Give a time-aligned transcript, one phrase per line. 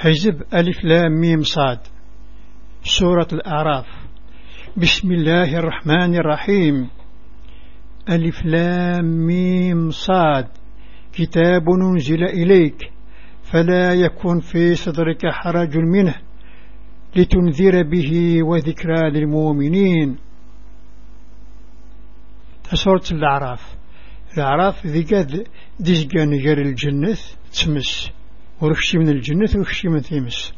[0.00, 1.78] حزب ألف لام ميم صاد.
[2.82, 3.86] سورة الأعراف.
[4.76, 6.88] بسم الله الرحمن الرحيم.
[8.08, 10.46] ألف لام ميم صاد.
[11.12, 12.92] كتاب ننزل إليك.
[13.42, 16.14] فلا يكن في صدرك حرج منه
[17.16, 20.18] لتنذر به وذكرى للمؤمنين.
[22.74, 23.76] سورة الأعراف
[24.36, 25.46] الأعراف ذي قد
[25.80, 27.16] ديزقان جار الجنة
[27.52, 28.17] تمس
[28.62, 30.52] ورخشي من الجنة ورخشي من تيمس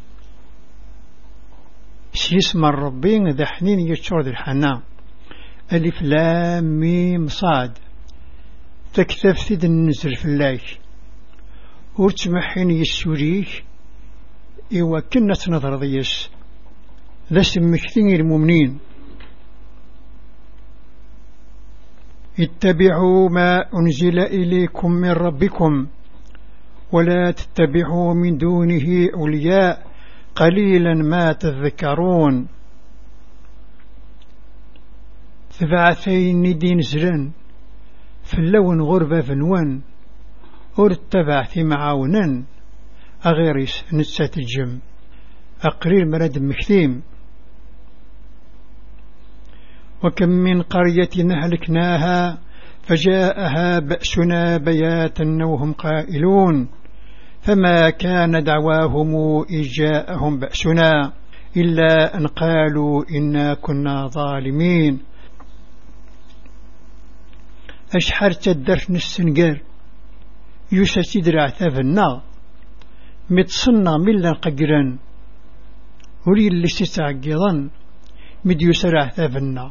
[2.13, 4.81] سيسمى الربين ذا حنين يتشور ذي الحنان
[5.73, 7.79] ألف لام ميم صاد.
[8.95, 10.61] تكتف ثيد النزل في الله
[11.99, 13.65] ورتمحين يسوريك
[14.73, 16.31] إيوا كنا تنظر ضيس.
[17.33, 18.79] ذا سمكتين المؤمنين.
[22.41, 25.87] اتبعوا ما أنزل إليكم من ربكم.
[26.93, 29.87] ولا تتبعوا من دونه أولياء
[30.35, 32.49] قليلا ما تذكرون.
[35.51, 37.31] ثبعثين دين زرن
[38.23, 39.81] فاللون غربة فنوان
[40.79, 42.45] ورتبعث معاونا.
[43.27, 44.79] أغيرس نتسات الجم
[45.63, 47.03] أقرير مرد مكتيم
[50.05, 52.39] وكم من قرية أهلكناها
[52.83, 56.69] فجاءها بأسنا بياتا وهم قائلون.
[57.43, 61.13] فما كان دعواهم إذ جاءهم بأسنا
[61.57, 65.01] إلا أن قالوا إنا كنا ظالمين.
[67.95, 69.57] أشحر تدرف السنقر
[70.73, 72.23] يوسى تدرع ثافنا
[73.31, 74.83] متصنى ملا ققرا
[76.27, 77.71] ولي اللي ستعقضا
[78.45, 79.67] مد يسرع ثافنا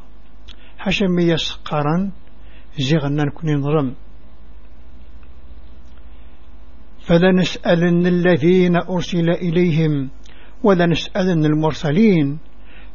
[0.77, 2.11] حشم يسقرا
[2.87, 3.95] زغنا نكون نظلم
[7.09, 10.09] فلنسألن الذين أرسل إليهم
[10.63, 12.37] ولنسألن المرسلين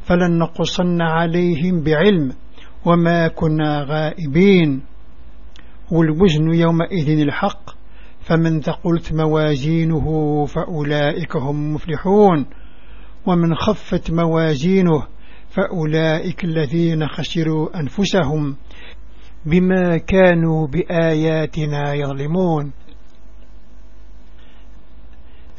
[0.01, 2.31] فلن نقصن عليهم بعلم
[2.85, 4.81] وما كنا غائبين.
[5.91, 7.69] والوزن يومئذ الحق
[8.19, 12.45] فمن ثقلت موازينه فأولئك هم مفلحون.
[13.25, 15.07] ومن خفت موازينه
[15.49, 18.55] فأولئك الذين خسروا أنفسهم
[19.45, 22.71] بما كانوا بآياتنا يظلمون.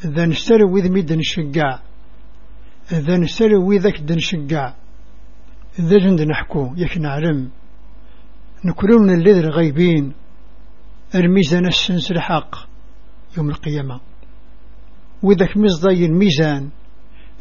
[0.05, 1.79] إذا نستلو إذ ميد نشقع
[2.91, 4.73] إذا نستلو إذاك دنشقع
[5.79, 7.49] إذا جند نحكو يك نعلم.
[8.65, 10.13] نكرون الذي الغيبين
[11.15, 12.55] الميزان السنس الحق
[13.37, 13.99] يوم القيامة.
[15.23, 16.69] وذاك مزضي الميزان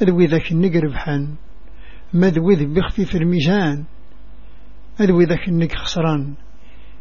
[0.02, 1.34] ذو ذاك النقر بحن.
[2.14, 3.84] مذوذ بخفيف الميزان.
[5.00, 6.34] ذو ذاك النق خسران.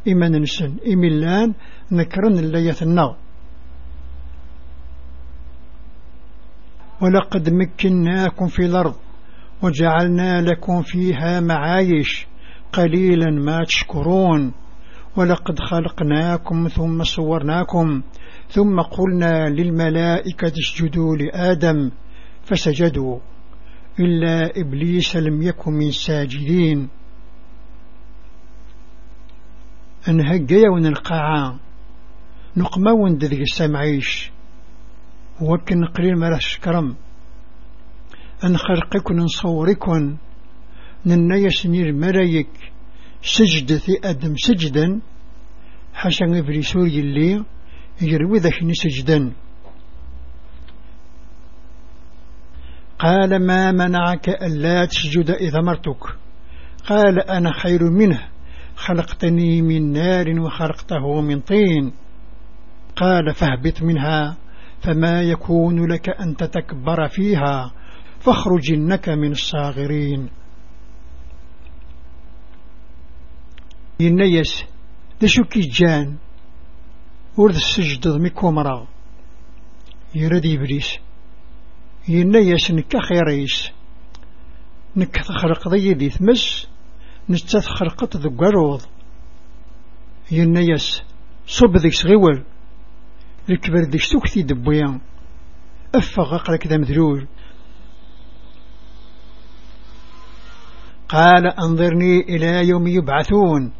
[0.08, 1.54] إما ننسن إملان
[1.92, 3.25] نكرن اللية النار
[7.06, 8.96] ولقد مكناكم في الأرض
[9.62, 12.28] وجعلنا لكم فيها معايش
[12.74, 14.54] قليلا ما تشكرون
[15.18, 18.02] ولقد خلقناكم ثم صورناكم
[18.50, 21.92] ثم قلنا للملائكة اسجدوا لآدم
[22.44, 23.20] فسجدوا
[24.00, 26.90] إلا إبليس لم يكن من ساجدين.
[30.10, 31.58] أنهجي ونلقاعا
[32.58, 34.32] نقما وندذق السمعيش
[35.42, 36.96] وكن قليل مرش كرم.
[38.44, 40.18] أن خلقكن نصوركن
[41.06, 42.50] ننيس نير ملايك
[43.22, 45.02] سجد في أدم سجدا.
[45.94, 47.44] حسن إبليسور اللي
[48.02, 49.34] يروي ذاك سجدا
[53.00, 56.18] قال ما منعك ألا تسجد إذا مرتك.
[56.88, 58.28] قال أنا خير منه.
[58.76, 61.94] خلقتني من نار وخلقته من طين.
[62.96, 64.38] قال فاهبط منها.
[64.86, 67.74] فما يكون لك أن تتكبر فيها
[68.20, 70.30] فاخرج إنك من الصاغرين.
[74.00, 74.66] ينيس
[75.22, 76.18] دشوكي جان
[77.38, 78.88] ورد السجد ضميكو مرا
[80.16, 80.98] يرد إبليس
[82.08, 83.72] ينيس نكا خيريس
[84.96, 86.68] نكا تخلق ضي ذي ثمس
[87.30, 88.82] نستخلقت ذو قروض
[90.32, 91.02] ينيس
[91.48, 92.55] صب ذيك صغيول.
[93.50, 95.00] الكبر ديك سوكتي دبويا.
[95.96, 97.28] أفغ أقلك ذا مذلول
[101.10, 103.72] قال أنظرني إلى يوم يبعثون.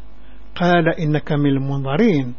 [0.56, 2.34] قال إنك من المنظرين.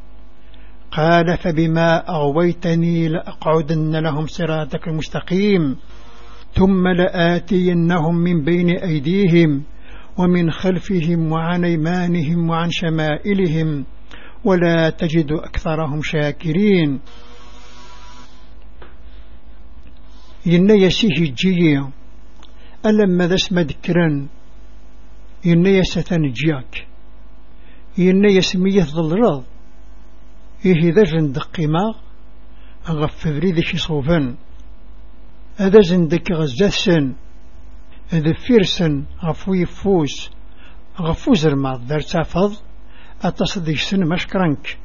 [0.91, 5.75] قال فبما أغويتني لأقعدن لهم صراطك المستقيم.
[6.53, 9.63] ثم لآتينهم من بين أيديهم
[10.17, 13.85] ومن خلفهم وعن أيمانهم وعن شمائلهم.
[14.47, 16.99] ولا تجد أكثرهم شاكرين.
[20.45, 21.87] ينا يسيه الجيي
[22.85, 24.27] ألما ذا اسم ذكرا.
[25.45, 26.87] ينا يستان جياك
[27.97, 29.43] ينا يسميه ظلرض
[30.65, 31.95] إيه ذا جند قيمة
[32.89, 34.35] غف بريد شي صوفا.
[35.57, 37.15] هذا زندك غزاثسن
[38.09, 40.29] هذا فيرسن غفوي فوس.
[41.01, 42.66] غفوز الماض دار تافض
[43.21, 44.77] أتصدق سن مشكرنك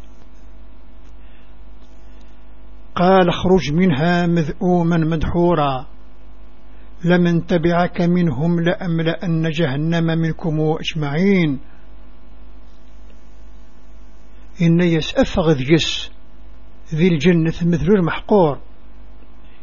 [2.95, 5.87] قال اخرج منها مذءوما مدحورا.
[7.05, 11.61] لمن تبعك منهم لأملأن جهنم منكم أجمعين.
[14.63, 16.11] إن يسأفغ ذيس
[16.95, 18.61] ذي الجنة مثل المحقور.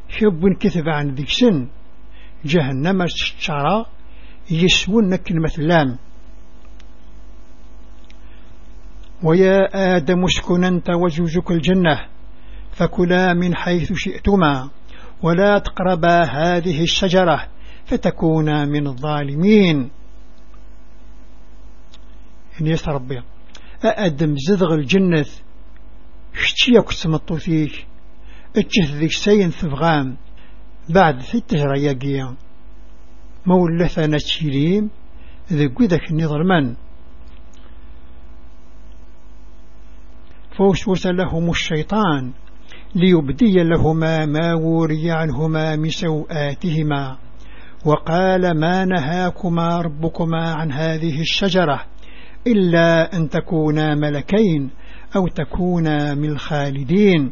[0.10, 1.68] شب كثب عن ذيك سن
[2.46, 3.90] جهنم الشعراء
[4.52, 5.98] يسمون كلمة لام.
[9.24, 12.06] ويا آدم اسكن أنت وزوجك الجنة
[12.72, 14.70] فكلا من حيث شئتما
[15.24, 17.48] ولا تقربا هذه الشجرة
[17.86, 19.90] فتكونا من الظالمين.
[22.62, 23.22] إن يسربي
[23.86, 25.26] أأدم زدغ الجنة
[26.34, 27.88] شتيا كتمطو فيك
[28.58, 30.18] اتجه ذيك سين ثفغام
[30.90, 32.36] بعد في التجرى يقيا
[33.46, 34.90] مولثة نتشيريم
[35.54, 36.76] ذي ذاك النظرمان
[40.60, 42.32] فوسوس لهم الشيطان
[42.96, 47.18] ليبدي لهما ما وري عنهما من سوآتهما
[47.86, 51.86] وقال ما نهاكما ربكما عن هذه الشجرة
[52.48, 54.70] إلا أن تكونا ملكين
[55.16, 57.32] أو تكونا من الخالدين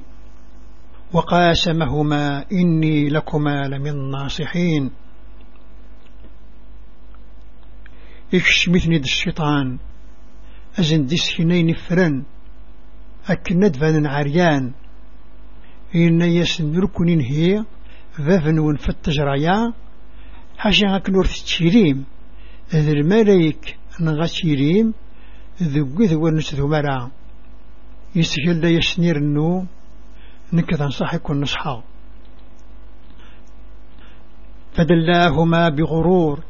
[1.14, 4.92] وقاسمهما إني لكما لمن الناصحين.
[8.34, 9.78] إكشمثني الشيطان؟
[10.80, 12.24] أزن ديسكنين فرن.
[13.28, 14.72] أكند فان عريان.
[15.96, 17.64] إن يسن ركن هي
[18.22, 19.74] ذفن ونفتج ريا
[20.58, 22.06] حاشا أكنور تشيريم.
[22.76, 24.94] ذي الملايك نغتيريم
[25.64, 27.12] ذو ذو ونسذو مرا.
[28.16, 29.66] يسهل يسنير النو.
[30.54, 31.82] نكذا نصحك ونصحى
[34.74, 36.44] فدلاهما بغرور.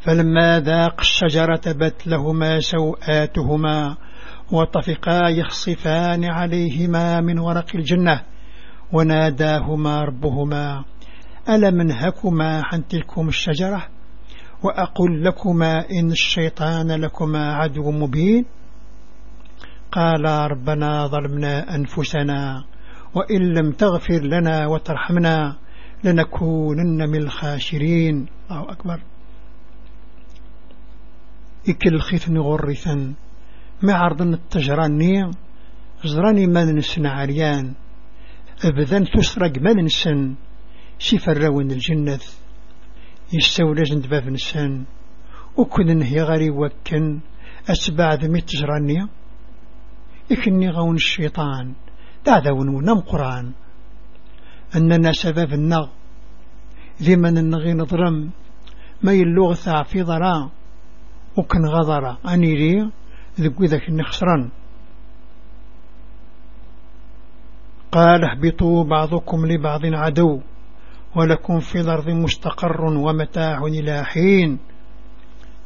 [0.00, 3.96] فلما ذاق الشجرة بت لهما سوآتهما.
[4.52, 8.22] وطفقا يخصفان عليهما من ورق الجنة
[8.92, 10.84] وناداهما ربهما
[11.48, 13.86] ألم انهكما عن تلكم الشجرة؟
[14.62, 18.44] وأقول لكما إن الشيطان لكما عدو مبين.
[19.92, 22.64] قال ربنا ظلمنا أنفسنا
[23.14, 25.56] وإن لم تغفر لنا وترحمنا
[26.04, 28.26] لنكونن من الخاسرين.
[28.50, 29.00] الله أكبر.
[31.68, 33.14] إكل خيثن غرثا.
[33.82, 35.30] ما عرضن التجراني
[36.04, 37.74] زراني ما نسن عريان.
[38.64, 40.34] أبدا تسرق ما نسن
[40.98, 42.20] سفرون الجنة.
[43.32, 44.84] يستولى جند باب نسان
[45.56, 47.20] وكن نهي غري وكن
[47.68, 49.08] أتبع ذمي التجراني.
[50.32, 51.74] إكني غون الشيطان
[52.26, 53.52] دعذون ونم قرآن.
[54.76, 55.88] أننا سبب النغ
[57.02, 58.30] ذمن النغي نظرم
[59.02, 60.50] ما يلوغ في ضرا
[61.36, 62.90] وكن غضر أني لي.
[63.40, 64.50] ذكو ذاك النخسران
[67.92, 70.40] قال اهبطوا بعضكم لبعض عدو
[71.16, 74.58] ولكم في الأرض مستقر ومتاع إلى حين.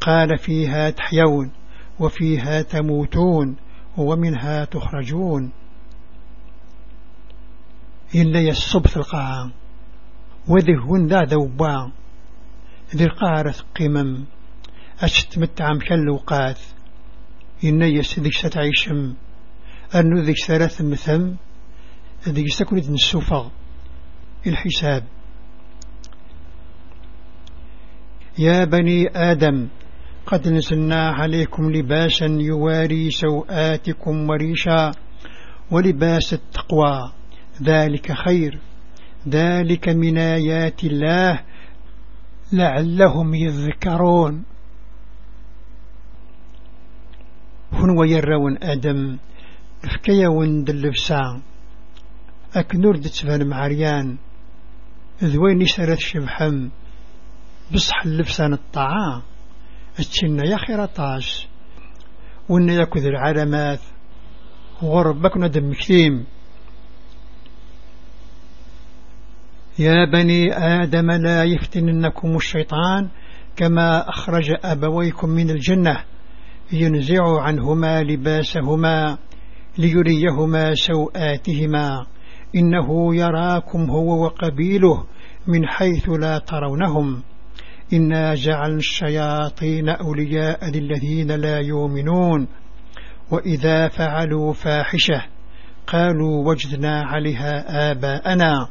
[0.00, 1.50] قال فيها تحيون
[2.00, 3.56] وفيها تموتون
[3.96, 5.50] ومنها تخرجون.
[8.14, 9.50] إلا يصب في القاع
[10.48, 11.92] وذهون ذا ذوبا
[12.96, 14.24] ذي القارة قمم
[15.00, 16.58] أشتمتع مشلوقات
[17.64, 19.14] إن يسدك ستعيشم.
[19.94, 21.34] أنو ذيك ثلاث مثم.
[22.28, 23.48] ذيك ستكون السوفغ
[24.46, 25.04] الحساب.
[28.38, 29.68] يا بني آدم
[30.26, 34.92] قد نزلنا عليكم لباسا يواري سوآتكم وريشا
[35.70, 37.12] ولباس التقوى.
[37.62, 38.58] ذلك خير.
[39.28, 41.40] ذلك من آيات الله
[42.52, 44.44] لعلهم يذكرون.
[47.80, 49.18] هن ويرون آدم
[49.82, 51.40] فكيا وند اللبسا
[52.54, 54.16] أكنور دتفان معريان
[55.24, 56.68] ذوين سرت شبحم
[57.72, 59.22] بصح اللبسان الطعام
[59.98, 61.48] اتشنا يا خير طاش
[62.48, 63.80] وإن يكذ العلامات
[64.82, 66.26] غربك ندم كثيم.
[69.78, 73.08] يا بني آدم لا يفتننكم الشيطان
[73.56, 76.04] كما أخرج أبويكم من الجنة.
[76.72, 79.18] ينزع عنهما لباسهما
[79.78, 82.06] ليريهما سوآتهما.
[82.56, 85.04] إنه يراكم هو وقبيله
[85.46, 87.22] من حيث لا ترونهم.
[87.92, 92.48] إنا جعل الشياطين أولياء للذين لا يؤمنون.
[93.30, 95.22] وإذا فعلوا فاحشة
[95.86, 98.68] قالوا وجدنا عليها آباءنا.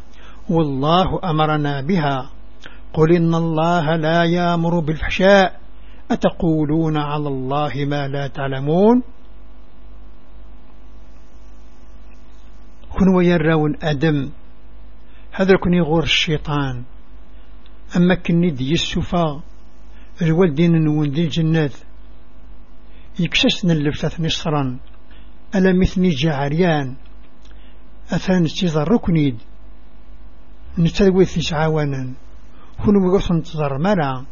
[0.50, 2.30] والله أمرنا بها.
[2.94, 5.60] قل إن الله لا يأمر بالفحشاء.
[6.12, 9.04] أتقولون على الله ما لا تعلمون؟
[12.90, 14.30] كن ويرون أدم
[15.32, 16.84] هذا كن يغور الشيطان.
[17.98, 19.42] أما كني دي السفا
[20.22, 21.74] الوالدين نون دي الجنات.
[23.20, 24.80] يكسسنا اللفتة نصرا
[25.56, 26.96] ألا مثني جعريان.
[28.12, 29.38] أثان استيضر ركنيد
[30.80, 32.14] نتلوي عوانا
[32.86, 34.26] كل وقف انتظر مرا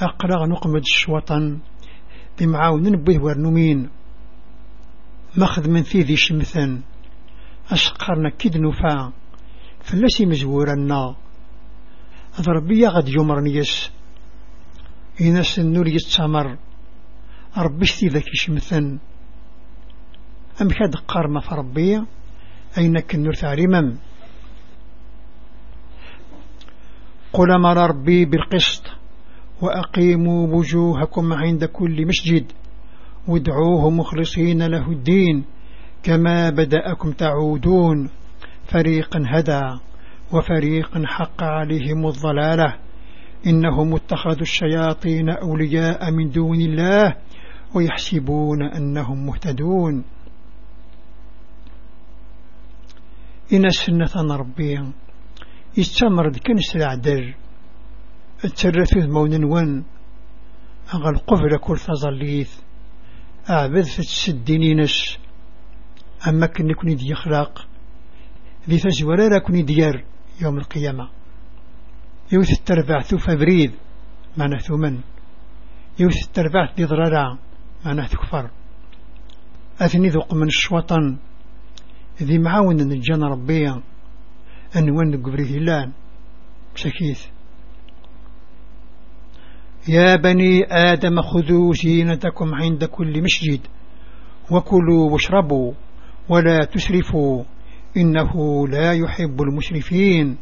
[0.00, 1.58] أقرأ نقمد الشوطن
[2.40, 3.90] بمعاون نبيه ورنمين
[5.36, 6.82] ماخذ من ذي شمثا
[7.70, 9.12] أشقرنا كد نفا
[9.80, 11.14] فلسي مزورنا
[12.48, 13.90] ربي غد يمرني يس.
[15.20, 16.58] إناس النور يتسامر.
[17.56, 18.98] ربي ذاك شمثا
[20.62, 22.02] أم كاد قارمة فربي.
[22.78, 23.96] أينك النور تعلمم
[27.32, 28.84] قل مر ربي بالقسط.
[29.62, 32.52] وأقيموا وجوهكم عند كل مسجد.
[33.28, 35.44] وادعوه مخلصين له الدين
[36.02, 38.10] كما بدأكم تعودون.
[38.64, 39.80] فريقا هدى
[40.32, 42.76] وفريقا حق عليهم الضلالة.
[43.46, 47.16] إنهم اتخذوا الشياطين أولياء من دون الله
[47.74, 50.04] ويحسبون أنهم مهتدون.
[53.52, 54.92] إن سنة ربي
[55.78, 57.34] يستمر كنس العدر
[58.44, 59.84] الترث مون ون
[60.94, 62.50] أغل قفل كل تظليث
[63.50, 65.18] أعبذ في السدينينس
[66.28, 67.68] أما كن يكون دي يخلق
[68.68, 68.80] ذي
[69.30, 70.04] لا كن ديار
[70.42, 71.10] يوم القيامة.
[72.32, 73.72] يوث التربع ثوف بريد
[74.36, 75.00] معنى ثمن
[75.98, 77.38] يوث التربع ذي ضرارا.
[77.84, 78.50] معنى تكفر
[79.80, 81.16] أثني ذوق من الشوطن.
[82.22, 83.82] ذي معاون الجن ربيا.
[84.76, 85.92] أنوان قبره لأن.
[86.74, 87.37] بسكيث
[89.88, 93.60] يا بني آدم خذوا زينتكم عند كل مسجد
[94.50, 95.72] وكلوا واشربوا
[96.28, 97.44] ولا تسرفوا
[97.96, 98.32] إنه
[98.68, 100.36] لا يحب المسرفين.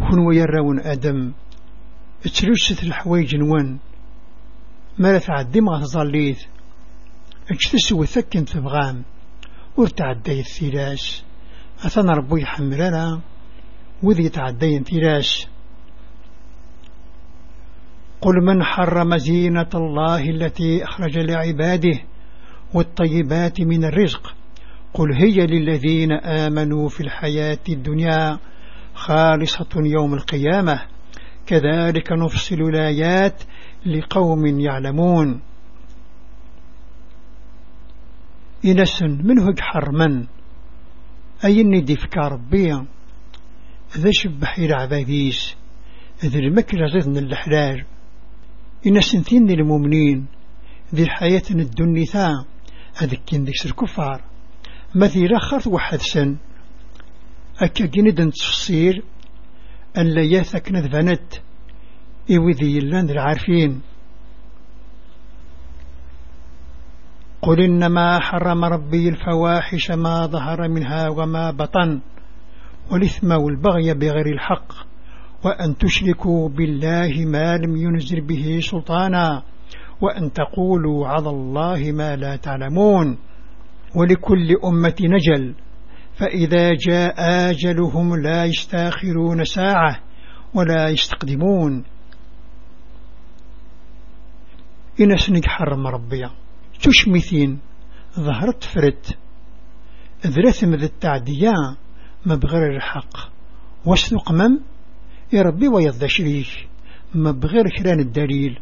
[0.00, 1.32] هنو يرون آدم.
[2.26, 3.78] اتلوست الحوايج نوان
[4.98, 6.38] ما لا تعدي ما تظليت
[7.50, 9.02] اجتسو ثكن تبغام
[9.76, 11.20] ورتعدي الثلاث
[11.86, 13.20] أثنى ربو يحملنا
[14.02, 15.48] وذي تعدي انتلاش
[18.24, 22.00] قل من حرم زينة الله التي أخرج لعباده
[22.74, 24.34] والطيبات من الرزق؟
[24.94, 28.38] قل هي للذين آمنوا في الحياة الدنيا
[28.94, 30.82] خالصة يوم القيامة.
[31.46, 33.42] كذلك نفصل الآيات
[33.86, 35.40] لقوم يعلمون.
[38.64, 40.26] إنس منه حرما؟
[41.44, 42.72] أي الندي فكا ربي؟
[43.98, 45.56] ذا شبح عباديس
[46.24, 47.84] ذي المكرة زيدن الحلال.
[48.86, 50.26] إن سنتين المؤمنين
[50.94, 52.44] ذي الحياة الدنيا
[52.96, 54.22] هذيك كين ديكس الكفار
[54.94, 56.36] مثي رخرت واحد سن.
[57.58, 59.02] أكا جندن تفصيل
[59.98, 61.34] أن لا ياثك نذبنت
[62.30, 63.80] إوذي اللان العارفين.
[67.42, 72.00] قل إنما حرم ربي الفواحش ما ظهر منها وما بطن.
[72.90, 74.93] والإثم والبغي بغير الحق.
[75.44, 79.42] وأن تشركوا بالله ما لم ينزل به سلطانا
[80.00, 83.18] وأن تقولوا على الله ما لا تعلمون.
[83.96, 85.54] ولكل أمة نجل
[86.14, 87.14] فإذا جاء
[87.50, 90.00] آجلهم لا يستأخرون ساعة
[90.54, 91.84] ولا يستقدمون.
[95.00, 96.30] إن سنك حرم ربيا
[96.82, 97.58] تشمثين
[98.20, 99.18] ظهرت فرت.
[100.26, 101.52] ذرثم ذا التعدية
[102.26, 103.16] ما بغير الحق.
[103.86, 104.73] واسلق مم؟
[105.32, 106.68] يربي ويضى شريك
[107.14, 108.58] ما بغير كران الدليل.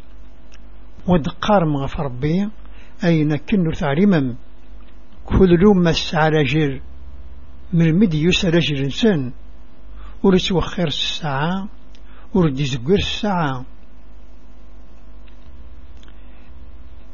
[1.09, 2.49] ودقار مغف ربي.
[3.05, 4.37] أين كنو تعلمم
[5.25, 6.81] كل مس على جر
[7.73, 9.33] من المدي يسر جر إنسان.
[10.23, 11.69] ورس وخير الساعة.
[12.35, 13.65] ورد زقر الساعة.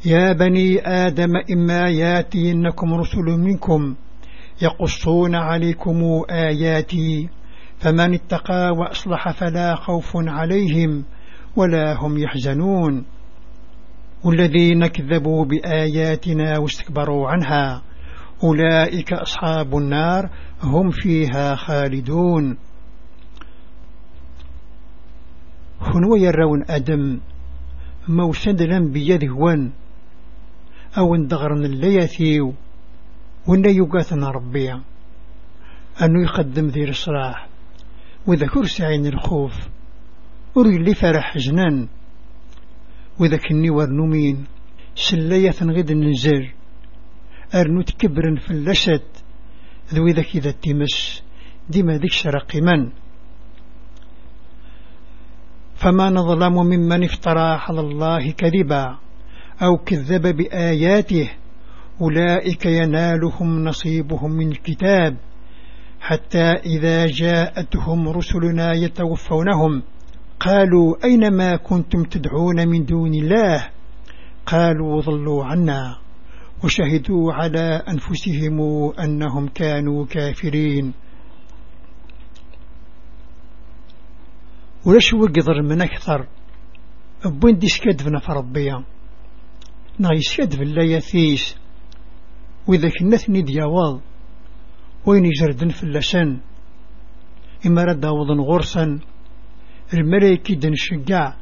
[0.04, 3.94] يا بني آدم إما ياتينكم رسل منكم
[4.62, 7.28] يقصون عليكم آياتي.
[7.80, 11.04] فمن اتقى وأصلح فلا خوف عليهم
[11.56, 12.18] ولا هم،
[14.25, 17.82] والذين كذبوا بآياتنا واستكبروا عنها
[18.44, 20.30] أولئك أصحاب النار
[20.62, 22.56] هم فيها خالدون.
[25.80, 27.20] هنو يرون أدم
[28.08, 29.73] موسد لم بيده وان
[30.99, 32.54] أو اندغرن الليثيو
[33.49, 34.80] وان يقاتنا ربيع
[36.02, 37.47] أنه يقدم ذي الصلاح
[38.28, 39.52] وإذا كرسي عين الخوف
[40.56, 41.88] أري اللي فرح جنان.
[43.20, 44.44] وإذا كني ورنومين
[44.94, 46.49] سلية غد ننزل
[47.54, 49.02] أرنو تكبرن في اللسد
[49.94, 51.23] ذو إذا كذا تمس
[51.70, 52.90] ديما ذيك شرق من
[55.75, 58.99] فما نظلم ممن افترى على الله كذبا
[59.62, 61.30] أو كذب بآياته
[62.00, 65.16] أولئك ينالهم نصيبهم من الكتاب.
[66.08, 69.82] حتى إذا جاءتهم رسلنا يتوفونهم.
[70.40, 73.70] قالوا أينما كنتم تدعون من دون الله؟
[74.46, 75.98] قالوا ضلوا عنا
[76.64, 78.58] وشهدوا على أنفسهم
[79.04, 80.92] أنهم كانوا كافرين.
[84.86, 86.26] ولاش وقدر من أكثر؟
[87.24, 88.84] أبوين ديس كدفنا فربيا
[89.98, 91.56] نايس كدف لا يثيس
[92.66, 94.00] وإذا كنا ثني دياواض
[95.08, 96.40] وين يجردن في اللسان
[97.66, 99.00] إما رد وضن غرسا
[99.94, 101.34] الملايكي دن شقع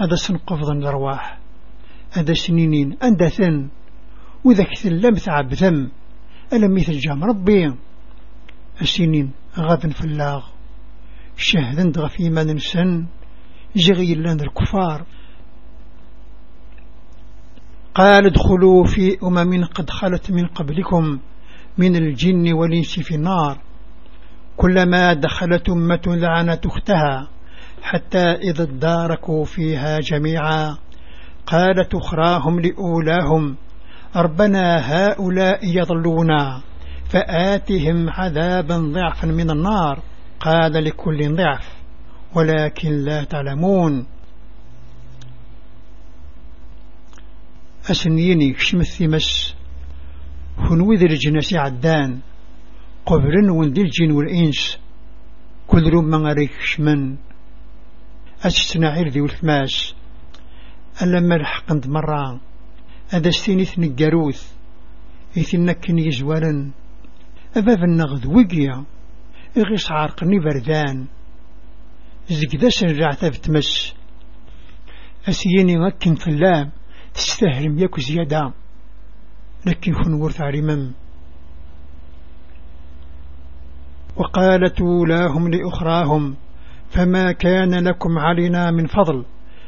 [0.00, 1.38] هذا سنقفض الأرواح
[2.12, 3.68] هذا سنينين أندثن
[4.44, 5.90] وإذا كثلم تعب ذم
[6.52, 7.74] ألم مثل جام ربي.
[8.80, 10.46] السنين غادا في اللاغ
[11.36, 13.06] شهدا دغفي ما ننسن
[13.76, 15.06] جغي لنا الكفار.
[17.94, 21.18] قال ادخلوا في أمم قد خلت من قبلكم.
[21.78, 23.58] من الجن والإنس في النار.
[24.56, 27.28] كلما دخلت أمة لعنت أختها
[27.82, 30.76] حتى إذا اداركوا فيها جميعا.
[31.46, 33.56] قالت أخراهم لأولاهم
[34.16, 36.62] ربنا هؤلاء يضلونا
[37.10, 40.02] فآتهم عذابا ضعفا من النار.
[40.40, 41.68] قال لكل ضعف
[42.34, 44.06] ولكن لا تعلمون.
[47.90, 48.80] أسنيني كشم
[50.58, 52.20] الثمس هنوذ الجنس عدان
[53.06, 54.78] قبرن وندي الجن والإنس
[55.66, 57.16] كل من غريك شمن.
[58.42, 59.94] أستنعير ذي والثماس
[61.02, 62.40] ألما الحقند مرة.
[63.10, 64.52] هذا استينيث نقاروث
[65.38, 66.70] إثنكن يزوالا
[67.56, 68.84] أباب النغذ وقيا
[69.58, 71.06] إغيس عارقني بردان.
[72.28, 73.94] زقدا سنرع تمس
[75.28, 76.70] أسيني مكن فلام
[77.14, 78.63] تستهرم يكو زيادة.
[79.66, 80.92] لكن كن ورث عرمم
[84.16, 86.36] وقالت أولاهم لأخراهم
[86.88, 89.24] فما كان لكم علينا من فضل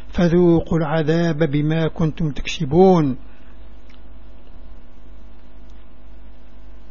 [0.08, 3.16] فذوقوا العذاب بما كنتم تكسبون.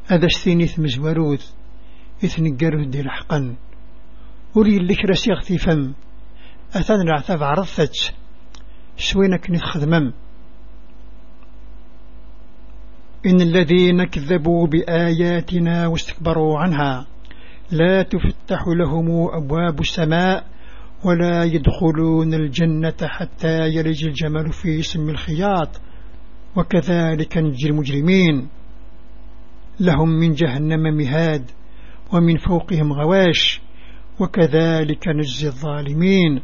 [0.08, 1.52] هذا الثينيث مزوروث
[2.24, 3.56] إثن قروه دي لحقا.
[4.56, 5.94] وري اللي راسي يغتي فم
[6.76, 8.13] أثان العثاف عرضت
[8.98, 10.13] سوينك نخدمم
[13.26, 17.08] إن الذين كذبوا بآياتنا واستكبروا عنها
[17.72, 20.46] لا تفتح لهم أبواب السماء
[21.06, 25.82] ولا يدخلون الجنة حتى يلج الجمل في سم الخياط
[26.56, 28.48] وكذلك نجي المجرمين.
[29.80, 31.52] لهم من جهنم مهاد
[32.14, 33.62] ومن فوقهم غواش
[34.20, 36.42] وكذلك نجزي الظالمين.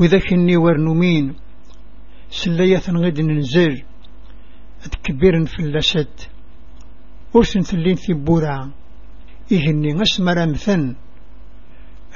[0.00, 1.34] وذاك الني ورنمين
[2.32, 3.82] سلية غد ننزل.
[4.84, 6.08] أتكبر في اللسد
[7.34, 8.72] ورسن ثلين ثبورا
[9.52, 10.94] إهني غسمر مثن.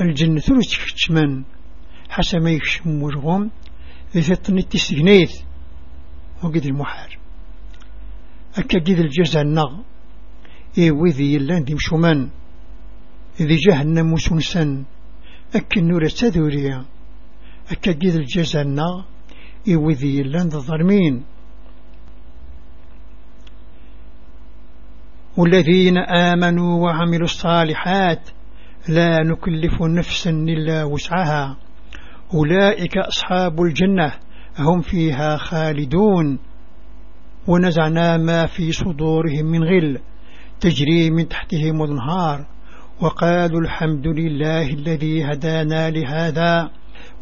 [0.00, 1.44] الجنة ثلث كتشمن.
[2.08, 3.50] حسب يكشم وجغم
[4.16, 5.32] ذي تسجنيث
[6.42, 7.18] وقد المحار
[8.58, 9.72] أكا قد الجزء النغ.
[10.78, 12.30] إيوذي يلان دي مشومان
[13.40, 14.84] إذي جهنم وسنسن.
[15.54, 16.84] أكا النور تذوريا
[17.70, 19.15] أكا الجزء النغ.
[19.68, 21.24] إيوذي يلان الظالمين.
[25.36, 28.28] والذين آمنوا وعملوا الصالحات
[28.88, 31.56] لا نكلف نفسا إلا وسعها.
[32.34, 34.12] أولئك أصحاب الجنة
[34.58, 36.38] هم فيها خالدون.
[37.48, 39.98] ونزعنا ما في صدورهم من غل
[40.60, 42.46] تجري من تحتهم النهار
[43.00, 46.70] وقالوا الحمد لله الذي هدانا لهذا.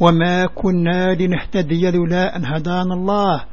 [0.00, 3.44] وما كنا لنهتدي لولا أن هدانا الله.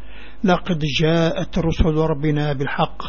[0.44, 3.04] لقد جاءت رسل ربنا بالحق.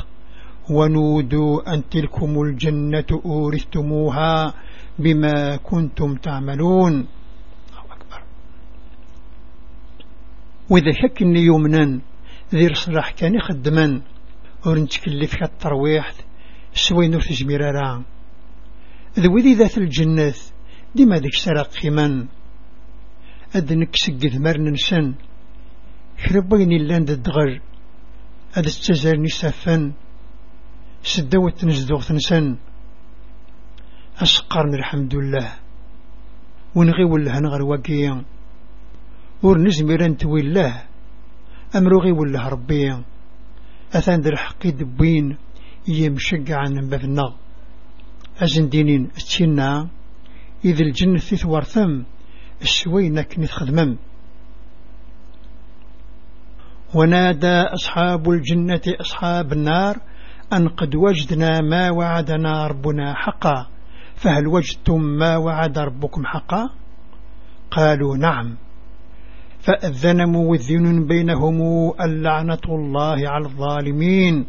[0.70, 4.54] ونودوا أن تلكم الجنة أورثتموها
[4.98, 7.06] بما كنتم تعملون.
[10.70, 12.00] وإذا شك يمنا
[12.54, 14.02] ذي صلاح كان يخدما
[14.66, 16.12] ورنتكلف كالترويح
[16.74, 18.02] سوي نور تجمير راه
[19.18, 20.34] ذوي ذات الجنة
[20.94, 22.26] ديما ديك سرق خيمان
[23.56, 25.14] أدنك سقذ مرن نسن
[26.24, 27.50] كربين اللان الدغر
[28.56, 29.92] أد استزارني سافن
[31.02, 32.56] سدوت نزدوغ نسن
[34.22, 35.48] أسقرن الحمد لله.
[36.74, 38.24] ونغي ولا هنغر وقيا
[39.42, 39.56] ور
[40.06, 40.82] انت الله.
[41.76, 43.04] أمروغي ولا ربي
[43.94, 45.36] أثان در حقي دبين
[45.88, 47.36] يمشق عن بابنا
[48.42, 49.88] أزن دينين أتشينا.
[50.64, 51.62] إذ الجنة ثوار
[52.62, 53.96] ثم السوينة كنت خدمم
[56.94, 59.96] ونادى أصحاب الجنة أصحاب النار
[60.52, 63.66] أن قد وجدنا ما وعدنا ربنا حقا
[64.16, 66.70] فهل وجدتم ما وعد ربكم حقا؟
[67.70, 68.56] قالوا نعم.
[69.60, 71.60] فأذن موذن بينهم
[72.00, 74.46] اللعنة الله على الظالمين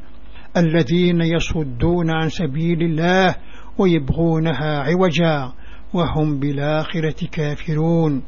[0.57, 3.35] الذين يصدون عن سبيل الله
[3.77, 5.53] ويبغونها عوجا.
[5.93, 8.23] وهم بالآخرة كافرون.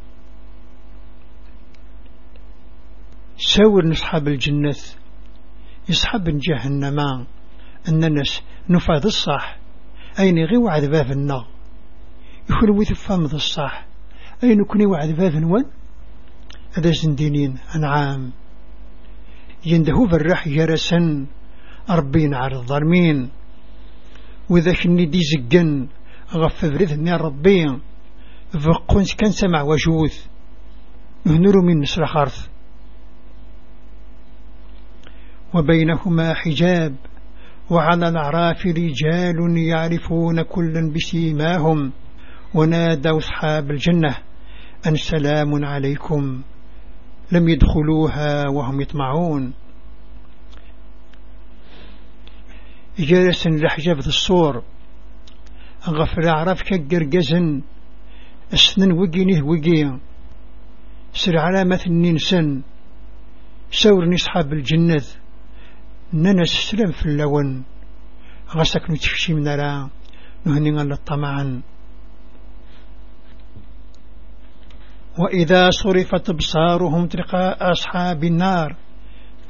[3.37, 4.75] ساور نصحاب الجنة
[5.89, 7.27] يصحب جهنم
[7.87, 9.57] الناس نفاذ الصح
[10.19, 11.45] أين غي وعد باب النا
[12.49, 13.85] يخلوي ثفام الصح
[14.43, 15.65] أين كني وعد باب نوان
[16.77, 18.31] هذا زندينين أنعام.
[19.65, 21.25] يندهو بالرح يرسن
[21.89, 23.29] أربين على الظالمين
[24.49, 25.87] وإذا كني دي زقن
[26.35, 27.65] غف بريثني ربي.
[28.59, 30.25] فقونس كان سمع وجوث.
[31.25, 32.47] نهنر من نسر خارث
[35.53, 36.95] وبينهما حجاب.
[37.69, 41.91] وعلى الأعراف رجال يعرفون كلا بسيماهم.
[42.53, 44.17] ونادوا أصحاب الجنة
[44.87, 46.41] أن سلام عليكم.
[47.31, 49.53] لم يدخلوها وهم يطمعون.
[52.99, 54.63] جالس لحجاب الصور.
[55.89, 57.61] غفر عرف كقرقزن
[58.53, 59.99] السنن وقينه وقيا.
[61.13, 62.61] سر علامة الننسن
[63.71, 65.03] سور نصحاب الجنة.
[66.13, 67.63] ننس سلم في اللون.
[68.55, 69.89] غسك نتفشي من لا
[70.45, 71.61] نهني على الطمعا
[75.19, 78.75] وإذا صرفت بصارهم تلقاء أصحاب النار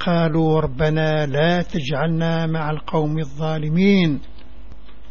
[0.00, 4.20] قالوا ربنا لا تجعلنا مع القوم الظالمين.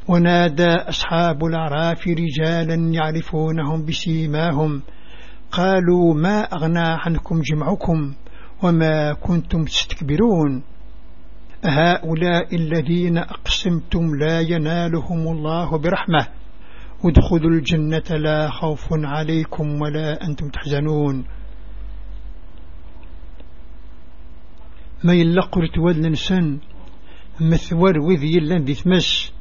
[0.08, 4.82] ونادى أصحاب الأعراف رجالا يعرفونهم بسيماهم.
[5.52, 8.14] قالوا ما أغنى عنكم جمعكم
[8.64, 10.64] وما كنتم تستكبرون?
[11.66, 16.28] هؤلاء الذين أقسمتم لا ينالهم الله برحمة.
[17.06, 21.26] ادخلوا الجنة لا خوف عليكم ولا أنتم تحزنون.
[25.04, 26.60] ما يلقر تولن سن
[27.42, 29.35] مثور وذي لن ثمس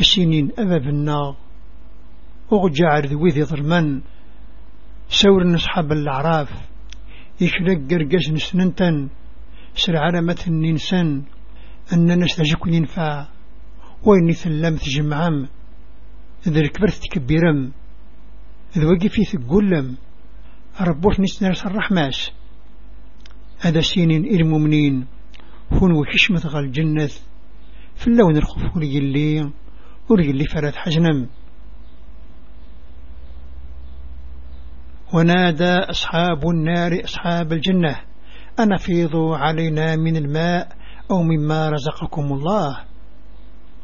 [0.00, 1.36] السنين أباب النار.
[2.50, 4.00] وغجع وذي ظلمن
[5.08, 6.50] سور أصحاب الأعراف.
[7.40, 9.08] يشلق قرقش نسننتن.
[9.74, 11.22] سر علامة النسان
[11.92, 13.26] أن نستجك ينفع.
[14.04, 15.48] وين ثلم تجمعم.
[16.46, 17.72] إذا الكبرت تكبيرم.
[18.76, 19.96] إذا وقف يثقلم
[20.80, 22.32] ربوش نسنر الرحماش
[23.60, 25.06] هذا سينين المؤمنين
[25.72, 27.10] هون وحشمة غال الجنة
[27.94, 29.52] في اللون الخفور اللي
[30.10, 31.28] وري اللي فرات حجنم.
[35.14, 37.96] ونادى أصحاب النار أصحاب الجنة
[38.58, 40.68] أنا فيضوا علينا من الماء
[41.10, 42.78] أو مما رزقكم الله.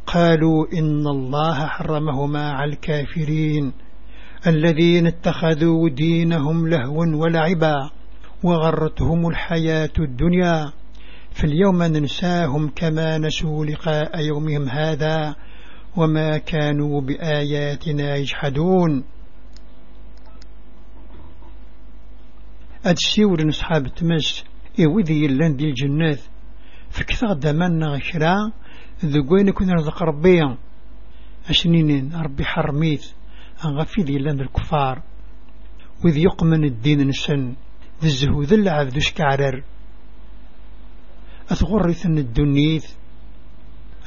[0.07, 3.73] قالوا إن الله حرمهما على الكافرين
[4.47, 7.91] الذين اتخذوا دينهم لهوا ولعبا
[8.43, 10.73] وغرتهم الحياة الدنيا
[11.33, 15.35] فاليوم ننساهم كما نسوا لقاء يومهم هذا.
[15.97, 19.05] وما كانوا بآياتنا يجحدون.
[22.85, 24.45] أتسيور نصحاب تمس
[24.79, 26.21] إيوذي اللان دي الجنات.
[26.91, 28.53] فكثر دمنا غشرا
[29.05, 30.59] ذقوين كنا رزق ربيا
[31.49, 33.05] أشنين ربي حرميت.
[33.65, 35.03] أغفي ذي اللان الكفار.
[36.05, 37.55] وذ يقمن الدين نسن
[38.03, 39.63] ذي الزهود اللعب ذو شكعرر
[41.51, 42.87] أتغرث الدنيث.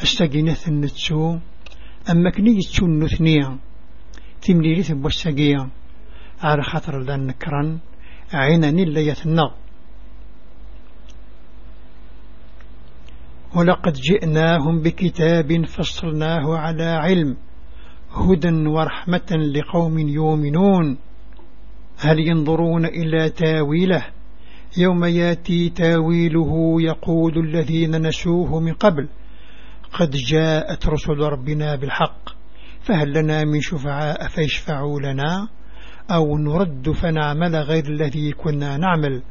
[0.04, 1.38] أستقينث النتسو
[2.12, 3.58] أما كني يتشون نثنيا
[4.42, 5.70] تمليلي ثم والسقيا
[6.42, 7.80] على خاطر لأن نكرا
[8.34, 9.52] عينا نلا يتنغ
[13.56, 17.38] ولقد جئناهم بكتاب فصلناه على علم
[18.12, 20.98] هدى ورحمة لقوم يؤمنون.
[21.98, 24.06] هل ينظرون إلى تاويله؟
[24.78, 29.10] يوم يأتي تاويله يقول الذين نسوه من قبل
[29.94, 32.30] قد جاءت رسل ربنا بالحق
[32.82, 35.48] فهل لنا من شفعاء فيشفعوا لنا؟
[36.12, 39.24] أو نرد فنعمل غير الذي كنا نعمل؟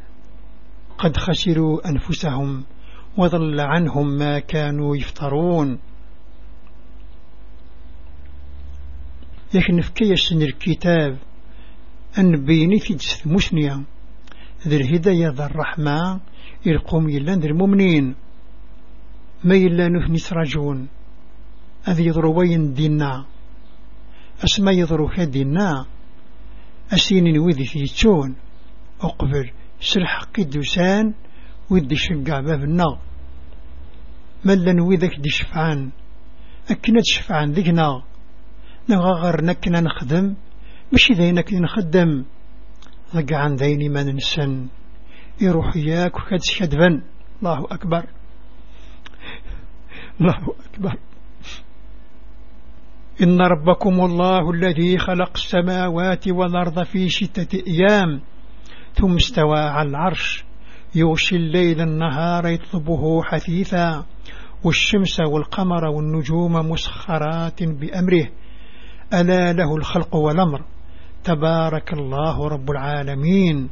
[0.99, 2.65] قد خسروا أنفسهم
[3.19, 5.79] وضل عنهم ما كانوا يفترون.
[9.55, 11.19] لكن في كيسن الكتاب
[12.19, 13.83] أن بيني في جسد مسنية
[14.69, 16.21] ذي الهداية ذا الرحمة
[16.67, 18.15] يلقوم يلان ذي المؤمنين.
[19.45, 20.89] ما يلا نثني سراجون
[21.89, 23.27] أذي يضروين دينا.
[24.45, 25.87] أسما يضرو دينا.
[26.93, 28.35] أسيني وذي في تون
[29.01, 29.51] أقبل
[29.81, 31.15] سلح قدوسان
[31.71, 32.99] ودي شقع باب النار
[34.45, 35.91] ملا وذاك دي شفعان
[36.71, 38.03] أكنا تشفعان ذيكنا
[38.89, 40.35] نغغر نكنا نخدم.
[40.93, 42.25] مش ذينك نخدم.
[43.15, 44.67] ضق عن ذيني ما ننسن.
[45.41, 46.41] يروح إياك وكاد
[47.43, 48.07] الله أكبر.
[50.23, 50.97] الله أكبر.
[53.23, 58.21] إن ربكم الله الذي خلق السماوات والأرض في ستة أيام
[58.95, 60.45] ثم استوى على العرش.
[60.95, 64.05] يغشي الليل النهار يطلبه حثيثا
[64.65, 68.29] والشمس والقمر والنجوم مسخرات بأمره.
[69.15, 70.65] ألا له الخلق والأمر.
[71.25, 73.69] تبارك الله رب العالمين.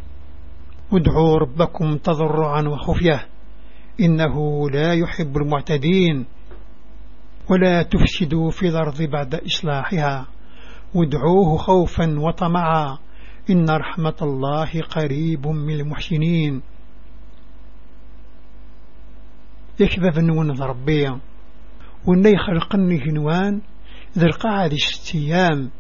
[0.93, 3.27] ادعوا ربكم تضرعا وخفية.
[4.01, 6.27] إنه لا يحب المعتدين.
[7.51, 10.27] ولا تفسدوا في الأرض بعد إصلاحها.
[10.95, 12.99] وادعوه خوفا وطمعا.
[13.51, 16.63] إن رحمة الله قريب من المحسنين.
[19.81, 21.21] يكذب نون ربيا
[22.07, 23.61] وإن يخلقني هنوان
[24.19, 25.71] ذي القعد ستيام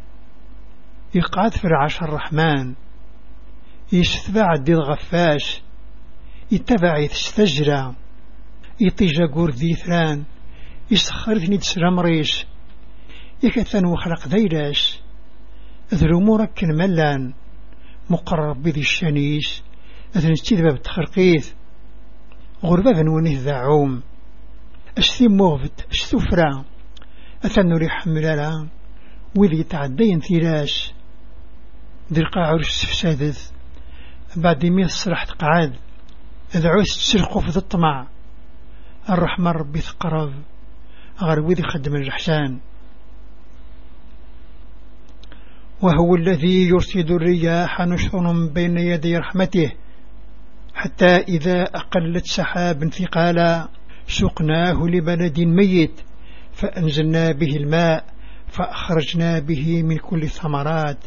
[1.14, 2.74] يقعد في العشر الرحمن.
[3.92, 5.62] يستبع الدين غفاش
[6.52, 7.94] يتبع يتستجرى
[8.80, 10.24] يطيجا قور ذي ثران.
[10.90, 12.46] يسخر ثني تسلام ريش
[13.42, 15.00] يكثن وخلق ذيلاش.
[15.94, 17.34] ذرو مركن ملان.
[18.10, 19.62] مقرب بذي الشنيش.
[20.16, 21.52] أذن استيذبا بالتخرقيث
[22.64, 24.02] غربة ونيه ذاعوم
[24.98, 26.64] أشثي موغفت أشثفرا
[27.44, 28.68] أثن ريح ملالا.
[29.36, 30.92] وذي تعدين ثيلاش.
[32.12, 33.52] ذي القاعر السفسادث
[34.36, 35.76] بعد مية صرح تقعد
[36.54, 38.06] إذا عوست تسرقوا في الطمع.
[39.10, 40.32] الرحمن ربي ثقرب
[41.22, 42.58] غير وذي خدم الرحسان.
[45.82, 49.72] وهو الذي يرسد الرياح نشر بين يدي رحمته
[50.74, 53.68] حتى إذا أقلت سحاب ثقالا
[54.06, 56.00] سقناه لبلد ميت
[56.52, 58.04] فأنزلنا به الماء
[58.46, 60.98] فأخرجنا به من كل الثمرات.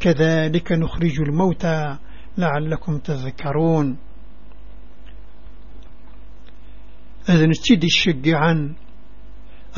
[0.00, 1.96] كذلك نخرج الموتى
[2.38, 3.96] لعلكم تذكرون.
[7.28, 8.74] أذن السيد الشجعان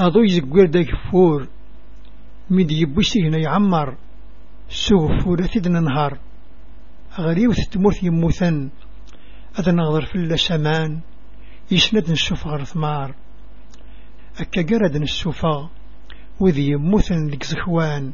[0.01, 1.49] أضو يزقر دا كفور
[2.51, 3.97] ميد يبوسي هنا يعمر
[4.69, 6.19] سوفورة تدنا نهار.
[7.19, 8.71] غريو تتموت يموثن
[9.59, 11.01] أذا نغضر في اللسمان
[11.71, 13.15] يسند نشوف غير ثمار.
[14.41, 15.71] أكا قرد نسوفا
[16.41, 18.13] وذي يموثن لك زخوان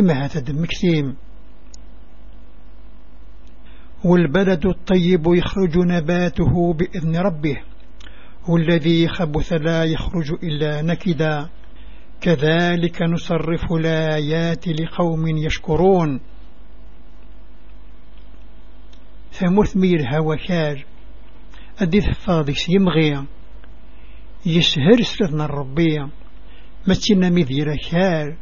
[0.00, 1.16] إما هذا دم كثيم
[4.04, 7.56] والبلد الطيب يخرج نباته بإذن ربه.
[8.48, 11.48] والذي خبث لا يخرج إلا نكدا.
[12.20, 16.20] كذلك نصرف الآيات لقوم يشكرون.
[19.32, 20.84] ثمرث مير هوكار
[21.78, 23.26] أديث فاضيس يمغي
[24.46, 26.08] يسهر سلطنا الربية
[26.88, 28.36] متنا مذير كار.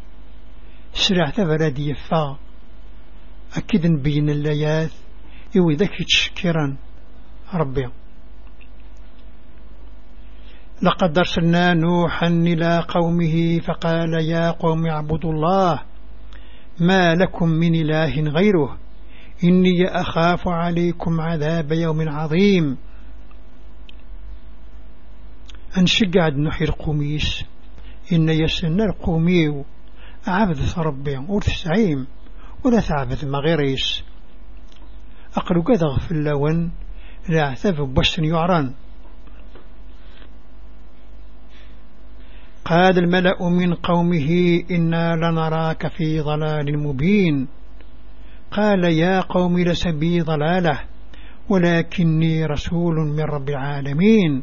[0.94, 2.38] سرع تفرد يفا.
[3.56, 4.90] أكيد نبين الليات
[5.56, 6.76] إوي ذاك تشكرا
[7.54, 8.01] ربي.
[10.82, 15.82] لقد أرسلنا نوحا إلى قومه فقال يا قوم اعبدوا الله
[16.80, 18.78] ما لكم من إله غيره
[19.44, 22.76] إني أخاف عليكم عذاب يوم عظيم.
[25.78, 27.44] أنشق عد نحي القميس
[28.12, 29.64] إن يسن القومي
[30.26, 31.66] عبد ربي ورث
[32.64, 34.02] ولا تعبد مغيريس.
[35.36, 36.72] أقل قد في اللون
[37.28, 38.74] لا اعتف بش يعران.
[42.64, 47.48] قال الملأ من قومه إنا لنراك في ضلال مبين.
[48.50, 50.80] قال يا قوم لسبي ضلالة
[51.48, 54.42] ولكني رسول من رب العالمين.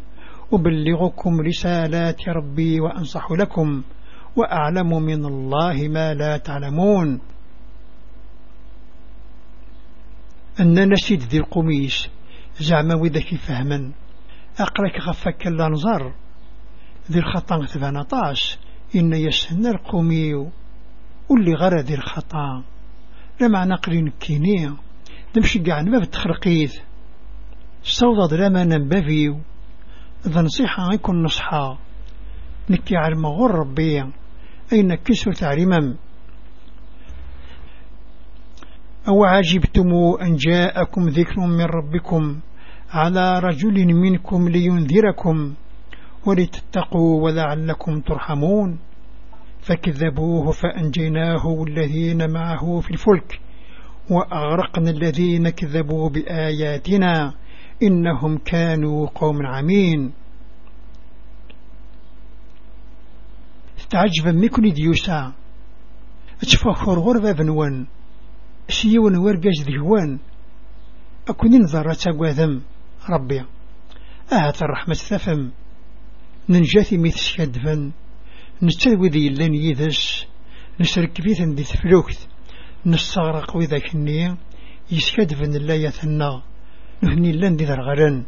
[0.53, 3.83] أبلغكم رسالات ربي وأنصح لكم
[4.35, 7.21] وأعلم من الله ما لا تعلمون.
[10.59, 12.09] أن نسيد ذي القميس
[12.59, 13.91] زعما وذاك فهما.
[14.59, 16.13] أقرك غفك اللانزر
[17.11, 18.57] ذي الخطا ثبان طاش
[18.95, 20.33] إن يسهن القومي
[21.29, 22.63] واللي غرى ذي الخطا
[23.41, 24.73] لما نقري نكيني.
[25.37, 26.75] نمشي قاع ما بتخرقيث.
[27.83, 29.39] صوض لما ننبفيو.
[30.27, 31.77] ذا نصيحة يكون نصحى
[32.69, 34.03] نكي على المغور ربي.
[34.73, 35.95] أين كسر تعليما
[39.07, 39.89] أو عجبتم
[40.21, 42.39] أن جاءكم ذكر من ربكم
[42.91, 45.53] على رجل منكم لينذركم؟
[46.25, 48.79] ولتتقوا ولعلكم ترحمون.
[49.61, 53.41] فكذبوه فأنجيناه والذين معه في الفلك
[54.11, 57.33] وأغرقنا الذين كذبوا بآياتنا
[57.83, 60.13] إنهم كانوا قوم عمين.
[63.79, 65.33] استعجب ميكوني ديوسا
[66.43, 67.87] اتفخر غربة بنوان
[68.67, 70.19] سيون ورقاج ذيوان
[71.29, 72.61] أكون نظر تقوذم
[73.09, 73.45] ربي
[74.33, 75.49] أهات الرحمة ثفم
[76.49, 77.91] ننجاثي ميث شدفن
[78.61, 80.25] نستوي ذي اللين يذس
[80.81, 82.27] نسرك فيث دي تفلوكت.
[82.85, 84.37] نستغرق وذاك النية
[84.91, 86.41] يسكدفن الله يثنى.
[87.03, 88.25] نهني اللين دي ذرغرن.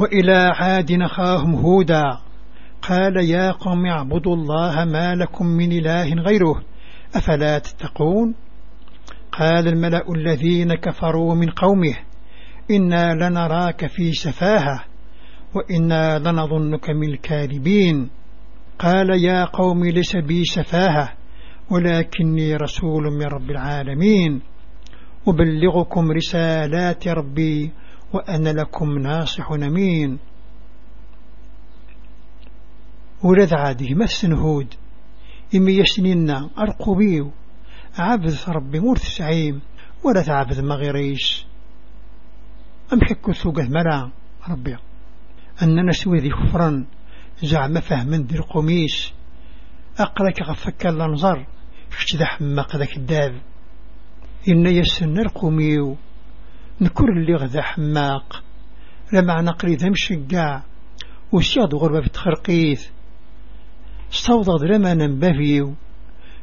[0.00, 2.18] وإلى عاد نخاهم هودا.
[2.82, 6.64] قال يا قوم اعبدوا الله ما لكم من إله غيره.
[7.14, 8.34] أفلا تتقون؟
[9.32, 11.96] قال الملأ الذين كفروا من قومه.
[12.70, 14.93] إنا لنراك في سفاهة
[15.54, 18.10] وإنا لنظنك من الكاذبين.
[18.78, 21.12] قال يا قوم ليس بي سفاهة
[21.70, 24.40] ولكني رسول من رب العالمين.
[25.28, 27.72] أبلغكم رسالات ربي
[28.12, 30.18] وأنا لكم ناصح أمين.
[33.22, 34.74] ولد عاده مثل هود.
[35.54, 37.30] إمي يسننا أرقبيو
[37.98, 39.60] عبد ربي مرث سعيم
[40.04, 41.46] ولا تعبد مغيريش
[42.92, 44.10] أم حكو ثوقه مرا
[44.48, 44.76] ربي؟
[45.62, 46.86] أننا سوي ذي خفرا
[47.42, 49.12] زعم فهم ذي القميس
[49.98, 51.46] أقرك غفك اللنظر
[52.16, 53.42] ذا حماق ذاك الداب.
[54.48, 55.96] إن يسن القميو.
[56.80, 58.44] نكر اللي غذا حماق.
[59.12, 60.62] لما نقري ذا مشقع
[61.32, 62.88] وسياد غربة في تخرقيث.
[64.12, 65.74] استوضى لما ننبفيو.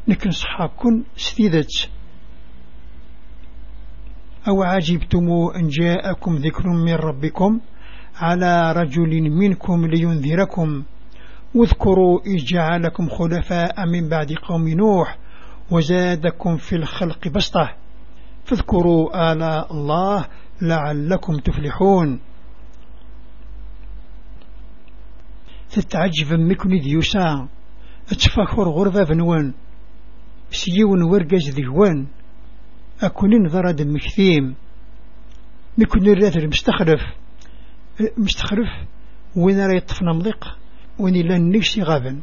[0.07, 1.89] لكن صحاكن ستيدت
[4.47, 7.61] أو عجبتم أن جاءكم ذكر من ربكم.
[8.15, 10.83] على رجل منكم لينذركم.
[11.55, 15.17] واذكروا إذ جعلكم خلفاء من بعد قوم نوح
[15.71, 17.75] وزادكم في الخلق بسطة.
[18.45, 20.25] فاذكروا آلاء الله
[20.61, 22.19] لعلكم تفلحون.
[25.71, 27.47] تتعجب مكن ديوسا
[28.11, 29.53] اتفاكر غرفة بنوان
[30.51, 32.07] سيون ورقز ذيوان
[33.03, 34.55] أكون نظر دم كثيم
[35.77, 36.47] مكن الراتر
[38.17, 38.69] مستخرف
[39.35, 40.57] وين راه يطفنا مضيق
[40.99, 42.21] وين إلا نكسي غابا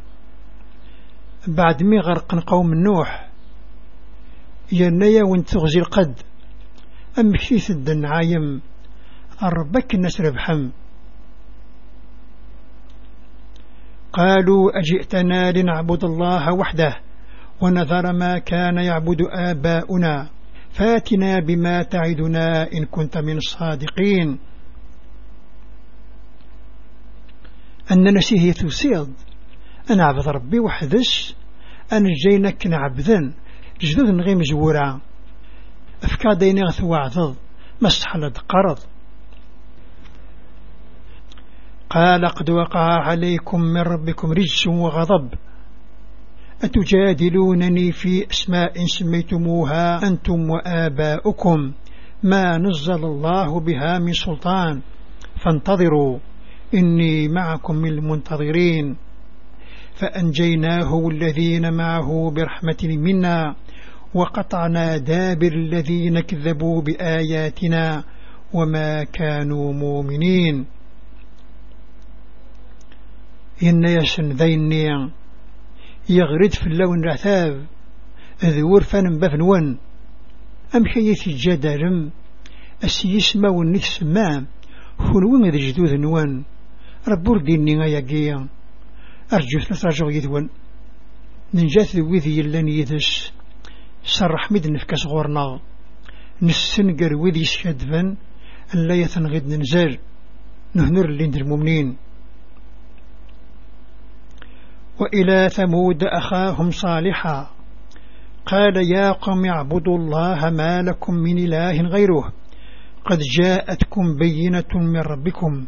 [1.47, 3.29] بعد مي غرق قوم نوح.
[4.71, 6.13] ينايا وين تغزي القد.
[7.19, 8.61] أم كثيث الدن عايم
[9.43, 10.69] الربك الناس ربحم
[14.13, 16.95] قالوا أجئتنا لنعبد الله وحده
[17.61, 20.29] ونذر ما كان يعبد آباؤنا.
[20.71, 24.39] فاتنا بما تعدنا إن كنت من الصادقين.
[27.91, 29.13] أن نسيه تسيض
[29.91, 31.35] أنا عبد ربي وحدش
[31.93, 33.33] أنا جينك نعبذن
[33.81, 35.01] جدود نغيم زورا
[36.03, 37.35] أفكا ديني غثو عضض
[37.81, 38.79] مسحلة قرض
[41.89, 45.33] قال قد وقع عليكم من ربكم رجس وغضب.
[46.63, 51.73] أتجادلونني في أسماء سميتموها أنتم وآباؤكم.
[52.23, 54.81] ما نزل الله بها من سلطان.
[55.45, 56.19] فانتظروا.
[56.73, 58.95] إني معكم من المنتظرين
[59.93, 63.55] فأنجيناه والذين معه برحمة منا
[64.13, 68.03] وقطعنا دابر الذين كذبوا بآياتنا
[68.53, 70.65] وما كانوا مؤمنين.
[73.63, 75.11] إن يسن ذيني
[76.09, 77.65] يغرد في اللون العثاب
[78.45, 79.77] ذور فن بفنون.
[80.75, 82.11] أم حيث الجدرم
[82.83, 84.47] أسيسما والنسمام
[84.97, 86.43] خلوين ذي جدود نوان
[87.07, 88.47] ربور ديني غياقيا
[89.33, 90.49] أرجو ثلاث رجو يذون
[91.53, 93.31] ننجات وذي يلان يدس
[94.03, 95.59] سرح مد نفكس غورنا
[96.41, 98.17] نسنقر وذي شادفن
[98.75, 99.97] أن لا يتنغد ننزل
[100.75, 101.97] نهنر اللي المؤمنين
[104.99, 107.49] وإلى ثمود أخاهم صالحا.
[108.45, 112.33] قال يا قوم اعبدوا الله ما لكم من إله غيره.
[113.05, 115.65] قد جاءتكم بينة من ربكم.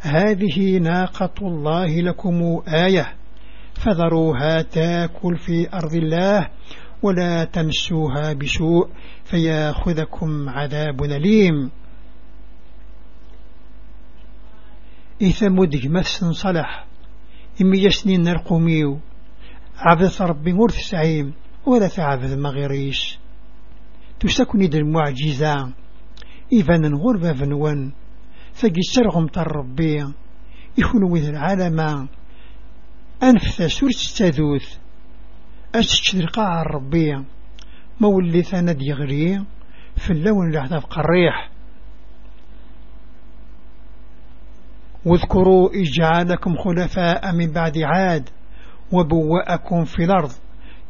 [0.00, 3.14] هذه ناقة الله لكم آية.
[3.74, 6.48] فذروها تاكل في أرض الله
[7.02, 8.88] ولا تمسوها بسوء
[9.24, 11.70] فياخذكم عذاب أليم.
[15.22, 16.86] إثمود جمس صلح.
[17.60, 18.98] إمي يسنين نرقميو
[19.76, 21.34] عبد ربي مرث سعيم.
[21.66, 23.18] ولا تعبد مغيريش
[24.20, 25.72] تسكني دل المعجزة
[26.52, 27.92] إذن غربة فنوان
[28.60, 30.04] فقي سرغم تربي
[30.78, 32.08] يكون وذ العالم.
[33.22, 34.76] أنفث سورة التذوث
[35.74, 37.24] أسجد القاع الربية
[38.00, 39.44] مولي ثاند يغري
[39.96, 41.50] في اللون اللي احتفق الريح
[45.04, 48.28] واذكروا إجعالكم خلفاء من بعد عاد.
[48.92, 50.30] وبوأكم في الأرض.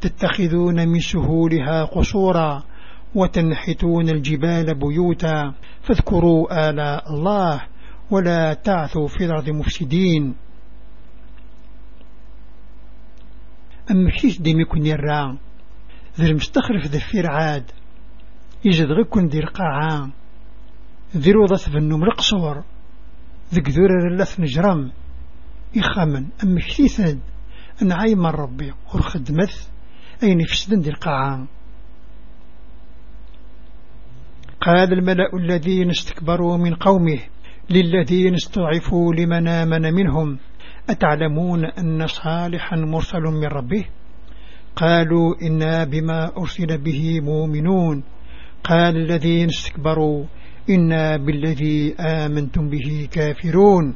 [0.01, 2.63] تتخذون من سهولها قصورا.
[3.15, 7.63] وتنحتون الجبال بيوتا فاذكروا آلاء الله
[8.11, 10.35] ولا تعثوا في الأرض مفسدين.
[13.91, 15.39] أما كيش ديم يكون يرى
[16.19, 17.71] ذي المستخرف ذي الفرعاد
[18.65, 20.11] يجد غيكون دير قاعة
[21.17, 22.65] ذي روضة بنوم رقصور
[23.55, 24.93] ذي قذور اللث نجرم.
[25.75, 27.19] يخامن أما كثيثا
[27.83, 29.69] أن عايم ربي ورخدمث
[30.23, 31.47] أين فسدن دير قاعة
[34.61, 37.19] قال الملأ الذين استكبروا من قومه
[37.71, 40.39] للذين استضعفوا لمن آمن منهم
[40.91, 43.85] أتعلمون أن صالحا مرسل من ربه؟
[44.77, 48.03] قالوا إنا بما أرسل به مؤمنون.
[48.65, 50.25] قال الذين استكبروا
[50.71, 53.95] إنا بالذي آمنتم به كافرون.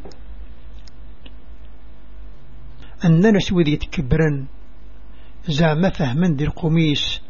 [3.04, 4.46] أننا سوذي تكبرا
[5.48, 7.20] زعم فهما دي القميس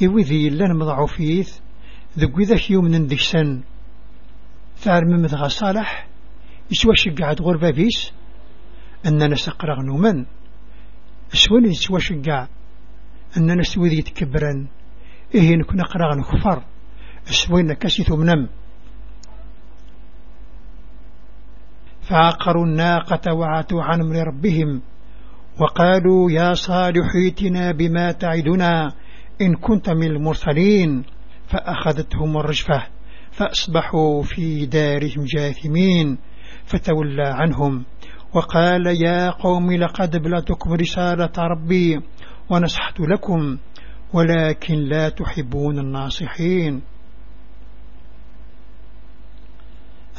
[0.00, 1.63] يوذي لنا مضعوفيث
[2.18, 3.62] ذو ذاك يوم ندكسن
[4.76, 6.06] فعلم مدغى صالح
[6.70, 8.12] يسوى شقعت غربة بيس
[9.06, 10.24] أننا سقرغ نومن
[11.34, 12.46] أسواني يسوى شقع
[13.36, 14.66] أننا سوذي تكبرا
[15.34, 16.62] إيه نكون قرغ نكفر
[17.28, 18.48] أسوين كسيث منم
[22.02, 24.82] فعقروا الناقة وعاتوا عن أمر ربهم
[25.60, 28.92] وقالوا يا صالح ائتنا بما تعدنا
[29.40, 31.04] إن كنت من المرسلين
[31.54, 32.86] فأخذتهم الرجفة
[33.32, 36.18] فأصبحوا في دارهم جاثمين
[36.66, 37.84] فتولى عنهم
[38.34, 42.00] وقال يا قوم لقد بلتكم رسالة ربي
[42.50, 43.58] ونصحت لكم
[44.12, 46.82] ولكن لا تحبون الناصحين.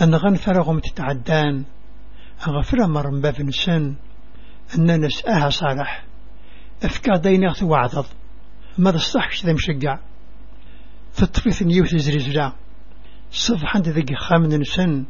[0.02, 1.64] أن غنفرغم تتعدان
[2.48, 3.96] أغفر مرم باب سن
[4.78, 6.06] أن نسأها صالح
[6.84, 8.06] أفكا دينيغ وعضض
[8.78, 10.00] ماذا الصحش ذا مشقع
[11.18, 12.54] تطفيث نيوث زرزلا
[13.32, 15.06] صفحا ذي خامن سن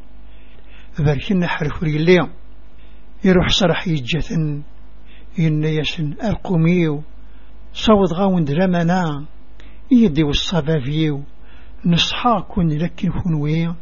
[1.00, 2.30] باركنا حرف ريلي
[3.24, 4.64] يروح صرح يجثن
[5.40, 7.04] إن يسن القميو
[7.74, 9.26] صوت غاون درمنا
[9.92, 11.24] يدي والصبابيو.
[11.86, 13.76] نصحا كون لكن كنوي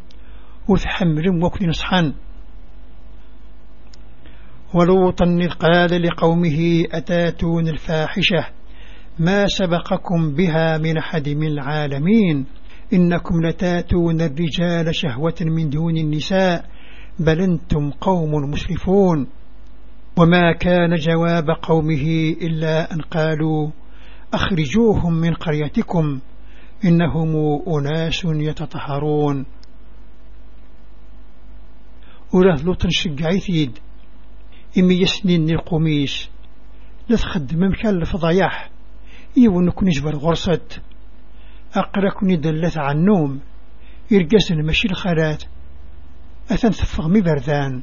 [0.69, 2.13] وتحمل وكن نصحان.
[4.73, 5.25] ولوطا
[5.59, 8.47] قال لقومه أتاتون الفاحشة.
[9.19, 12.45] ما سبقكم بها من أحد من العالمين.
[12.93, 16.65] إنكم لتاتون الرجال شهوة من دون النساء
[17.19, 19.27] بل أنتم قوم مسرفون.
[20.17, 23.71] وما كان جواب قومه إلا أن قالوا
[24.33, 26.19] أخرجوهم من قريتكم
[26.85, 29.45] إنهم أناس يتطهرون.
[32.33, 33.79] وراه لوطن شقعيثيد
[34.77, 36.29] إمي يسنين القميش
[37.09, 38.72] لا تخدم مكلف ضياح
[39.37, 40.81] إيو نكون جبر غرصت
[41.75, 43.39] أقرأكني دلت عن النوم
[44.11, 45.43] إرقسن مشي الخرات
[46.51, 47.81] أثن ثفغ مي بردان.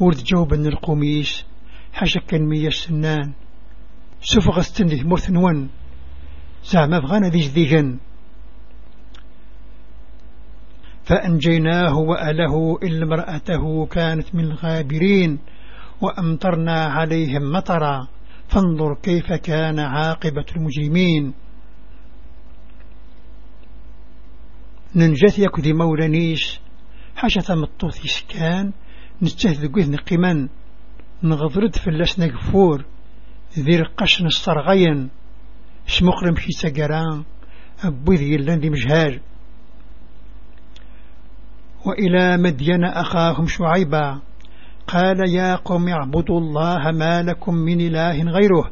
[0.00, 1.44] ورد جوبا القميش
[1.92, 3.32] حاجة كان مية السنان
[4.22, 5.68] سفغ استندي مرثنون
[6.64, 7.98] زعما بغانا ذي جديجن
[11.04, 15.38] فأنجيناه وأله إلا امرأته كانت من الغابرين
[16.00, 18.08] وأمطرنا عليهم مطرا.
[18.48, 21.34] فانظر كيف كان عاقبة المجرمين.
[24.96, 26.60] ننجث يكذي مولانيش
[27.16, 28.72] حاشة مطوث إسكان
[29.22, 30.48] نتهذ قذ نقيمان
[31.22, 32.84] نغضرد فلاس نقفور
[33.58, 35.10] ذي رقاش نسترغين
[35.86, 37.24] شمقرم في سقران.
[37.84, 39.20] أبوذ يلان ذي مجهار
[41.86, 44.20] وإلى مدين أخاهم شعيبا.
[44.86, 48.70] قال يا قوم اعبدوا الله ما لكم من إله غيره.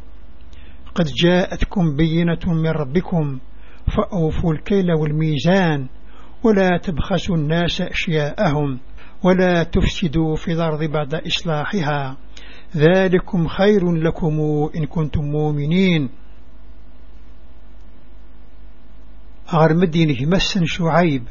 [0.94, 3.38] قد جاءتكم بينة من ربكم
[3.96, 5.86] فأوفوا الكيل والميزان
[6.44, 8.78] ولا تبخسوا الناس أشياءهم
[9.24, 12.16] ولا تفسدوا في الأرض بعد إصلاحها.
[12.76, 14.40] ذلكم خير لكم
[14.76, 16.08] إن كنتم مؤمنين.
[19.54, 21.24] غير مدينه مسن شعيب.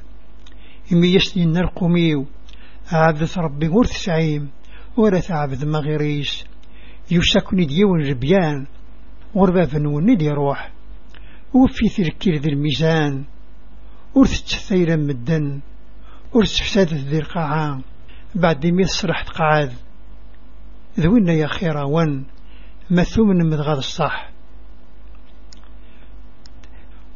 [0.94, 2.26] إمي يسني نرقميو
[2.92, 4.50] عبد ربي ورث سعيم.
[4.98, 6.46] ورث عبد مغيريس
[7.12, 8.66] يسكن ديون جبيان
[9.36, 10.72] غربا وني دي روح.
[11.54, 13.24] وفي تركير ذي الميزان.
[14.16, 15.60] ورث تثيرا مدن.
[16.34, 17.82] ورث فسادة ذي القاعة.
[18.36, 19.74] بعد مية صرحت قعاد.
[21.00, 22.26] ذوينا يا خيرا ون.
[22.89, 24.32] مثومن مدغاد الصح.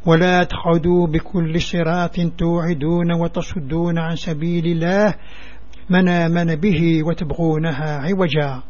[0.05, 5.13] ولا تقعدوا بكل صراط توعدون وتصدون عن سبيل الله.
[5.89, 8.63] من آمن به وتبغونها عوجا.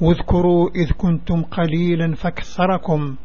[0.00, 3.16] واذكروا إذ كنتم قليلا فاكثركم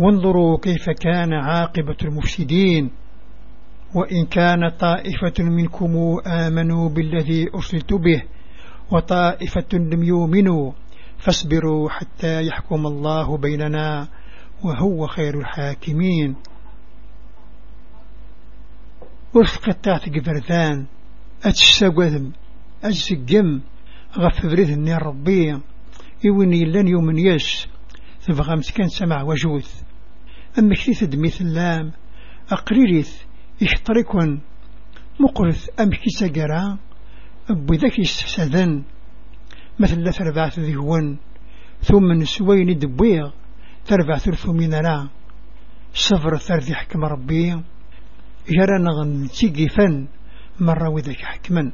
[0.00, 2.90] وانظروا كيف كان عاقبة المفسدين.
[3.94, 8.22] وإن كان طائفة منكم آمنوا بالذي أرسلت به
[8.92, 10.72] وطائفة لم يؤمنوا
[11.18, 14.08] فاصبروا حتى يحكم الله بيننا
[14.64, 16.36] وهو خير الحاكمين.
[19.34, 20.86] ورفقتات قبرثان
[21.44, 22.32] أتشتاقذم
[22.84, 23.60] أجسقم
[24.18, 25.58] غف بريث النير ربي
[26.24, 27.68] يوني لن يومن يش
[28.26, 29.82] تبغى مسكن سمع وجوث.
[30.58, 31.92] أما كثيث دميث اللام
[32.50, 33.12] أقريريث
[33.60, 34.40] يحطركن
[35.20, 36.78] مقرث أم كي سقرا
[37.50, 38.82] أبو ذاك يستفسدن
[39.78, 41.18] مثل ثربعة ذهون
[41.82, 43.30] ثم نسوين دبويغ
[43.86, 45.08] تربع ثلث من لا
[45.94, 47.62] صفر ثرث حكم ربي.
[48.48, 49.28] جرى نغن
[49.76, 50.08] فن
[50.60, 51.72] مرة وذاك حكما.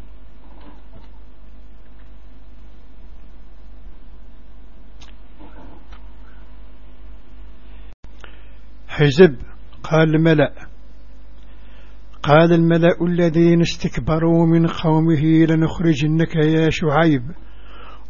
[8.89, 9.37] حزب
[9.83, 10.53] قال الملأ.
[12.23, 17.23] قال الملأ الذين استكبروا من قومه لنخرجنك يا شعيب.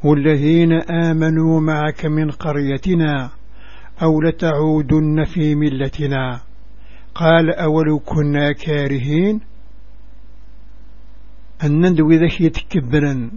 [0.04, 3.30] والذين آمنوا معك من قريتنا
[4.02, 6.40] أو لتعودن في ملتنا.
[7.14, 9.55] قال أولو كنا كارهين؟
[11.64, 13.30] أن ندوي ذاك يتكبرا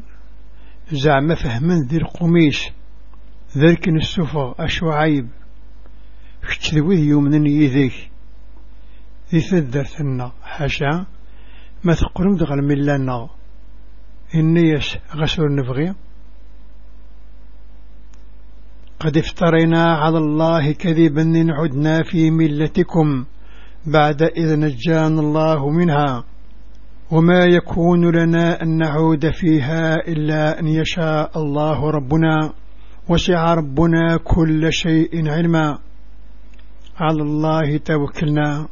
[0.91, 2.71] زعم فهما ذي القميش
[3.57, 5.27] ذلك السفر أشعيب
[6.49, 8.11] كتذويه يومن يذيك
[9.31, 11.05] ذي ثدرتنا حاشا.
[11.83, 13.29] ما تقرم دغل من لنا
[14.35, 14.79] إني
[15.15, 15.95] غسر نبغي
[18.99, 23.25] قد افترينا على الله كذبا إن عدنا في ملتكم.
[23.85, 26.23] بعد إذ نجانا الله منها.
[27.11, 32.53] وما يكون لنا أن نعود فيها إلا أن يشاء الله ربنا
[33.09, 35.79] وسع ربنا كل شيء علما.
[36.97, 38.67] على الله توكلنا.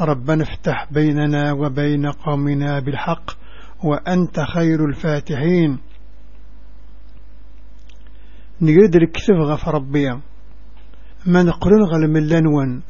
[0.00, 3.30] ربنا افتح بيننا وبين قومنا بالحق
[3.84, 5.78] وأنت خير الفاتحين.
[8.60, 10.20] نقدر الكتب غف ربيا
[11.26, 12.82] ما نقرن غل من لنون.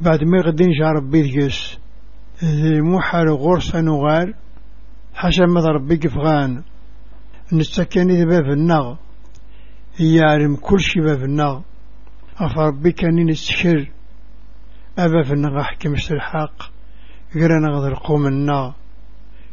[0.00, 1.81] بعد ما يغدين جا ربي ذيس
[2.44, 4.34] ذي محر غرصة نغال
[5.48, 6.62] ما ربي كفغان
[7.52, 8.96] نستكن إذا باب النغ.
[10.00, 11.60] يعلم كل شي باب النغ.
[12.38, 13.90] أفربي كان نستشر
[14.98, 16.62] أبا في النغ حكم الحق.
[17.34, 18.72] غير نغض القوم النغ.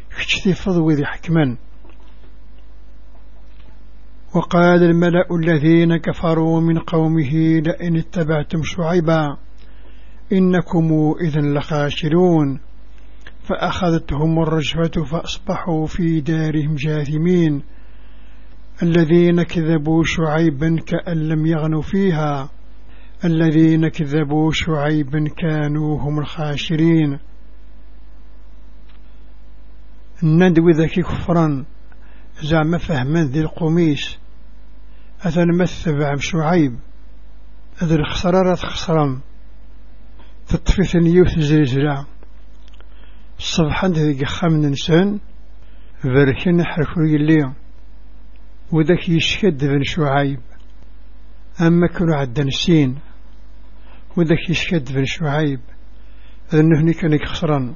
[0.09, 1.57] كتشتي فضوي ذي حكمان
[4.35, 9.37] وقال الملأ الذين كفروا من قومه لئن اتبعتم شعيبا.
[10.33, 12.59] إنكم إذن لخاشرون.
[13.49, 17.63] فأخذتهم الرجفة فأصبحوا في دارهم جاثمين
[18.83, 22.49] الذين كذبوا شعيبا كأن لم يغنوا فيها
[23.25, 27.19] الذين كذبوا شعيبا كانوا هم الخاشرين
[30.23, 31.65] الندو ذكي كفرا
[32.41, 34.17] زعم فهما ذي القميس
[35.21, 36.79] أثن مثب عم شعيب
[37.81, 39.21] أذ الخسرارة خسرم
[40.47, 42.05] تطفيث نيوث زلزلة.
[43.39, 45.19] الصبح ذي خام ننسان
[46.03, 47.53] بركن حركو يلي
[48.71, 50.39] وذاك يشكد بن شعيب
[51.61, 52.95] أما كانوا عدن السين
[54.17, 55.59] وذاك يشكد بن شعيب
[56.53, 57.73] أنه كان يخسران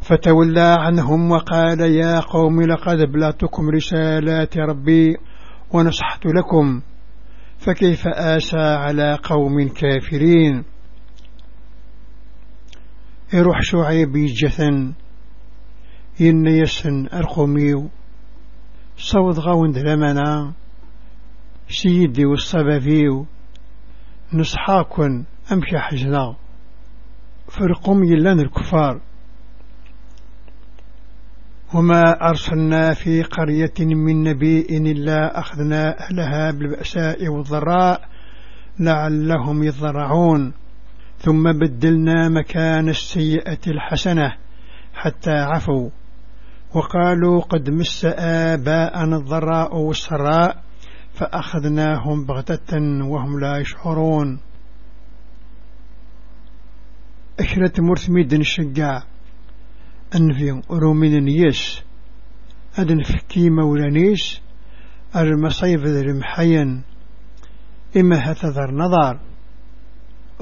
[0.00, 5.16] فتولى عنهم وقال يا قوم لقد ابلغتكم رسالات ربي
[5.70, 6.80] ونصحت لكم
[7.58, 10.64] فكيف آسى على قوم كافرين؟
[13.32, 14.92] يروح شعيب جثن
[16.20, 17.88] ين يسن أرقميو
[18.96, 20.52] صوت غاون دلمنا
[21.68, 23.26] سيدي والصبابيو
[24.32, 26.36] نصحاكن أمشي حزنا
[27.48, 29.00] فرقم يلان الكفار.
[31.74, 38.08] وما أرسلنا في قرية من نبي إلا أخذنا أهلها بالبأساء والضراء
[38.80, 40.52] لعلهم يضرعون.
[41.18, 44.36] ثم بدلنا مكان السيئة الحسنة
[44.94, 45.90] حتى عفوا.
[46.74, 50.62] وقالوا قد مس آباءنا الضراء والسراء
[51.14, 54.40] فأخذناهم بغتة وهم لا يشعرون.
[57.40, 59.02] أشرة مرثميد الشجاع.
[60.14, 61.82] أنفي رومين نيس.
[62.78, 64.40] أدن فكي مولانيس
[65.16, 66.82] المصيف المحين
[67.96, 69.20] إما هتذر نظر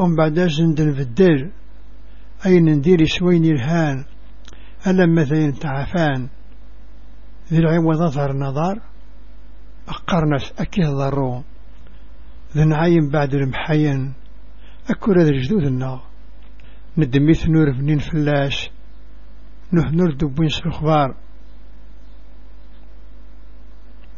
[0.00, 1.50] أم بعد زندن في الدير.
[2.46, 4.04] أين ندير سوين الهان
[4.86, 6.28] ألم مثلا تعفان.
[7.52, 8.80] ذي العوض ظهر نظر.
[9.88, 11.42] أقرنس أكيه ضرو.
[12.56, 14.12] ذي نعين بعد المحين
[14.90, 16.02] أكور ذي الجدود النار
[16.98, 18.70] ندميث نور بنين فلاش.
[19.72, 21.16] نه نردو بنس الخبار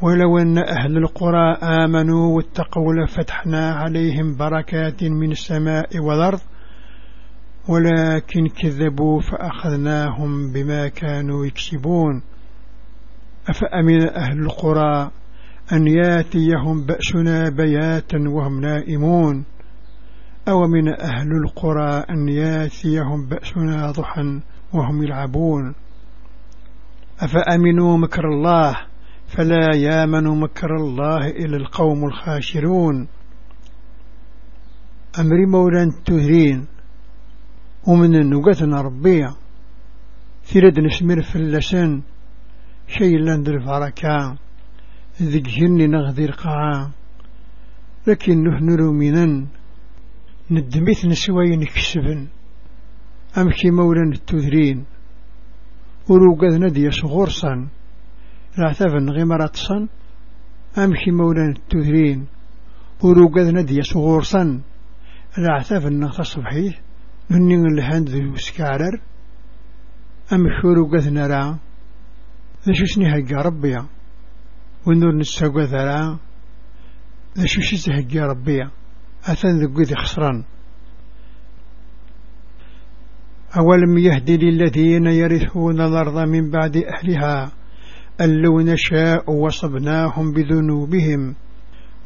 [0.02, 6.40] ولو أن أهل القرى آمنوا واتقوا لفتحنا عليهم بركات من السماء والأرض
[7.68, 12.22] ولكن كذبوا فأخذناهم بما كانوا يكسبون.
[13.48, 15.10] أفأمن أهل القرى
[15.72, 19.44] أن ياتيهم بأسنا بياتا وهم نائمون؟
[20.48, 24.40] أو من أهل القرى أن ياتيهم بأسنا ضحا
[24.74, 25.74] وهم يلعبون؟
[27.20, 28.76] أفأمنوا مكر الله
[29.28, 33.08] فلا يامن مكر الله إلى القوم الخاشرون.
[35.18, 36.66] أمري مولا تهرين.
[37.86, 39.34] ومن النقاتنا ربيع.
[40.44, 42.02] ثيرد نسمير في اللسان.
[42.88, 44.36] شيء لاندر فركا
[45.22, 46.90] ذيك جني نغذي القاعة
[48.06, 49.46] لكن نحن رومينا
[50.50, 52.28] ندميت نسوي نكسبن
[53.38, 54.84] أمشي مولا التذرين
[56.08, 57.68] وروقذ ندي صغورصا
[58.58, 59.88] العتافن غمرة صن
[60.78, 62.26] أمشي مولا التذرين
[63.02, 64.60] وروقذ ندي صغورصا
[65.38, 66.72] العتافن نغتصبحيه
[67.30, 69.00] مني الهند ذي وسكارر
[70.32, 71.58] أمشي روقذ نرى
[72.66, 73.86] ذا شسني هقا ربيا
[74.86, 76.18] ونور نستقوى ذرا
[77.38, 78.70] ذا شسني هقا ربيا
[79.24, 80.44] أثن ذي خسران.
[83.56, 87.52] أولم يهدي للذين يرثون الأرض من بعد أهلها
[88.20, 91.34] أن لو نشاء وصبناهم بذنوبهم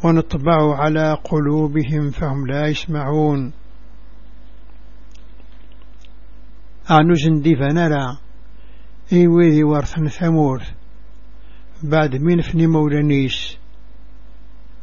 [0.05, 3.53] ونطبع على قلوبهم فهم لا يسمعون.
[6.91, 8.19] أعنو زندي فنرى
[9.13, 10.63] إيوذي ورثن ثمور
[11.83, 13.57] بعد من فني مولانيس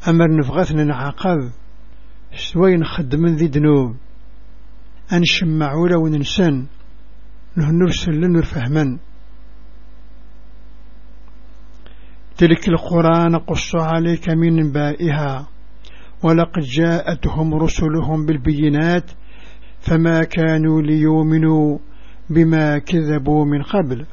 [0.07, 1.51] أمر نفغثنا نعقب
[2.35, 3.95] سوين خدم ذي دنوب
[5.13, 6.65] أنشمعوا لو ننسان
[7.57, 8.97] نرسل لنر فهما
[12.39, 15.47] تلك القرآن قص عليك من بائها
[16.23, 19.11] ولقد جاءتهم رسلهم بالبينات
[19.79, 21.77] فما كانوا ليؤمنوا
[22.29, 24.05] بما كذبوا من قبل.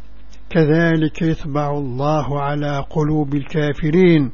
[0.50, 4.30] كذلك يطبع الله على قلوب الكافرين.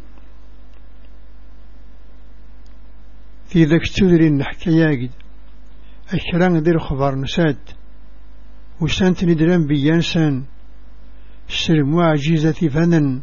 [3.47, 5.11] في ذاك تدري نحكي ياجد
[6.15, 7.59] أكران دير خبر نساد
[8.81, 10.45] وسانت ندران بيانسان
[11.49, 13.21] السر معجزة فنن.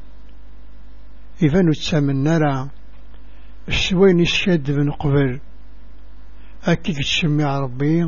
[1.43, 2.69] إفن تسامن نرى
[3.67, 5.39] السوين الشاد بن قبل
[6.63, 8.03] أكيك تسمع ربي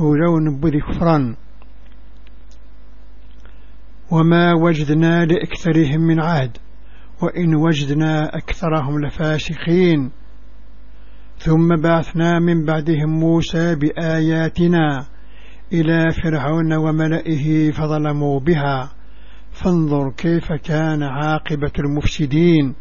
[0.00, 1.36] ولو نبذي كفران.
[4.10, 6.56] وما وجدنا لأكثرهم من عهد
[7.22, 10.10] وإن وجدنا أكثرهم لفاسخين
[11.38, 15.06] ثم بعثنا من بعدهم موسى بآياتنا
[15.72, 19.01] إلى فرعون وملئه فظلموا بها.
[19.64, 22.74] فانظر كيف كان عاقبة المفسدين.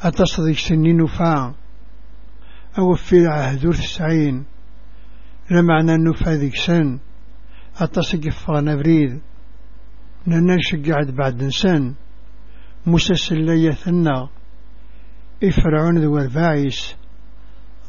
[0.00, 1.54] أتصدق سنين فا
[2.78, 4.44] أو في العهد السعين.
[5.50, 6.98] لمعنى النفا ذيك سن.
[7.76, 9.20] أتصدق فانا بريد
[10.26, 11.94] ننشق بعد نسان
[12.86, 14.28] مسسل ليثنا
[15.44, 16.96] إفرعون ذو الفاعس.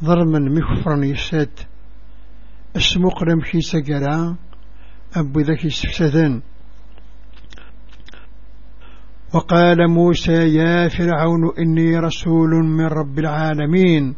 [0.04, 1.50] ضرما مكفرا يسد.
[2.76, 4.36] اسمقرم في سقرا
[5.16, 6.42] أبو ذكي سفسدن
[9.34, 14.16] وقال موسى يا فرعون إني رسول من رب العالمين.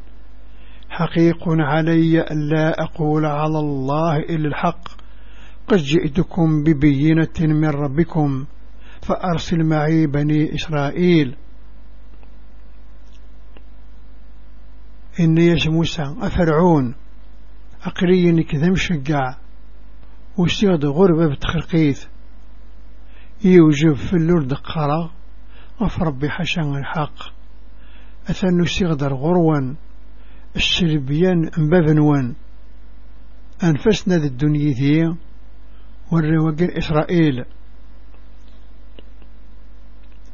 [0.89, 4.87] حقيق علي ألا أقول على الله إلا الحق.
[5.67, 8.45] قد جئتكم ببينة من ربكم
[9.01, 11.35] فأرسل معي بني إسرائيل.
[15.19, 16.95] إني يا موسى أفرعون
[17.83, 19.37] أقري كذا مشقع
[20.38, 22.05] وسيغد غربة بتخرقيث
[23.43, 25.11] يوجب في اللورد قرى
[25.81, 27.38] غف ربي حشان الحق.
[28.29, 29.75] أثنو سيغدر غروا
[30.55, 32.35] السربيان أنبابنوان
[33.63, 35.15] أنفسنا ذي الدنيا ذي
[36.11, 37.45] والرواقين إسرائيل.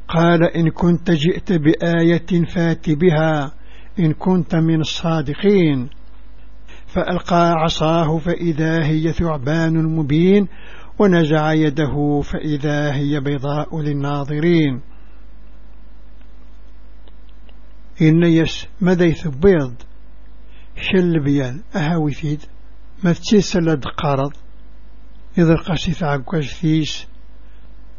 [0.08, 3.52] قال إن كنت جئت بآية فات بها.
[3.98, 5.88] إن كنت من الصادقين.
[6.94, 10.48] فألقى عصاه فإذا هي ثعبان مبين
[10.98, 14.80] ونزع يده فإذا هي بيضاء للناظرين.
[18.02, 19.74] إن يس مديث بيض
[20.76, 22.40] شل بيان أهاوثيد
[23.04, 24.32] ما تسلد قارض
[25.38, 27.06] إذا قاسي عقاش ثيس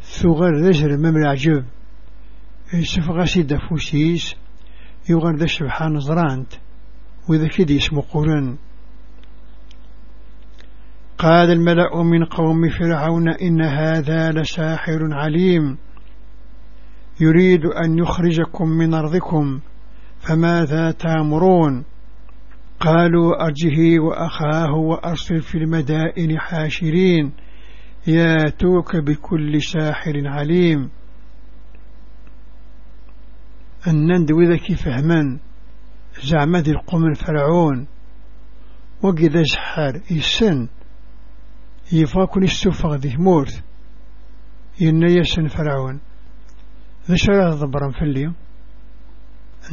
[0.01, 1.65] ثغر ذجر ممر عجب
[2.73, 4.35] يسف غاسي دفوسيس
[5.09, 6.53] يغر ذا سبحان زرانت
[7.29, 8.57] وإذا كده اسمه قرن.
[11.17, 15.77] قال الملأ من قوم فرعون إن هذا لساحر عليم.
[17.21, 19.59] يريد أن يخرجكم من أرضكم
[20.19, 21.83] فماذا تأمرون؟
[22.79, 27.31] قالوا أرجه وأخاه وأرسل في المدائن حاشرين
[28.07, 30.89] ياتوك بكل ساحر عليم.
[33.87, 35.39] أنند وذا فهمان
[36.23, 37.87] زعما ذي القوم الفرعون.
[39.01, 40.67] وقذا سحار يسن.
[41.91, 43.61] يفاكن السفغ ذي مورث.
[44.81, 45.99] ينا يسن فرعون.
[47.09, 48.35] ذا شرع ضبرا اليوم.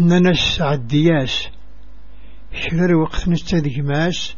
[0.00, 1.48] أننا عدياس
[2.52, 4.36] شرر وقت نستذيك ماس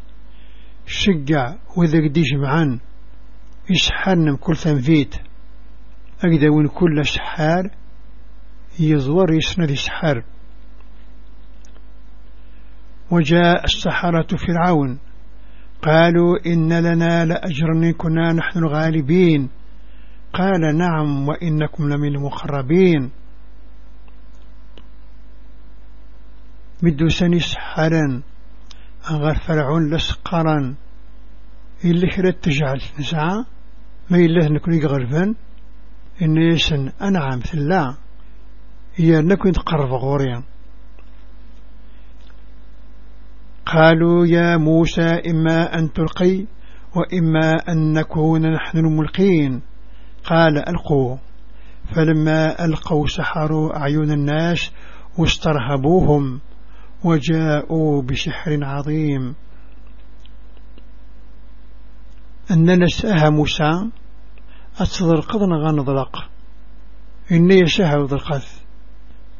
[0.86, 2.80] شقع وإذا قدي جمعان.
[3.70, 5.14] يسحرنا كل تنفيت.
[6.24, 7.70] أقدا وين كل سحار.
[8.80, 10.24] يزور يسند يسحر.
[13.10, 14.98] وجاء السحرة فرعون.
[15.84, 19.48] قالوا إن لنا لأجرا كنا نحن الغالبين.
[20.32, 23.10] قال نعم وإنكم لمن المقربين.
[26.82, 28.22] مدو سني سحرا
[29.10, 30.74] أغر فرعون لسقرا.
[31.84, 33.44] إلا كرات تجعل نسعى
[34.10, 35.34] ما إلا نكون يغرفا
[36.22, 37.94] إن يسن أنعم ثلا
[38.94, 40.42] هي نكون تقرب غوريا.
[43.66, 46.46] قالوا يا موسى إما أن تلقي
[46.96, 49.62] وإما أن نكون نحن الملقين.
[50.24, 51.16] قال ألقوا
[51.94, 54.72] فلما ألقوا سحروا أعين الناس
[55.18, 56.40] واسترهبوهم
[57.04, 59.34] وجاءوا بسحر عظيم.
[62.50, 63.90] أننا سأها موسى.
[64.80, 66.30] أتصدر قضنا غنضلق.
[67.32, 68.62] إني يساها وضلقث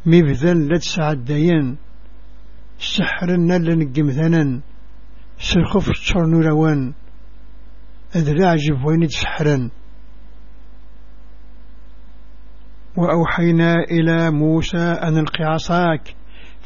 [0.06, 1.76] مبذل لدسع الدين.
[2.78, 4.10] سحرنا لنقم
[5.38, 6.92] سرخف الشرن روان
[8.16, 9.70] أذراع جفوين سحرا
[12.96, 16.14] وأوحينا إلى موسى أن القي عصاك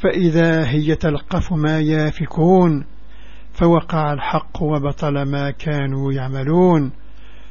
[0.03, 2.85] فإذا هي تلقف ما يافكون
[3.53, 6.93] فوقع الحق وبطل ما كانوا يعملون.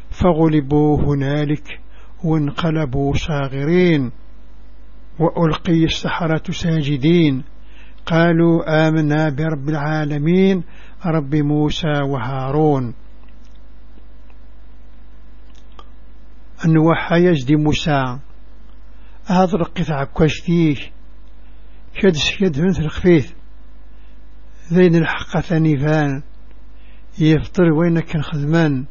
[0.09, 1.79] فغلبوا هنالك
[2.23, 4.11] وانقلبوا صاغرين
[5.19, 7.43] وألقي السحرة ساجدين.
[8.07, 10.63] قالوا آمنا برب العالمين
[11.05, 12.93] رب موسى وهارون.
[16.65, 18.19] أن وحى يجدي موسى.
[19.25, 20.75] هذا رقيت عكوشتيه
[21.93, 23.31] شد سيد مثل الخفيث.
[24.73, 26.23] ذين الحق ثانيفان.
[27.19, 28.85] يفطر وينك خدمان.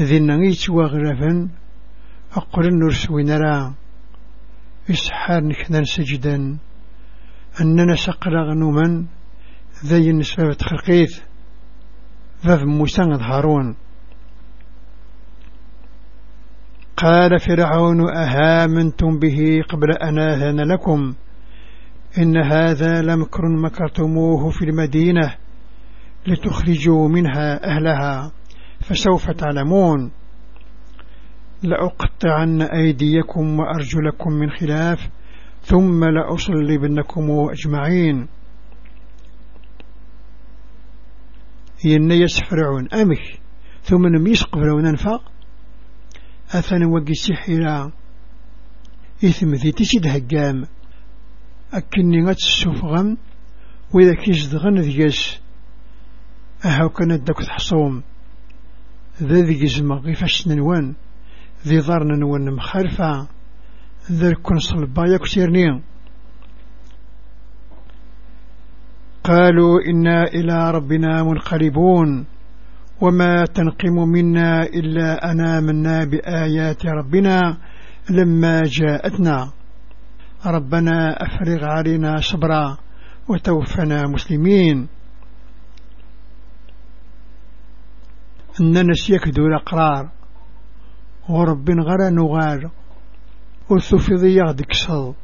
[0.00, 1.48] ذين نغيت وغرفا
[2.36, 3.74] أقول النرس وينرا
[4.90, 6.58] إسحار نكنا سجدا.
[7.60, 9.04] أننا سقر غنوما
[9.86, 11.20] ذي النسبة خرقيث
[12.46, 13.76] ذا موسى هارون.
[16.96, 21.14] قال فرعون أهامنتم به قبل أن آذن لكم؟
[22.18, 25.34] إن هذا لمكر مكرتموه في المدينة
[26.26, 28.32] لتخرجوا منها أهلها
[28.80, 30.10] فسوف تعلمون.
[31.62, 34.98] لأقطعن أيديكم وأرجلكم من خلاف
[35.62, 38.28] ثم لأصلبنكم أجمعين.
[41.84, 42.88] ين يسفرعون.
[42.94, 43.40] أمك
[43.82, 45.20] ثم نم يسقفرون أنفا
[46.50, 47.92] أثنى وقي سحيرا
[49.24, 50.66] إثم ذي تسيد هقام.
[51.72, 53.16] أكني غات السفغم
[53.94, 55.40] وإذا كيزدغن ذيس.
[56.64, 58.02] أهو كانت داك تحصوم
[59.22, 60.94] ذا ذي جزمة غيفاش ننوان
[61.66, 63.28] ذي ضارنا نوان مخالفة
[64.42, 65.82] كون صلبا يكسيرني
[69.24, 72.26] قالوا إنا إلى ربنا منقلبون.
[73.00, 77.58] وما تنقم منا إلا أنا منا بآيات ربنا
[78.10, 79.52] لما جاءتنا.
[80.46, 82.76] ربنا أفرغ علينا صبرا
[83.28, 84.88] وتوفنا مسلمين.
[88.60, 90.10] أننا سيكدو الأقرار.
[91.28, 92.70] ورب غرى نغال
[93.70, 95.14] وثفضي يغدك صل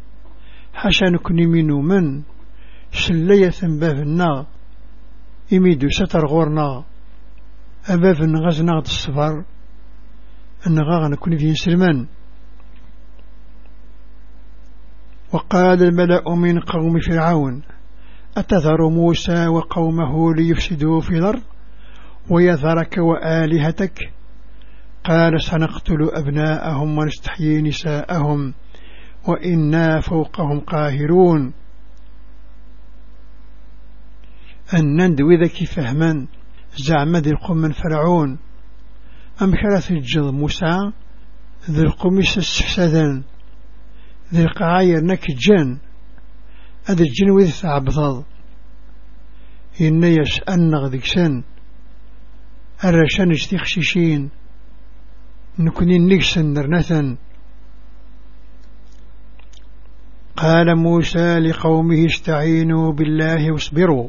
[0.74, 2.22] حاشا نكوني منو من
[2.90, 4.46] شلية بابنا
[5.52, 6.84] إميدو ستر غورنا
[7.88, 9.44] أباب غزنا غد الصفر
[10.66, 12.06] أنغا نكون في سلمان
[15.32, 17.62] وقال الملأ من قوم فرعون
[18.36, 21.42] أتذر موسى وقومه ليفسدوا في الأرض
[22.30, 24.12] ويذرك وآلهتك
[25.08, 28.54] قال سنقتل أبناءهم ونستحيي نساءهم
[29.28, 31.52] وإنا فوقهم قاهرون.
[34.74, 36.26] أن ندوي ذكي فهما
[36.76, 38.38] زعم ذي القوم من فرعون.
[39.42, 40.92] أم كرث الجض موسى
[41.70, 43.22] ذي القميس السحسدان
[44.34, 45.78] ذي القعاير نك الجن
[46.84, 48.24] هذا الجن وذي ثعبضض.
[49.80, 51.42] إن يسألنا ذيك سن
[52.84, 54.30] الرشان اجتخششين.
[55.58, 57.16] نكوني نكسن نرنثا
[60.36, 64.08] قال موسى لقومه استعينوا بالله واصبروا.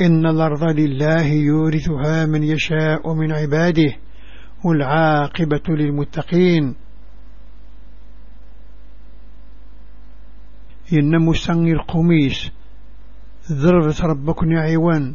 [0.00, 3.96] إن الأرض لله يورثها من يشاء من عباده
[4.64, 6.74] والعاقبة للمتقين.
[10.92, 12.50] إن مسنغ القميس
[13.52, 15.14] ضربت ربكن عيوان.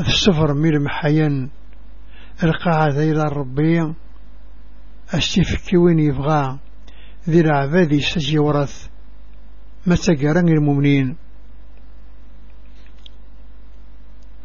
[0.00, 1.48] السفر المحيان
[2.42, 3.94] القاعدة إلى الربية
[5.14, 6.58] السفك وين يبغى
[7.28, 8.88] ذي العبادي سجي ورث
[9.86, 11.16] ما تقرن المؤمنين.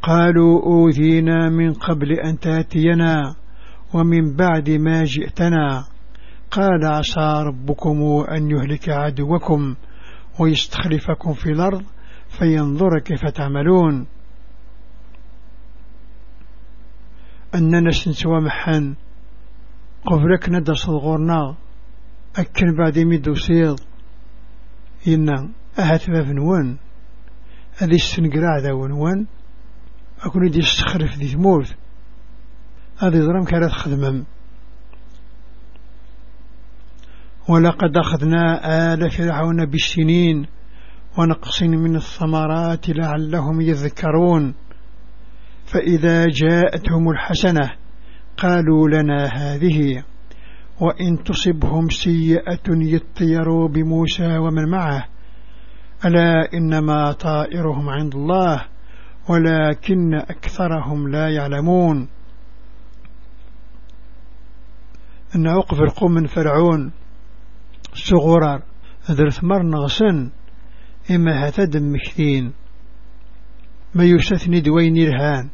[0.02, 3.36] قالوا أوذينا من قبل أن تأتينا
[3.94, 5.86] ومن بعد ما جئتنا.
[6.52, 9.76] قال عسى ربكم أن يهلك عدوكم
[10.40, 11.84] ويستخلفكم في الأرض
[12.30, 14.08] فينظر كيف تعملون.
[17.56, 18.96] أننا سنسوى محن
[20.06, 21.56] قبلك ندى صدغورنا
[22.36, 23.80] أكن بعد ميدو سيض
[25.08, 25.50] إنا
[25.80, 26.78] أهات باب نوان.
[27.78, 29.26] هذه السنقراع ذا ونوان.
[30.22, 31.76] أكون يدي استخرف ذي ثمورت
[32.98, 34.24] هذه ضرم كانت خدمم.
[37.50, 40.46] ولقد أخذنا آل فرعون بالسنين
[41.18, 44.54] ونقص من الثمرات لعلهم يذكرون.
[45.66, 47.83] فإذا جاءتهم الحسنة
[48.38, 50.04] قالوا لنا هذه
[50.82, 55.06] وإن تصبهم سيئة يطيروا بموسى ومن معه.
[56.06, 58.66] ألا إنما طائرهم عند الله
[59.30, 62.08] ولكن أكثرهم لا يعلمون.
[65.36, 66.92] أن أوقف القوم من فرعون
[67.94, 68.62] صغرار
[69.12, 70.32] ذرث مر نغسن
[71.12, 72.54] إما هتدم مكثين
[73.96, 75.50] ما يستثني دوين الهان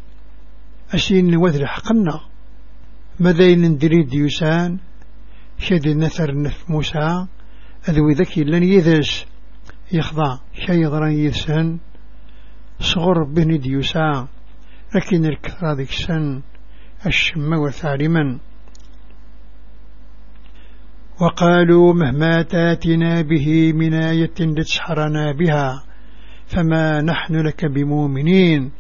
[0.96, 2.29] أسين وذر حقنا
[3.20, 4.78] ماذا ندري ديوسان
[5.58, 7.28] شد نثر نف موسى
[7.90, 9.26] أذوي ذكي لن يذس
[9.92, 11.78] يخضع شي يضرن يذسن
[12.80, 14.28] صغر بني ديوسا
[14.96, 16.42] لكن الكثرة ذيك سن
[17.06, 18.40] الشم وثالما
[21.22, 25.84] وقالوا مهما تاتنا به من آية لتسحرنا بها
[26.48, 28.72] فما نحن لك بمؤمنين.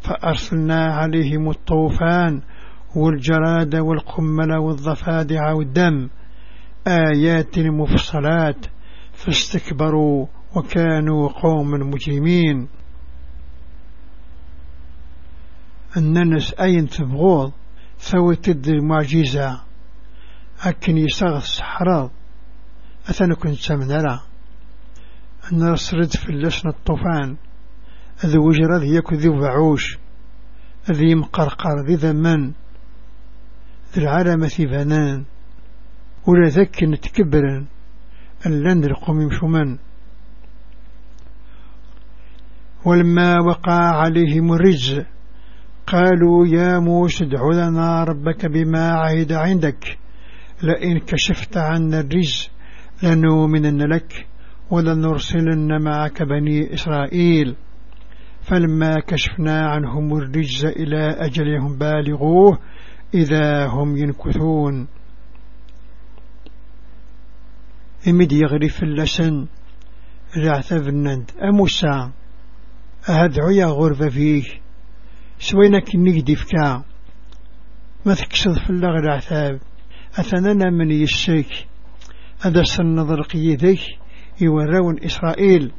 [0.00, 2.42] فأرسلنا عليهم الطوفان
[2.96, 6.08] والجراد والقمل والضفادع والدم.
[6.86, 8.66] آيات مفصلات.
[9.12, 10.26] فاستكبروا
[10.56, 12.68] وكانوا قوم مجرمين.
[15.96, 17.52] الناس أين تبغوض؟
[17.98, 19.60] ثوي تد المعجزة.
[20.62, 22.10] أكن يساغ الصحراء
[23.08, 24.20] أثنى كنت سمنا
[25.52, 27.36] أن رسرد في اللسن الطوفان.
[28.24, 29.98] أذي وجر ذي يكو ذي وعوش
[30.90, 31.86] ذي مقرقر
[33.98, 35.24] العالم ذي بنان
[36.26, 37.66] ولا ذك نتكبرا
[38.46, 39.78] أن القوم يمشومن
[42.84, 45.04] ولما وقع عليهم الرجز
[45.86, 49.98] قالوا يا موسى ادع لنا ربك بما عهد عندك.
[50.62, 52.50] لئن كشفت عنا الرجز
[53.02, 54.26] لنؤمنن لك
[54.70, 57.56] ولنرسلن معك بني إسرائيل.
[58.42, 62.58] فلما كشفنا عنهم الرجز إلى أجلهم بالغوه
[63.14, 64.88] إذا هم ينكثون.
[68.08, 69.46] إمد يغرف اللسن.
[70.88, 72.10] النند أموسى.
[73.08, 74.44] أهدعو يا غرفة فيه.
[75.38, 76.84] سوينا كنك ديفكا
[78.06, 79.60] ما تكسد في اللغة العثاب
[80.18, 81.66] أثننا من يسيك
[82.40, 83.80] هذا سنظر قيديك.
[84.40, 85.72] يوراون إسرائيل.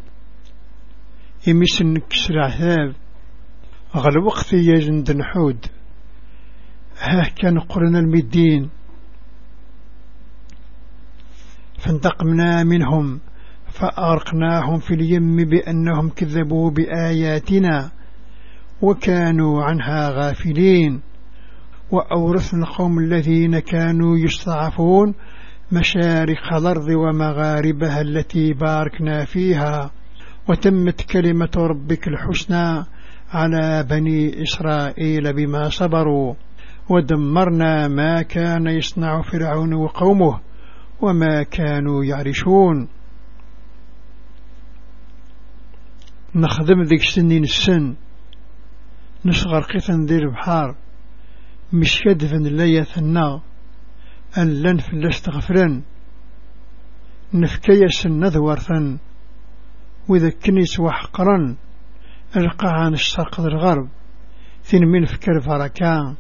[1.48, 2.96] يمسن كسر عثاب
[3.96, 5.75] غل وقت يجند نحود
[7.00, 8.70] ها كان قرن المدين.
[11.80, 13.20] فانتقمنا منهم
[13.68, 17.92] فأغرقناهم في اليم بأنهم كذبوا بآياتنا
[18.82, 21.02] وكانوا عنها غافلين.
[21.92, 25.14] وأورثنا القوم الذين كانوا يستضعفون
[25.72, 29.92] مشارق الأرض ومغاربها التي باركنا فيها.
[30.50, 32.86] وتمت كلمة ربك الحسنى
[33.30, 36.34] على بني إسرائيل بما صبروا.
[36.90, 40.40] ودمرنا ما كان يصنع فرعون وقومه
[41.02, 42.88] وما كانوا يعرشون.
[46.36, 47.96] نخدم ذيك سنين السن.
[49.26, 50.76] نصغر قيثا ذي البحار.
[51.74, 53.42] مش كدفن لا يثنى.
[54.38, 55.82] أن لن فلست غفرا
[57.34, 58.98] نفكي سن ذورثا
[60.10, 61.56] وإذا كنيس وحقرا
[62.38, 63.90] القى عن الشرق الغرب.
[64.64, 66.16] ثين من فكر فركان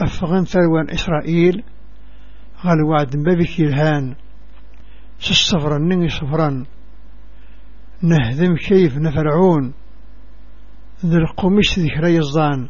[0.00, 1.62] أفغان ثروان إسرائيل
[2.64, 4.14] قال وعد بابك الهان
[5.18, 6.64] سصفرا نني صفرا
[8.02, 9.72] نهدم كيف نفرعون
[11.06, 12.68] ذي القميش ذكري الظان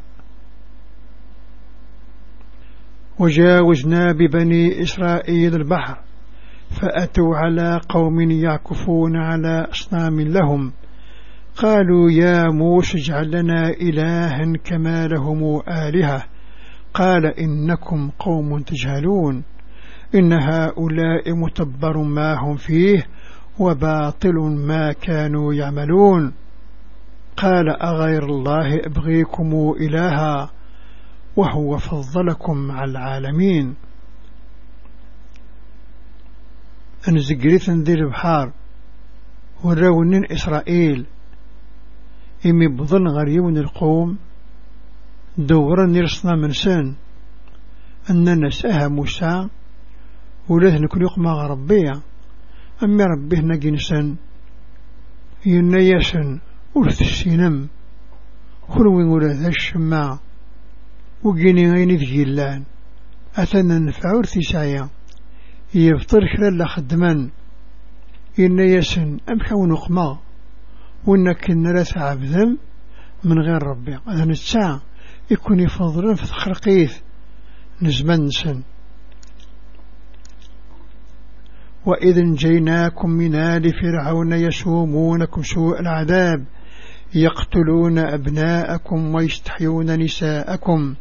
[3.19, 5.99] وجاوزنا ببني إسرائيل البحر
[6.71, 10.73] فأتوا على قوم يعكفون على أصنام لهم.
[11.57, 16.25] قالوا يا موسى اجعل لنا إلها كما لهم آلهة.
[16.95, 19.43] قال إنكم قوم تجهلون
[20.15, 23.07] إن هؤلاء متبر ما هم فيه
[23.59, 24.35] وباطل
[24.67, 26.33] ما كانوا يعملون.
[27.37, 30.51] قال أغير الله أبغيكم إلها
[31.37, 33.75] وهو فضلكم على العالمين.
[37.09, 38.53] أن زقريث ذي البحار
[39.65, 41.07] وراونين إسرائيل.
[42.47, 44.19] إمي بظن غريون القوم
[45.39, 45.87] دورا
[46.37, 46.95] من سن.
[48.11, 49.49] أننا ساها موسى
[50.49, 52.01] ولاه نكون يقمى ربيا
[52.83, 54.17] أمي ربيه نجنسا
[55.47, 56.41] ينيسا
[56.75, 57.69] ورث السينم.
[58.69, 60.19] خلوين ولا ذا الشماع
[61.23, 62.63] وقيني غيني ذي اللان
[63.37, 64.89] أثنى نفع ورثي سايا.
[65.75, 67.31] يفطر خلال خدمان
[68.39, 70.19] ينيسا أمحو نقمى
[71.07, 72.59] وإنك نرث عبذم
[73.25, 73.99] من غير ربي.
[74.09, 74.83] هذا الساعة.
[75.31, 76.99] يكون يفضل في تخرقيث
[77.83, 78.63] نزمان سن
[81.87, 86.45] وإذ جيناكم من آل فرعون يسومونكم سوء العذاب
[87.15, 90.95] يقتلون أبناءكم ويستحيون نساءكم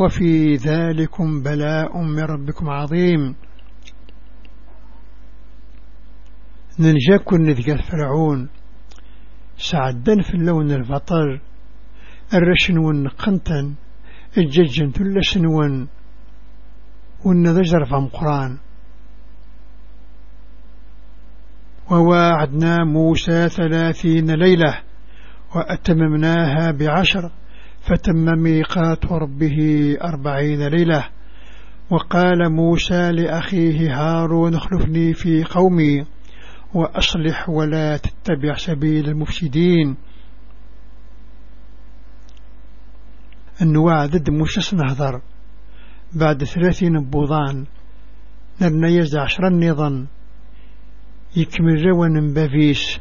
[0.00, 3.34] وفي ذلكم بلاء من ربكم عظيم.
[6.78, 8.48] ننجاكم نذكر فرعون
[9.56, 11.40] سعدا في اللون الفطر
[12.34, 13.74] الرشن والنقنتن
[14.38, 15.88] الججن ثلسن ون
[17.24, 18.58] والنذجر فهم قرآن.
[21.90, 24.78] وواعدنا موسى ثلاثين ليلة
[25.56, 27.30] وأتممناها بعشر
[27.80, 29.58] فتم ميقات ربه
[30.04, 31.04] أربعين ليلة.
[31.90, 36.06] وقال موسى لأخيه هارون اخلفني في قومي
[36.74, 39.96] وأصلح ولا تتبع سبيل المفسدين.
[43.62, 45.20] النواع ضد موسى نهضر
[46.12, 47.66] بعد ثلاثين بوضان
[48.60, 50.06] نرنا يزع عشر النظام
[51.36, 52.98] يكمل روان بافيس.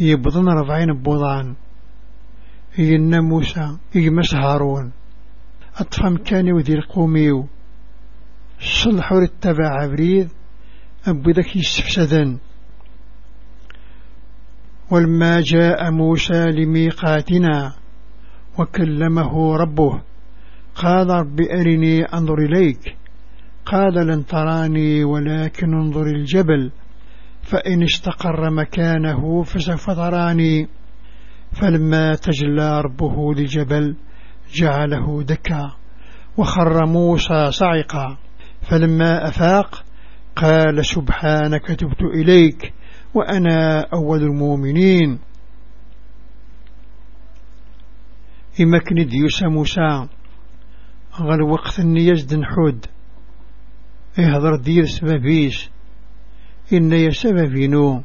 [0.00, 1.56] يبضن ربعين بوضان.
[2.78, 4.92] ينا موسى يجمس هارون.
[5.76, 7.48] أطفم كان وذي القوميو
[8.60, 10.28] صلحوا للتبع عبريد.
[11.06, 12.38] أبو ذاك يستفسدن
[14.90, 17.74] ولما جاء موسى لميقاتنا.
[18.60, 20.00] وكلمه ربه.
[20.74, 22.96] قال رب أرني أنظر إليك.
[23.66, 26.70] قال لن تراني ولكن انظر الجبل.
[27.42, 30.68] فإن استقر مكانه فسوف تراني.
[31.52, 33.96] فلما تجلى ربه لجبل
[34.54, 35.70] جعله دكا.
[36.36, 38.16] وخر موسى صعقا.
[38.62, 39.84] فلما أفاق
[40.36, 42.74] قال سبحانك تبت إليك.
[43.14, 45.18] وأنا أول المؤمنين.
[48.60, 50.08] إمكن ديوس موسى
[51.20, 52.86] غير وقت يزد نحود
[54.18, 55.70] يهضر دير سبابيش
[56.72, 58.02] إن يسببينو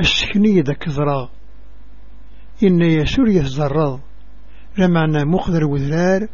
[0.00, 1.30] السكنية ذا كذرا
[2.62, 4.00] إن يسور يتزرض
[4.78, 6.28] لمعنى مقدر وذرار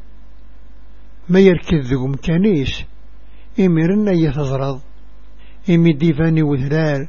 [1.29, 2.85] ما يركض ذو مكانيس
[3.61, 4.81] إمرنا يتزرض
[5.71, 7.09] إمي ديفاني وذرار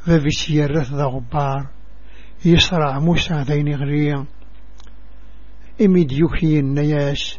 [0.00, 1.66] ففي سيارة ذا غبار
[2.44, 4.26] يسرع موسى ذين غريا.
[5.80, 7.38] إمي ديوكي النياس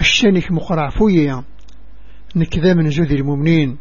[0.00, 1.44] الشانك مقرع فويا.
[2.36, 3.78] نكذا من زوذي المؤمنين.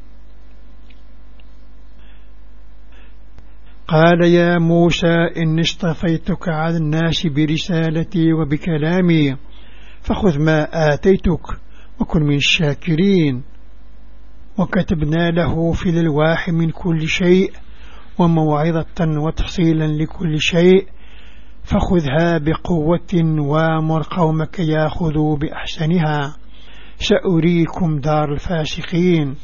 [3.88, 9.36] قال يا موسى إني اصطفيتك على الناس برسالتي وبكلامي.
[10.02, 11.60] فخذ ما آتيتك
[12.00, 13.44] وكن من الشاكرين.
[14.58, 17.52] وكتبنا له في الألواح من كل شيء
[18.18, 20.88] وموعظة وتفصيلا لكل شيء.
[21.66, 26.36] فخذها بقوة وامر قومك ياخذوا بأحسنها.
[26.98, 29.36] سأريكم دار الفاسقين.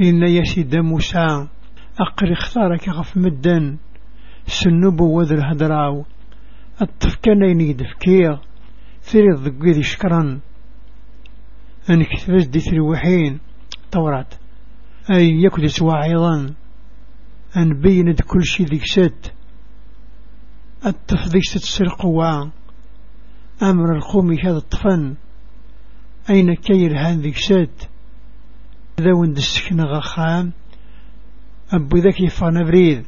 [0.00, 1.48] إن يسيد موسى.
[2.00, 3.78] أقر اختارك غف مدن
[4.46, 6.04] سنبو وذ الهدراو
[6.82, 8.38] التفكان يدفكير
[9.02, 10.40] ثري الضقيد شكرا
[11.90, 13.40] أنك تفزدي تروحين
[13.92, 14.34] طورات
[15.10, 16.54] أي يكدس واعظا.
[17.56, 19.32] أن بيند كل شي ذيك ست
[20.86, 22.50] التفضيش تتسرقوا
[23.62, 25.16] أمر القوم هذا الطفن.
[26.30, 27.88] أين كير هذيك ست
[29.00, 30.52] ذا وند السكنة غخام
[31.72, 33.06] أبو ذاك يفانا بريد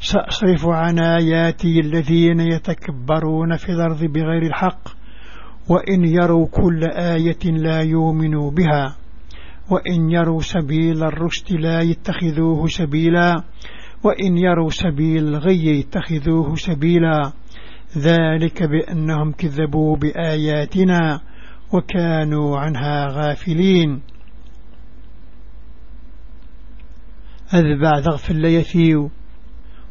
[0.00, 4.88] سأصرف عن آياتي الذين يتكبرون في الأرض بغير الحق
[5.68, 8.96] وإن يروا كل آية لا يؤمنوا بها.
[9.70, 13.44] وإن يروا سبيل الرشد لا يتخذوه سبيلا
[14.04, 17.32] وإن يروا سبيل الغي يتخذوه سبيلا.
[17.98, 21.20] ذلك بأنهم كذبوا بآياتنا
[21.72, 24.02] وكانوا عنها غافلين.
[27.48, 29.10] هذا بعد غفل لا يثيو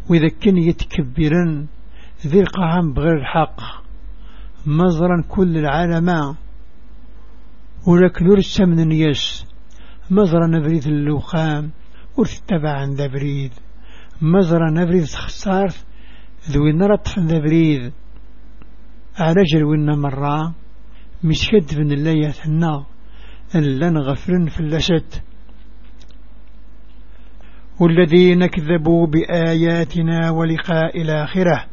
[0.09, 1.67] وإذا كان يتكبرا
[2.27, 3.81] ذي القعام بغير الحق.
[4.65, 6.35] مزرا كل العالم
[7.87, 9.50] ولكن ورسا من النيس
[10.09, 11.71] مزرا نبريد اللوخام
[12.17, 13.51] ورتبع عن ذا بريد
[14.21, 15.85] مزرا نبريد خسارت
[16.49, 17.91] ذوين رطف ذا بريد
[19.19, 20.55] على جلونا مرة
[21.23, 22.85] مسكد من الله يثنى
[23.55, 25.23] ألا نغفرن في اللشت
[27.79, 31.65] والذين كذبوا بآياتنا ولقاء الآخرة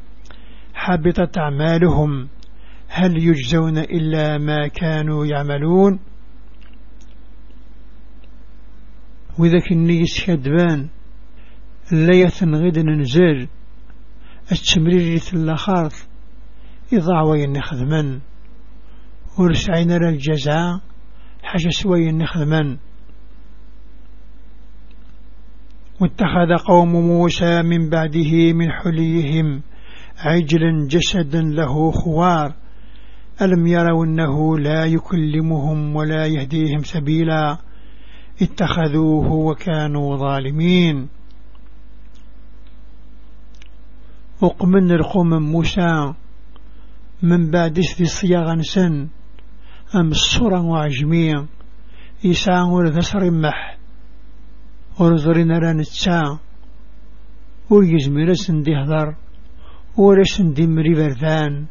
[0.74, 2.28] حبطت أعمالهم.
[2.88, 5.98] هل يجزون إلا ما كانوا يعملون؟
[9.38, 10.88] وذاك النيس كدبان
[11.92, 13.48] لا يثنغد ننزل.
[14.52, 15.92] التمرير الآخر.
[16.92, 18.20] إضاع وين خدما
[19.38, 20.80] ورسعين الجزاء
[21.42, 22.78] حاجة سوي نخدما
[26.00, 29.62] واتخذ قوم موسى من بعده من حليهم
[30.18, 32.54] عجلا جسدا له خوار.
[33.42, 37.67] ألم يروا أنه لا يكلمهم ولا يهديهم سبيلا.
[38.42, 41.08] اتخذوه وكانوا ظالمين.
[44.40, 46.14] وقمن القوم موسى
[47.22, 49.08] من بعد في صياغا سن
[49.94, 51.46] أم الصورة وعجمية
[52.24, 53.78] يسعى ورثسر مح
[55.00, 56.38] ورزرين ران التساع
[57.70, 59.14] ويزمير سندي هضر
[59.96, 61.66] ولا سندي مري برثان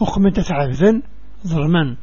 [0.00, 1.02] وقمت تعذن
[1.46, 1.96] ظلما.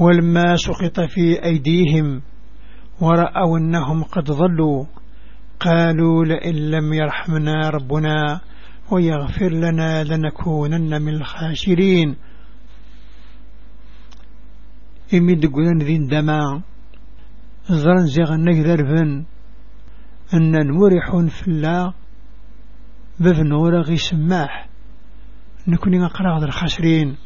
[0.00, 2.22] ولما سقط في أيديهم
[3.00, 4.84] ورأوا أنهم قد ضلوا.
[5.60, 8.40] قالوا لئن لم يرحمنا ربنا
[8.90, 12.16] ويغفر لنا لنكونن من الخاسرين.
[15.14, 16.62] إمي دقلن ذين دما
[17.68, 19.24] زرن زيغن ذرفن
[20.34, 21.94] أن نورح في الله
[23.20, 24.68] بفن ورغي سماح.
[25.68, 27.16] نكوني أقرأ الخاسرين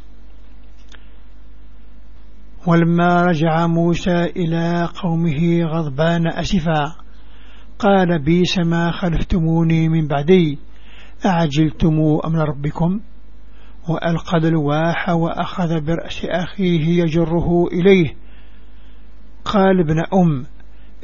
[2.67, 6.95] ولما رجع موسى إلى قومه غضبان أسفا
[7.79, 10.59] قال بيس ما خلفتموني من بعدي
[11.27, 11.95] أعجلتم
[12.25, 13.01] أمر ربكم؟
[13.89, 18.15] وألقى الواح وأخذ برأس أخيه يجره إليه.
[19.45, 20.47] قال ابن أم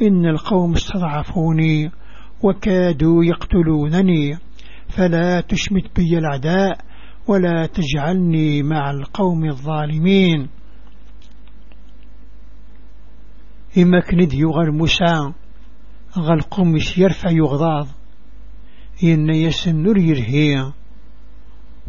[0.03, 1.91] إن القوم استضعفوني
[2.43, 4.39] وكادوا يقتلونني
[4.89, 6.79] فلا تشمت بي العداء
[7.29, 10.49] ولا تجعلني مع القوم الظالمين.
[13.79, 15.33] إما كند يغر موسى
[16.19, 17.87] غالقوم يرفع يغضاض
[19.03, 20.73] ين يسن نور يرهي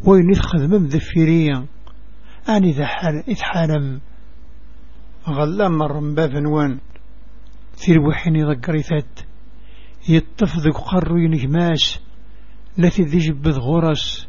[0.06, 1.66] وين يتخدم ذفيريا
[2.50, 4.02] أني ذا حال إتحالم
[5.28, 6.80] غلا مر بافنوان
[7.78, 9.20] تيروحين ذكريثات
[10.10, 12.00] يطف ذك قرو ينجماس
[12.78, 14.28] لا ذي غرس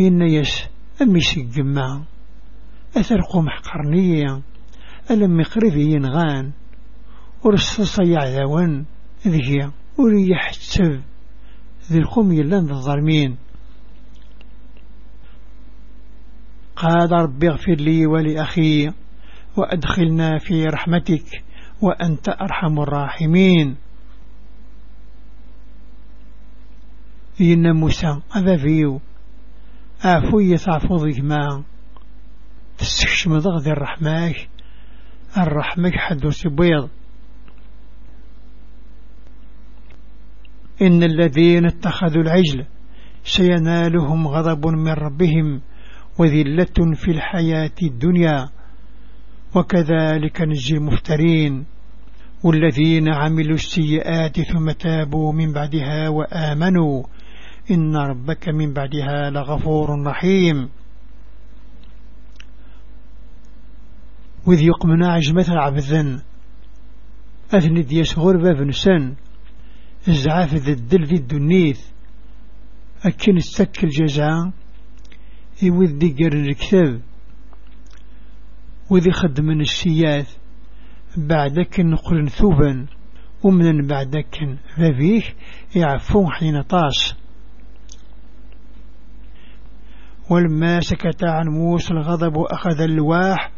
[0.00, 0.68] إن يس
[1.02, 2.02] أمي سجمع
[2.96, 4.42] أثر قمح قرنية
[5.10, 6.52] ألم مقربي ينغان.
[7.44, 8.84] ورصص يعذوان
[9.26, 11.00] ذي وريح السب
[11.92, 13.36] ذي القوم يلان الظالمين.
[16.76, 18.90] قال ربي اغفر لي ولأخي
[19.56, 21.44] وأدخلنا في رحمتك
[21.82, 23.76] وأنت أرحم الراحمين.
[27.40, 29.00] إن موسى هذا فيو
[30.04, 31.62] أعفو يتعفوضك ما
[32.78, 34.34] تستكشم ضغذ الرحمة
[35.36, 36.88] الرحمة حدوث بيض.
[40.82, 42.66] إن الذين اتخذوا العجل
[43.24, 45.60] سينالهم غضب من ربهم
[46.18, 48.48] وذلة في الحياة الدنيا.
[49.56, 51.64] وكذلك نجي المفترين
[52.44, 57.02] والذين عملوا السيئات ثم تابوا من بعدها وآمنوا
[57.70, 60.68] إن ربك من بعدها لغفور رحيم.
[64.46, 66.20] وذ يقمنا عجمة العبذن
[67.54, 69.14] أثني ديس غربة بنسان
[70.08, 71.80] الزعاف ذا الدل ذي الدنيث.
[73.04, 74.52] أكن السك الجزاء
[75.62, 77.00] يوذ ديقر الكتاب
[78.90, 80.36] وذي خدم السياث.
[81.16, 82.86] بعدك نقل ثوبا.
[83.42, 85.22] ومن بعدك ذبيه
[85.76, 87.14] يعفو حين طاس.
[90.30, 93.50] ولما سكت عن موسى الغضب أخذ اللواح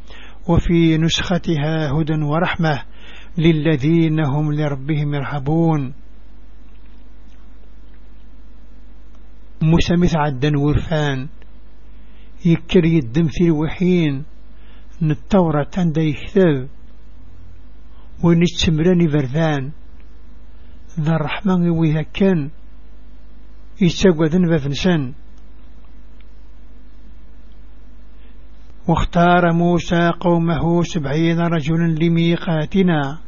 [0.49, 2.83] وفي نسختها هدى ورحمة.
[3.39, 5.95] للذين هم لربهم يرحبون
[9.63, 11.29] موسى مثعدا ورفان
[12.45, 14.25] يكر يدم في الوحين.
[15.03, 16.69] التوراة تندى يكتب.
[18.25, 19.71] ونتسمراني بردان
[21.01, 22.51] ذا الرحمن وإذا كان
[23.81, 25.13] يتساقوا ذنبا فنسان
[28.89, 33.19] واختار موسى قومه سبعين رجلا لميقاتنا.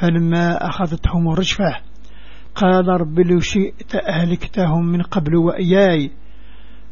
[0.00, 1.85] فلما أخذتهم الرجفة
[2.56, 6.10] قال رب لو شئت أهلكتهم من قبل وإياي.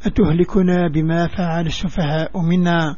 [0.07, 2.97] أتهلكنا بما فعل السفهاء منا؟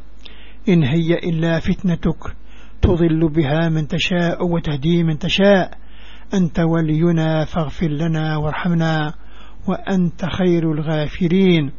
[0.68, 2.36] إن هي إلا فتنتك.
[2.82, 5.78] تضل بها من تشاء وتهدي من تشاء.
[6.34, 9.14] أنت ولينا فاغفر لنا وارحمنا
[9.68, 11.72] وأنت خير الغافرين.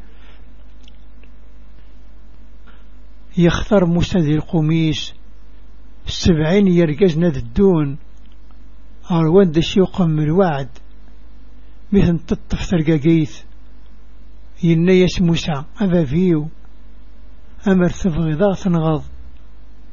[3.38, 3.86] يختار
[4.18, 5.14] ذي القميس
[6.06, 7.98] السبعين يرقزنا الدون.
[9.12, 10.70] أروان دشي يقم الوعد؟
[11.92, 13.42] مثل تطف ترقاقيث
[14.64, 16.50] ينيس موسى أبا فيو.
[17.68, 19.04] أمر تبغي ذا تنغض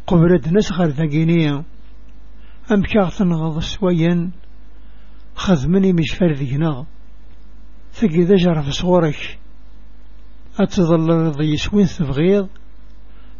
[0.07, 1.65] قبرد نسخر ثقينية
[2.73, 4.31] أم كاغ تنغض سويا
[5.35, 6.85] خذ مني مش نغ
[7.93, 9.39] ثقي ذا جرف صورك.
[10.61, 12.49] أتظل رضي سوين تبغيض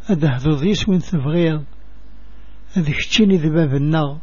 [0.09, 1.63] أدهذو ذيس وين تبغيض
[2.77, 4.17] أذ كتشيني ذباب النغ.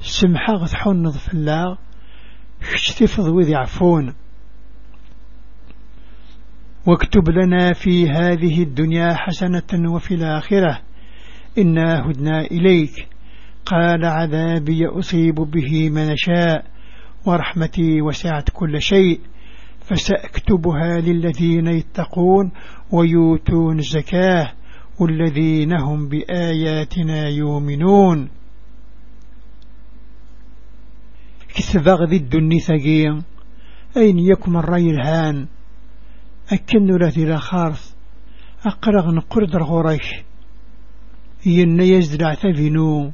[0.00, 1.78] سمحا غتحون في الله
[2.60, 4.14] كتفض وذي عفون
[6.86, 10.80] واكتب لنا في هذه الدنيا حسنة وفي الآخرة.
[11.58, 13.08] إنا هدنا إليك.
[13.66, 16.64] قال عذابي أصيب به من شاء
[17.26, 19.20] ورحمتي وسعت كل شيء.
[19.80, 22.52] فسأكتبها للذين يتقون
[22.92, 24.52] ويوتون الزكاة
[25.00, 28.28] والذين هم بآياتنا يؤمنون.
[31.58, 33.22] كتب غذي الدني ثقيا
[33.96, 35.46] أين يكم الرأي الهان؟
[36.52, 37.94] أكن ذي لا خارث
[38.66, 40.14] أقرغ نقرد الغريش.
[41.46, 43.12] ين يزدع ثبنو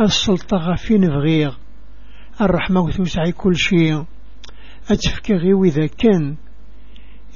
[0.00, 1.56] السلطة غفين بغيغ
[2.40, 4.04] الرحمة وتوسعي كل شيء.
[4.90, 6.36] أتفكى غيو إذا كان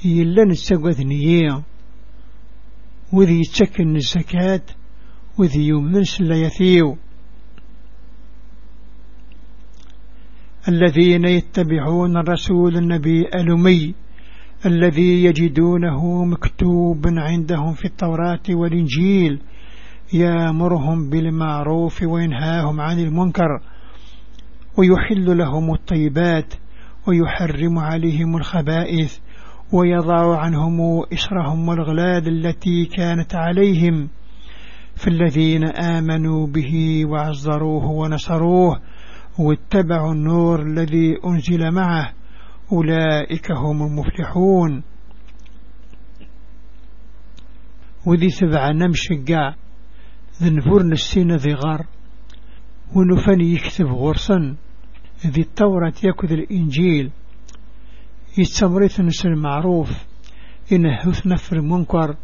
[0.05, 1.63] يلا نستقوذ نية.
[3.13, 4.61] وذي يتسكن الزكاة.
[5.37, 6.97] وذي يؤمن سلا يثيو.
[10.69, 13.95] الذين يتبعون الرسول النبي الأمي
[14.65, 19.39] الذي يجدونه مكتوبا عندهم في التوراة والإنجيل
[20.13, 23.61] يأمرهم بالمعروف وينهاهم عن المنكر
[24.77, 26.53] ويحل لهم الطيبات
[27.07, 29.17] ويحرم عليهم الخبائث
[29.73, 34.09] ويضع عنهم إسرهم والغلال التي كانت عليهم
[34.95, 38.79] فالذين آمنوا به وعزروه ونصروه
[39.39, 42.13] واتبعوا النور الذي أنزل معه.
[42.71, 44.83] أولئك هم المفلحون.
[48.05, 49.53] وذي سبع نمشقع
[50.41, 51.85] ذنفور نسين ذي غار.
[52.95, 54.55] ونفني يكتب غرسا.
[55.27, 57.11] ذي التوراة يأكد الإنجيل.
[58.37, 59.89] يتمريث نس المعروف.
[60.71, 62.15] إنه نفر المنكر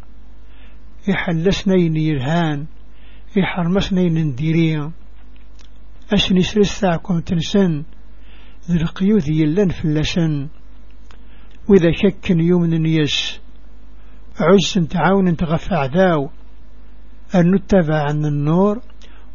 [1.08, 2.66] يحلسنا ينيرهان
[3.36, 4.92] يحرمسنا ينديريا
[6.12, 7.84] أشني سرساكم تنسن
[8.70, 10.48] ذي القيوذ يلن في اللسن
[11.68, 13.40] وإذا شك يوم نيس
[14.40, 16.30] عز تعاون تغفى عداو.
[17.34, 18.80] أن نتبع عن النور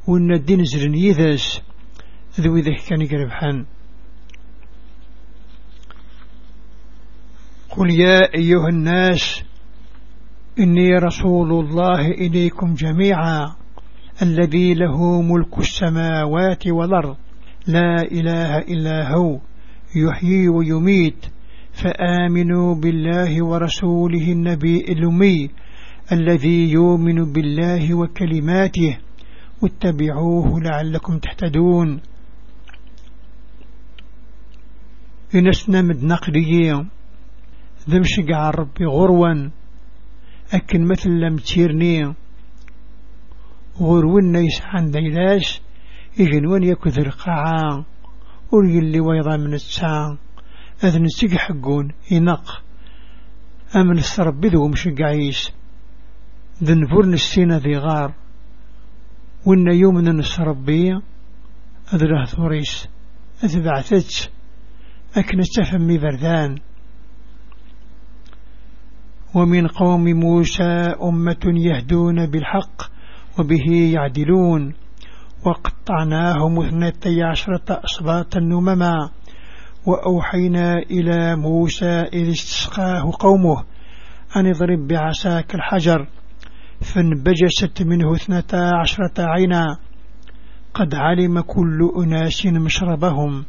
[0.07, 1.61] وأن الدين زرن يذس
[2.39, 3.65] ذو إذا كان يقربحان
[7.69, 9.43] قل يا أيها الناس
[10.59, 13.60] إني رسول الله إليكم جميعا.
[14.21, 17.17] الذي له ملك السماوات والأرض.
[17.67, 19.39] لا إله إلا هو
[19.95, 21.25] يحيي ويميت.
[21.71, 25.49] فآمنوا بالله ورسوله النبي الأمي
[26.11, 28.97] الذي يؤمن بالله وكلماته.
[29.61, 32.01] واتبعوه لعلكم تحتدون
[35.35, 36.89] إنسنا مد نقليين
[37.89, 39.49] ذمشق عن ربي غروا.
[40.53, 42.13] أكن مثل لم تيرني
[43.79, 45.61] غرون يسعان ديلاش
[46.19, 47.83] إغنوان يكذر قاعا
[48.51, 50.17] وريلي ويضا من الساعة
[50.83, 52.63] أذن السيق حقون ينق.
[53.75, 55.51] أمن السربي ذو مشقعيس
[56.63, 58.13] ذن فرن السينة ذي غار.
[59.45, 61.01] وإن يومنا نسربي
[61.93, 62.87] أذره ثوريس.
[63.43, 64.29] أذبعثتش
[65.17, 66.57] أكن استفهمي بردان
[69.35, 72.90] ومن قوم موسى أمة يهدون بالحق.
[73.39, 74.73] وبه يعدلون.
[75.45, 79.09] وقطعناهم اثنتي عشرة أصباط نمما.
[79.85, 83.63] وأوحينا إلى موسى إذ استسقاه قومه
[84.35, 86.07] أن اضرب بعساك الحجر.
[86.81, 89.77] فانبجست منه اثنتا عشرة عينا.
[90.73, 93.45] قد علم كل أناس مشربهم.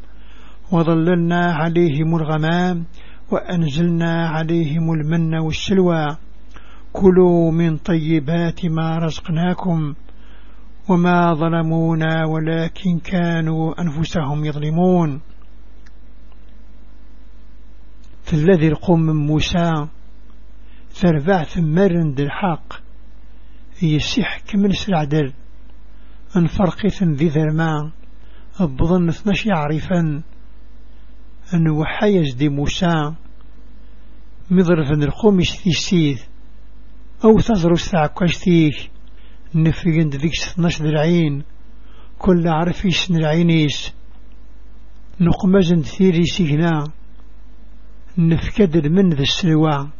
[0.72, 2.84] وظللنا عليهم الغمام.
[3.30, 6.16] وأنزلنا عليهم المن والسلوى.
[6.92, 9.94] كلوا من طيبات ما رزقناكم
[10.88, 15.20] وما ظلمونا ولكن كانوا أنفسهم يظلمون.
[18.22, 19.70] فالذي القوم من موسى
[20.90, 22.72] ثربع ثمرن الحق
[23.82, 25.32] يسيح كمن سرعدل
[26.36, 27.90] انفرقث ذي ذرما
[28.60, 30.22] أبضن اثناش يعرفا
[31.54, 33.12] أن وحيز دي موسى
[34.50, 36.18] مضرف القوم يستيسيد
[37.24, 38.90] أو تزرو الساعة ثيك
[39.54, 41.42] نفقن ذيك ستناش العين.
[42.18, 43.94] كل عرف يسن العينيس
[45.20, 46.84] نقمزن ثيري سيهنا
[48.18, 49.90] نفكد من ذي السلوى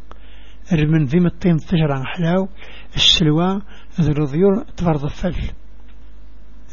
[0.73, 2.47] رمن ذي مطين تجرى حلاو.
[2.95, 3.61] السلوى
[4.01, 5.35] ذي الرضيور تفرض الفل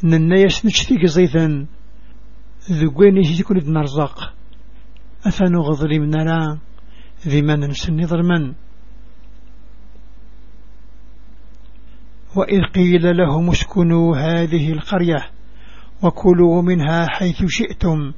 [0.05, 1.67] الناس نشتيك زيثا
[2.71, 4.35] ذقوين يكون ابن رزاق
[5.27, 6.59] أفنو غضري من لا
[7.27, 8.55] ذي من نسني ظلما
[12.37, 15.31] وإذ قيل لهم اسكنوا هذه القرية
[16.03, 18.13] وكلوا منها حيث شئتم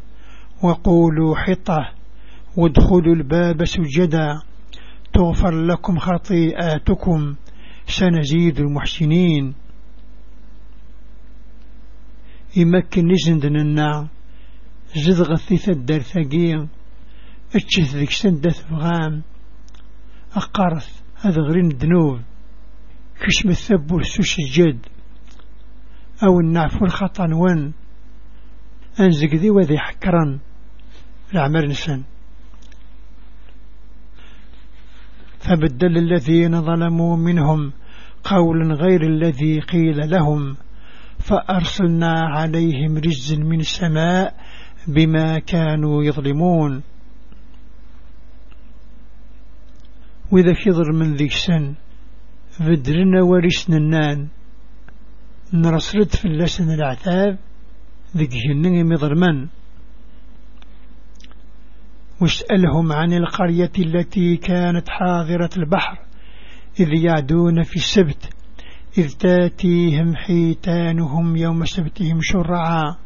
[0.62, 1.93] وقولوا حطة
[2.56, 4.43] وادخلوا الباب سجدا
[5.12, 7.34] تغفر لكم خطيئاتكم
[7.86, 9.55] سنزيد المحسنين.
[12.56, 14.09] يمكن نزندنا
[14.97, 16.68] زدغ الثيثة الدرثقية
[17.55, 19.22] اتشث ذيك سندة فغام
[20.36, 22.20] أقارث هذا غرين الذنوب.
[23.23, 24.86] كشم الثب والسوش الجد
[26.23, 27.73] أو النعف والخطأ ون
[29.01, 30.39] أنزق ذي وذي حكرا.
[31.35, 32.03] العمر نسان
[35.40, 37.73] فبدل الذين ظلموا منهم
[38.24, 40.57] قولا غير الذي قيل لهم.
[41.19, 44.35] فأرسلنا عليهم رجز من السماء
[44.89, 46.82] بما كانوا يظلمون.
[50.32, 51.74] وإذا كذر من ذيك سن
[52.60, 53.22] بدرنا
[53.76, 54.28] النان
[55.54, 57.38] نرسرد في اللسن العتاب
[58.16, 59.48] ذيك جنن مظلمان
[62.20, 65.98] واسألهم عن القرية التي كانت حاضرة البحر
[66.80, 68.34] إذ يعدون في السبت
[68.98, 72.96] إذ تاتيهم حيتانهم يوم سبتهم شرعا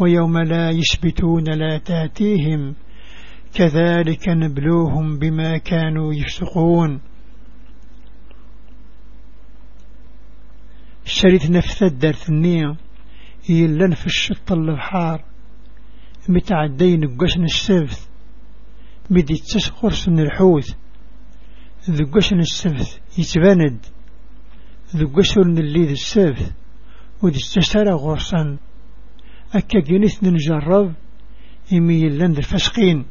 [0.00, 2.74] ويوم لا يسبتون لا تاتيهم.
[3.54, 7.00] كذلك نبلوهم بما كانوا يفسقون.
[11.08, 12.76] شريت نفس الدرس النية
[13.48, 15.24] يلن في الشط البحار
[16.28, 18.08] متعدين قشن السبت
[19.10, 20.76] مدي تسخر سن الحوت
[21.90, 23.86] ذو قشن السبت يتباند
[24.96, 26.52] ذو قشن الليل السبت
[27.22, 28.58] ودي تسرى غرسان
[29.54, 30.94] أكا جنس نجرب
[31.72, 33.04] إمي لند الفسقين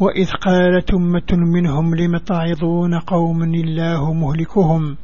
[0.00, 4.96] وإذ قالت أمة منهم لم تعظون قوم الله مهلكهم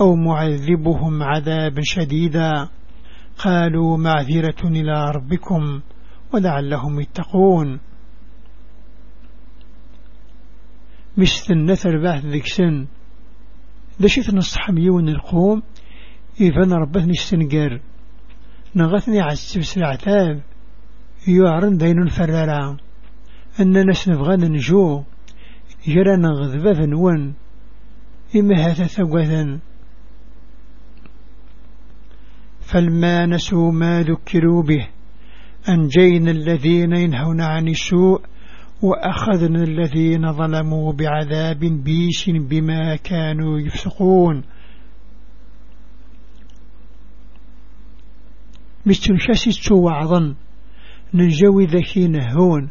[0.00, 2.68] أو معذبهم عذابا شديدا
[3.38, 5.80] قالوا معذرة إلى ربكم
[6.34, 7.80] ولعلهم يتقون.
[11.16, 12.86] مستنة البعث ذيك سن.
[14.00, 15.62] دشيت نصح ميون القوم
[16.40, 17.80] إذا ربثني السنقر
[18.74, 20.42] نغثني عسبس العتاب.
[21.28, 22.85] يعرن دين الفرارة.
[23.60, 25.02] أننا سنبغى ننجو
[25.86, 27.34] جرى نغذبا ذنون
[28.36, 29.58] إما هذا ثقوثا
[32.60, 34.88] فلما نسوا ما ذكروا به
[35.68, 38.20] أنجينا الذين ينهون عن السوء
[38.82, 44.42] وأخذنا الذين ظلموا بعذاب بيس بما كانوا يفسقون.
[48.86, 50.34] مستنشاسي وعظا
[51.14, 52.70] ننجوي ذكي نهون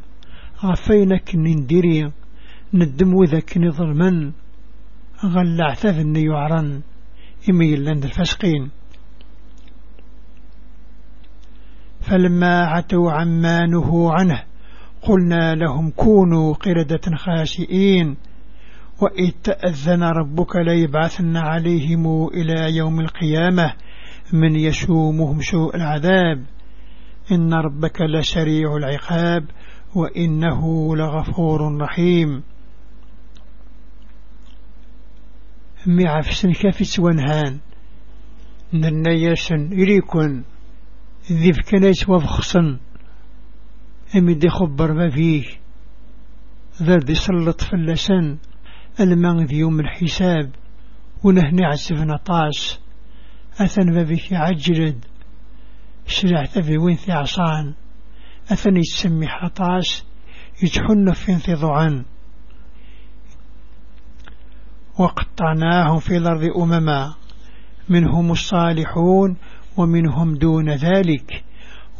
[0.63, 2.11] غفينك نندري
[2.73, 4.31] ندم ذاك نظلما.
[5.25, 6.81] غلع ثذن يعرن.
[7.49, 8.69] إمي لند الفسقين
[12.01, 14.43] فلما عتوا عما نهوا عنه
[15.01, 18.17] قلنا لهم كونوا قردة خاسئين
[19.01, 23.73] وإذ تأذن ربك ليبعثن عليهم إلى يوم القيامة
[24.33, 26.45] من يشومهم سوء العذاب.
[27.31, 29.45] إن ربك لسريع العقاب.
[29.95, 32.43] وإنه لغفور رحيم.
[35.87, 37.59] معفسن كافس ونهان.
[38.73, 40.43] ننيسن إليكن.
[41.31, 42.79] ذي فكنيس وفخصن
[44.15, 45.43] أمي دي خبر ما فيه.
[46.83, 48.37] ذا دي سلط فلسن.
[48.99, 50.51] الماء ذي يوم الحساب.
[51.23, 52.79] ونهني عسفنا طاس
[53.59, 55.05] أثن بابك عجلد
[56.07, 57.73] شرعت في وين في عصان.
[58.51, 60.05] أثن يسمي حطاس
[60.63, 62.05] يجحن في انتظعان
[64.99, 67.15] وقطعناهم في الأرض أمما.
[67.89, 69.37] منهم الصالحون
[69.77, 71.43] ومنهم دون ذلك.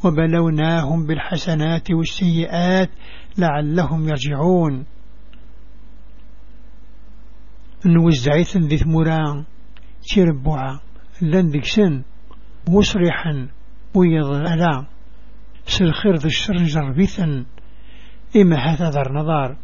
[0.04, 2.90] وبلوناهم بالحسنات والسيئات
[3.38, 4.86] لعلهم يرجعون.
[7.86, 9.46] نوزعيث ذي ثمران.
[10.14, 10.80] تيربوعا
[11.22, 12.04] لن ذيك سن.
[12.70, 13.50] مسرحا
[13.96, 14.95] ويضلا
[15.68, 17.46] سلخير ذي الشر جربيثا
[18.36, 19.58] إما هذا ذر نظار.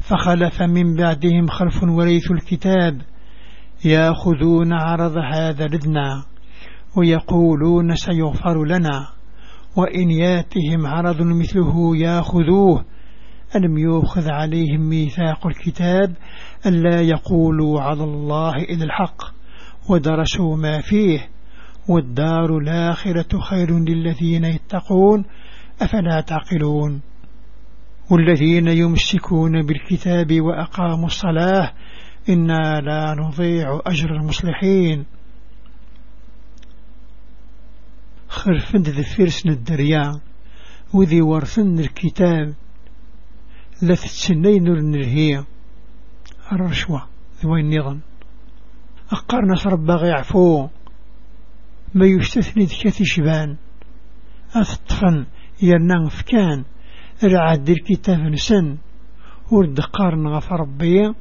[0.00, 3.02] فخلف من بعدهم خلف وريث الكتاب.
[3.84, 6.24] يأخذون عرض هذا لدنا
[6.96, 9.08] ويقولون سيغفر لنا.
[9.76, 12.84] وإن ياتهم عرض مثله يأخذوه.
[13.56, 16.16] ألم يوخذ عليهم ميثاق الكتاب
[16.66, 19.22] ألا يقولوا على الله إلى الحق.
[19.90, 21.33] ودرسوا ما فيه.
[21.88, 25.24] والدار الآخرة خير للذين يتقون
[25.82, 27.00] أفلا تعقلون؟
[28.10, 31.72] والذين يمسكون بالكتاب وأقاموا الصلاة
[32.28, 35.04] إنا لا نضيع أجر المصلحين.
[38.28, 40.20] خرفن ذي فرسن الدريا
[40.94, 42.54] وذي ورثن الكتاب
[43.82, 45.44] لثتسنين النرهية
[46.52, 47.02] الرشوة
[47.44, 48.00] ذوي النظام
[49.12, 50.68] أقرنا رب يعفو.
[51.94, 53.56] ما يستثني ذكاثي شبان.
[54.54, 55.26] أثطفن
[55.62, 56.64] يرنان فكان.
[57.24, 58.78] رعاد الكتاب نسن
[59.52, 61.14] ورد قارن غفر ربي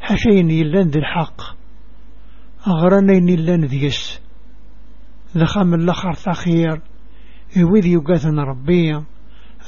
[0.00, 1.42] حشين يلان ذي الحق
[2.66, 4.20] أغرانين يلان ذيس
[5.36, 6.82] ذخام الأخر تخير
[7.72, 8.96] وذي يقاثن ربي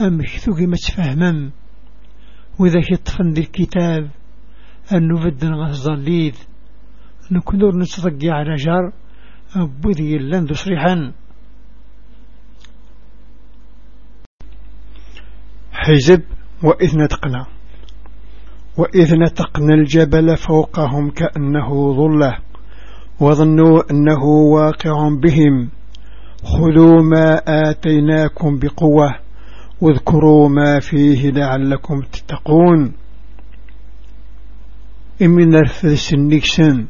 [0.01, 1.51] أم كثوكي ما تفهمم.
[2.59, 4.11] وإذا كتفن ذي الكتاب
[4.93, 6.35] أن نفدن غزاليذ
[7.33, 8.93] نكنور نتصدق على جار.
[9.65, 11.13] بذي يلان تصريحا
[15.73, 16.23] حزب
[16.63, 17.47] وإذ نتقنا
[18.77, 22.39] وإذ نتقنا الجبل فوقهم كأنه ظلة.
[23.21, 25.69] وظنوا أنه واقع بهم.
[26.43, 29.15] خذوا ما آتيناكم بقوة.
[29.81, 32.93] واذكروا ما فيه لعلكم تتقون.
[35.23, 36.87] إمن نرفذ السنكسن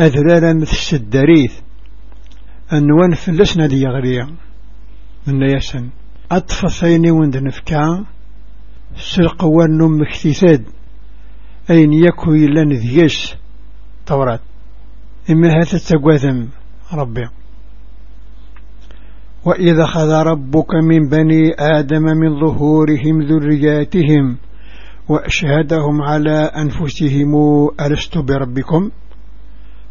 [0.00, 1.60] أذرالا مثل السدريث
[2.72, 4.26] أنوان فلسنا دي غريا
[5.26, 5.88] من يسن
[6.32, 8.04] أطفصين وند نفكا.
[8.96, 10.64] سلق ونم اكتثاد
[11.70, 13.34] أين يكو إلا نذيش
[14.06, 14.40] توراة
[15.30, 16.48] إما هذا تقوذم
[16.92, 17.28] ربي.
[19.44, 24.36] وإذا خذ ربك من بني آدم من ظهورهم ذرياتهم
[25.08, 27.32] وأشهدهم على أنفسهم
[27.80, 28.90] ألست بربكم؟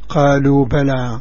[0.09, 1.19] قالوا بلى.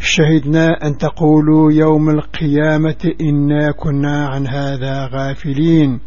[0.00, 6.00] شهدنا أن تقولوا يوم القيامة إنا كنا عن هذا غافلين.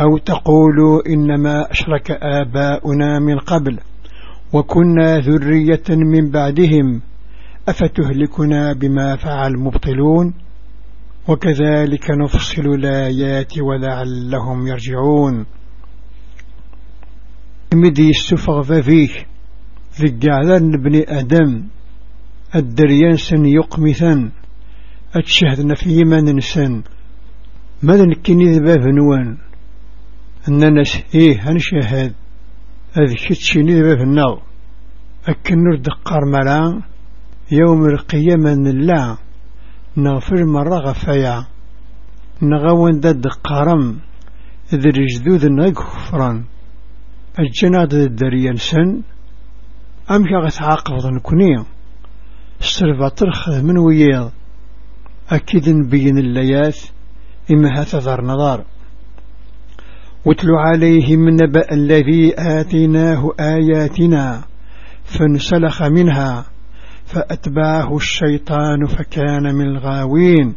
[0.00, 3.78] أو تقولوا إنما أشرك آباؤنا من قبل
[4.52, 7.00] وكنا ذرية من بعدهم.
[7.68, 10.34] أفتهلكنا بما فعل مبطلون
[11.28, 15.46] وكذلك نفصل الآيات ولعلهم يرجعون.
[17.74, 19.08] مدي السفغ ففيه
[20.00, 21.50] ذقعلان بني آدم.
[21.50, 21.83] الدريان
[23.16, 24.30] سن يقمثا
[25.14, 26.82] أتشهدنا في يمان سن
[27.82, 29.36] ماذا نكني ذباب نوان؟
[30.48, 30.82] أننا
[31.14, 32.14] إيه هنشهد
[32.92, 34.42] هذا كتشيني ذباب النار
[35.28, 35.88] أكن نرد
[36.32, 36.82] ملا
[37.50, 39.16] يوم القيامة لا
[39.96, 41.46] نغفر مرة غفايا.
[42.42, 44.00] نغوان داد قارم
[44.74, 46.44] ذي رجدود نغفران
[47.38, 49.02] الجناد الدريان سن
[50.10, 51.73] أمشي غتعاقب نكوني
[52.64, 54.32] السرفة ترخذ من وياض
[55.30, 56.78] أكيد نبين الليات
[57.52, 58.64] إما هتذر نظار.
[60.24, 64.44] واتلو عليهم نبأ الذي آتيناه آياتنا
[65.04, 66.46] فانسلخ منها
[67.04, 70.54] فأتباه الشيطان فكان من الغاوين.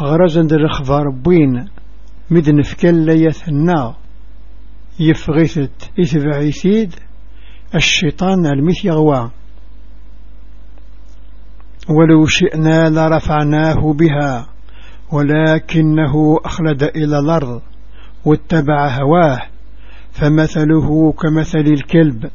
[0.00, 1.68] غرزا در ربين
[2.30, 3.94] مدن فكال ليثنا
[5.00, 6.94] يفغثت إثبعيثيد
[7.76, 9.30] الشيطان المث يغوى
[11.88, 14.46] ولو شئنا لرفعناه بها
[15.12, 17.62] ولكنه أخلد إلى الأرض
[18.24, 19.42] واتبع هواه
[20.12, 22.30] فمثله كمثل الكلب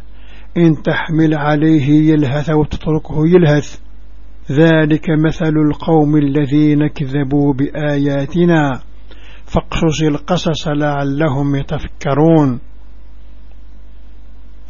[0.57, 3.79] إن تحمل عليه يلهث وتتركه يلهث.
[4.51, 8.79] ذلك مثل القوم الذين كذبوا بآياتنا
[9.45, 12.59] فاقصص القصص لعلهم يتفكرون.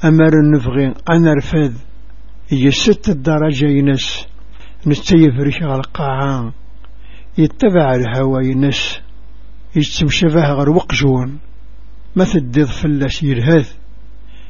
[0.04, 1.74] أمر النفغي أنا رفض
[2.52, 4.28] يست الدرجة ينس؟
[4.88, 6.52] نستيف رشغ القاعان
[7.38, 9.00] يتبع الهوى ينس.
[9.76, 11.40] يتمشفه غير وقجون.
[12.16, 13.76] ما تديض فلاس يرهث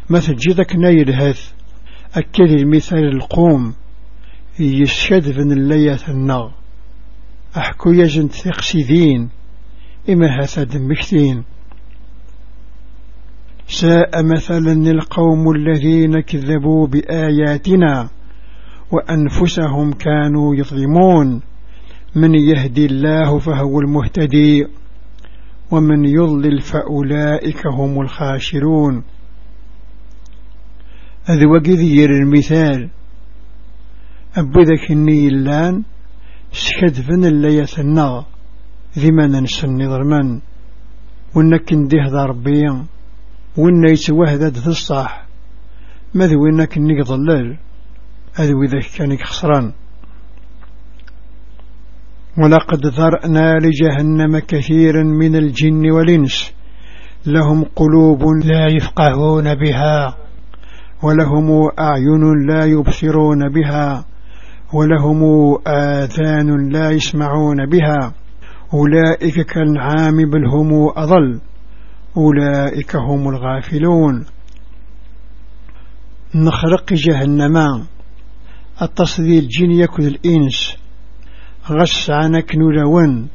[0.09, 1.51] ما تجيدك نايرهث
[2.13, 3.73] أكد المثال القوم.
[4.59, 6.49] يشهد بن اللية النغ.
[7.57, 9.29] أحكو يجن ثقسيذين
[10.09, 11.43] إما هثد مكتين
[13.69, 18.09] ساء مثلا القوم الذين كذبوا بآياتنا
[18.91, 21.41] وأنفسهم كانوا يظلمون.
[22.15, 24.65] من يهدي الله فهو المهتدي
[25.71, 29.03] ومن يضلل فأولئك هم الخاشرون
[31.25, 32.89] هذا وقذير المثال.
[34.37, 35.83] أبو ذاك النيلان
[36.51, 38.23] سكدفن اللي يثنى
[38.97, 40.41] ذي ما ننسى النظرمان
[41.35, 42.85] وانك نديه ربيا
[43.57, 45.25] وإن يتوهد في الصح
[46.13, 47.57] ماذا وإنك إنك ضلال
[48.35, 49.71] هذا وإذا كان خسران.
[52.37, 56.53] ولقد ذرأنا لجهنم كثيرا من الجن والإنس.
[57.25, 60.15] لهم قلوب لا يفقهون بها.
[61.03, 64.05] ولهم أعين لا يبصرون بها.
[64.73, 65.21] ولهم
[65.67, 68.13] آذان لا يسمعون بها.
[68.73, 71.41] أولئك كالعام بل هم أضل.
[72.19, 74.25] أولئك هم الغافلون.
[76.35, 77.85] نخرق جهنم.
[78.81, 80.75] التصدي الجن يكذ الإنس.
[81.71, 83.27] غس عنك نولون.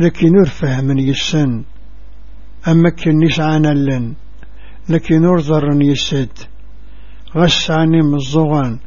[0.00, 1.64] لكن نرفه من يسن.
[2.68, 4.14] أما كنش عنا لن
[4.88, 6.38] لكن نرضر يسد.
[7.36, 8.78] غس عني مزغان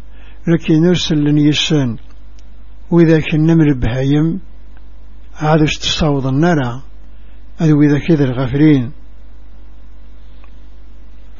[0.48, 1.98] لكن نرسل لن يسن.
[2.92, 4.40] وإذا كنا البهايم
[5.36, 6.82] عادش تصوض النار
[7.62, 8.92] أذو إذا كذا الغافلين.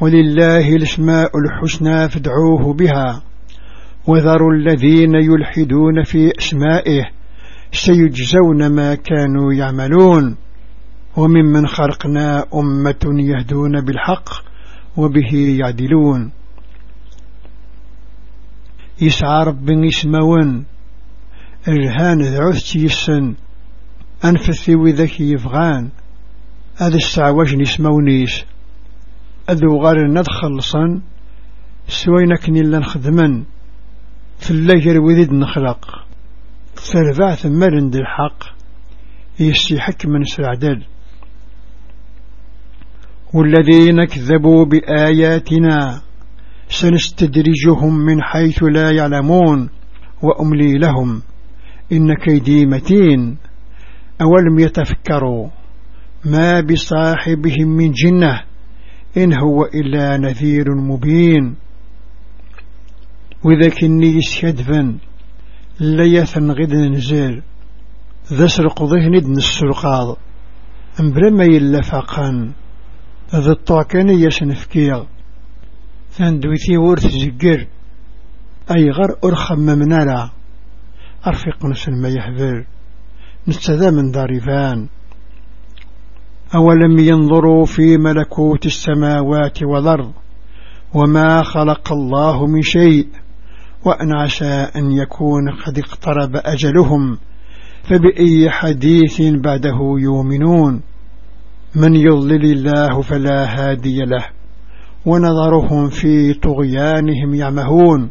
[0.04, 3.24] ولله الاسماء الحسنى فادعوه بها.
[4.08, 7.04] وذروا الذين يلحدون في أسمائه
[7.72, 10.36] سيجزون ما كانوا يعملون.
[11.18, 14.30] وممن خلقنا أمة يهدون بالحق
[14.98, 16.32] وبه يعدلون.
[19.02, 20.66] يسعى رب يسمون
[21.68, 23.36] الهان ذعث يسن.
[24.26, 25.90] أنفثي وذاك يفغان.
[26.78, 28.46] هذا السعواج نسمونيش
[29.50, 30.64] أذو غار ندخل
[31.88, 33.44] سوينا كني إلا نخدمن
[34.40, 36.06] في اللجر وذيد نخلق.
[36.94, 38.44] ترفع ثم رند الحق
[39.40, 40.84] يستحك من سعدل
[43.34, 46.02] والذين كذبوا بآياتنا
[46.68, 49.70] سنستدرجهم من حيث لا يعلمون.
[50.24, 51.22] وأملي لهم
[51.92, 53.38] إن كيدي متين.
[54.22, 55.50] أولم يتفكروا
[56.26, 58.53] ما بصاحبهم من جنة
[59.18, 61.56] إن هو إلا نذير مبين.
[63.44, 64.98] وإذا كني يسكدفن
[65.80, 67.42] لا يثن غد نزل
[68.34, 70.18] ذا سرق ذهن ادن السرقاض.
[71.00, 72.52] امبلا ما يلفقان
[73.36, 75.06] ذا الطاكن يسنفكيغ
[76.12, 77.68] ثاندويتي ورث زقر
[78.76, 80.30] أي غر أرخم ممنالا
[81.28, 82.66] أرفق نسل يحذر.
[83.48, 84.88] نستذا من دارفان
[86.56, 90.12] أولم ينظروا في ملكوت السماوات والأرض
[90.94, 93.08] وما خلق الله من شيء
[93.86, 97.18] وأن عسى أن يكون قد اقترب أجلهم
[97.84, 100.82] فبأي حديث بعده يؤمنون؟
[101.76, 104.26] من يضلل الله فلا هادي له
[105.06, 108.10] ونظرهم في طغيانهم يعمهون.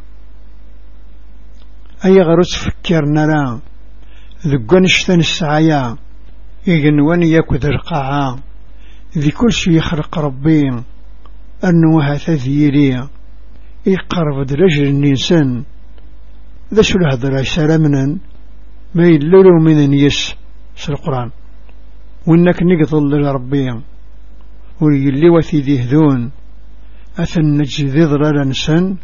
[2.04, 3.60] أي غرس فكرنا لا؟
[4.46, 5.18] ذقن اشتن
[6.66, 8.36] يجنوان يكد القاعا
[9.18, 10.62] ذي كل شي يخرق ربي.
[11.64, 13.08] أنه تذيري
[13.86, 15.64] يقرب درجل النسان.
[16.74, 18.18] ذا شو الهضرة سلامنا
[18.94, 20.34] ما يلولو من يس
[20.74, 21.30] في القرآن.
[22.26, 23.82] وإنك نقضل لربي.
[24.80, 26.30] ويلي وثي ذي هذون.
[27.18, 28.96] أثن نجذي ضرر نسن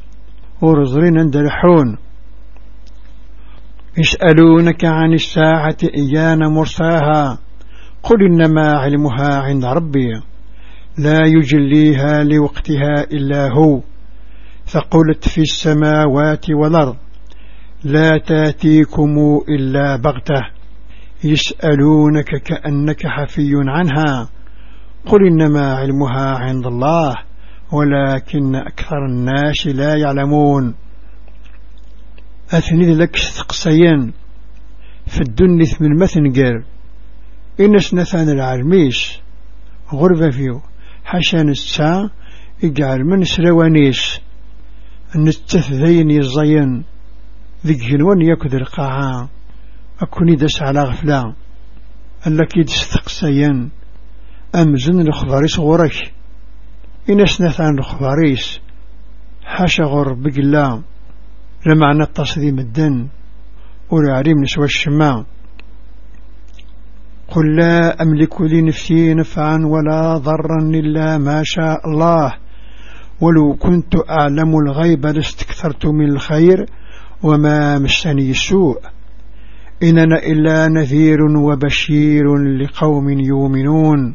[0.62, 1.96] ورزرين عند الحون.
[3.98, 7.47] يسألونك عن الساعة إيان مرساها.
[8.08, 10.12] قل إنما علمها عند ربي
[10.98, 13.80] لا يجليها لوقتها إلا هو.
[14.66, 16.96] فقلت في السماوات والأرض
[17.84, 19.16] لا تأتيكم
[19.48, 20.42] إلا بغتة.
[21.24, 24.28] يسألونك كأنك حفي عنها.
[25.06, 27.14] قل إنما علمها عند الله
[27.72, 30.74] ولكن أكثر الناس لا يعلمون.
[32.50, 34.12] أثني لك استقصيان
[35.06, 36.64] في الدنيا من مثنقر
[37.60, 39.18] إن سنثان العالميس
[39.92, 40.60] غربة فيو.
[41.04, 42.10] حشان الساعة
[42.62, 44.20] يجعل من سلوانيس
[45.16, 46.84] نستثذين يزين
[47.66, 49.28] ذيك جنوان ياكد القاعة.
[50.00, 51.34] أكوني دس على غفلة
[52.26, 53.68] ألك يدستقسيان
[54.54, 56.12] أمزن الخباريس غورك.
[57.10, 58.60] إن سنثان الخباريس
[59.44, 60.82] حاشا غور بقلا.
[61.66, 63.08] لمعنى التصديم الدن.
[63.90, 65.26] ولا عليم نسوى الشماء.
[67.28, 72.34] قل لا أملك لنفسي نفعا ولا ضرا إلا ما شاء الله.
[73.20, 76.66] ولو كنت أعلم الغيب لاستكثرت من الخير
[77.22, 78.80] وما مسني السوء.
[79.82, 84.14] إننا إلا نذير وبشير لقوم يؤمنون.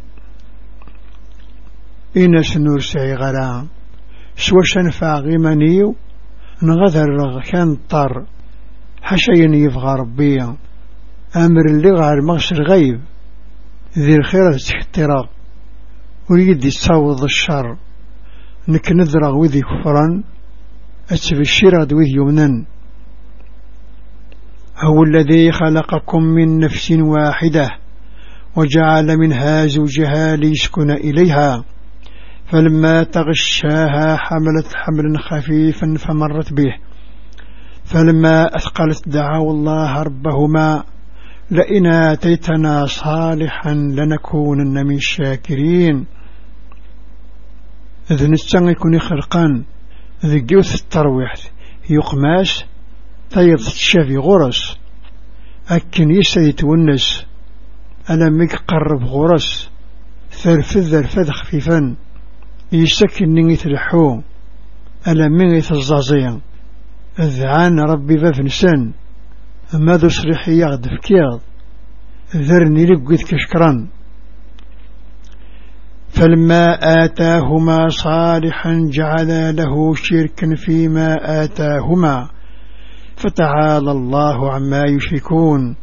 [2.17, 3.65] إن سنرسعي غلا
[4.35, 5.95] سوى شنفع غمانيو
[6.63, 8.25] نغذر كان طر.
[9.01, 10.39] حشين يفغى ربي.
[11.35, 13.01] أمر اللي غير مغسر غيب
[13.97, 15.29] ذي الخير تحترى
[16.29, 17.77] وريد يتصاوض الشر.
[18.67, 20.23] نك نذرى وذي كفرا
[21.11, 22.65] أتبشر وذي يمنا
[24.77, 27.69] هو الذي خلقكم من نفس واحدة
[28.57, 31.63] وجعل منها زوجها ليسكن إليها.
[32.45, 36.75] فلما تغشاها حملت حملا خفيفا فمرت به.
[37.85, 40.83] فلما أثقلت دعوا الله ربهما.
[41.53, 46.05] لئن آتيتنا صالحا لنكونن من الشاكرين.
[48.11, 49.63] إذن نستغل يكون خلقان
[50.25, 51.33] ذي جوث الترويح
[51.89, 52.63] يقماس
[53.29, 54.77] تيض الشافي غرس.
[55.69, 57.25] أكن يسيت ونس
[58.09, 59.69] أنا ميك قرب غرس.
[60.31, 61.95] ثرفذ ذرفذ خفيفا
[62.71, 64.21] يسكن نيث الحو
[65.07, 66.39] ألا ميث الزازية
[67.19, 68.93] الذعان ربي بفنسان.
[69.75, 71.41] أما ذو صريحي يغد فكيض
[72.35, 73.87] ذرني لقيت كشكرا
[76.13, 82.29] فلما آتاهما صالحا جعل له شركا فيما آتاهما.
[83.15, 85.75] فتعالى الله عما يشركون.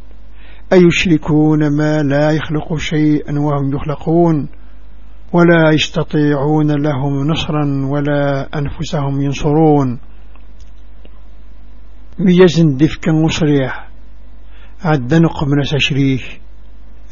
[0.73, 4.49] أيشركون ما لا يخلق شيئا وهم يخلقون.
[5.33, 9.99] ولا يستطيعون لهم نصرا ولا أنفسهم ينصرون.
[12.19, 13.89] ميزن دفكا مصريح
[14.83, 16.41] عدنق من تشريك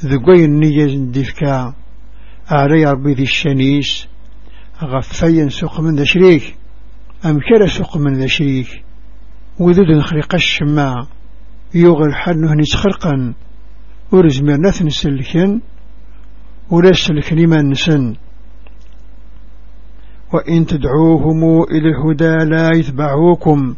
[0.05, 1.73] ذقين نيزن دفكا
[2.49, 4.07] علي ربي ذي الشنيس.
[4.83, 6.55] غفيا سوق من ذا شريك
[7.25, 8.83] أم كلا سوق من ذا شريك
[9.59, 11.07] وذود نخلق الشماع
[11.73, 13.33] يوغ الحال نهني تخرقا
[14.11, 15.59] ورزمير نثن سلكن.
[16.71, 18.15] ولا سلكن ما نسن.
[20.33, 23.75] وإن تدعوهم إلى الهدى لا يتبعوكم.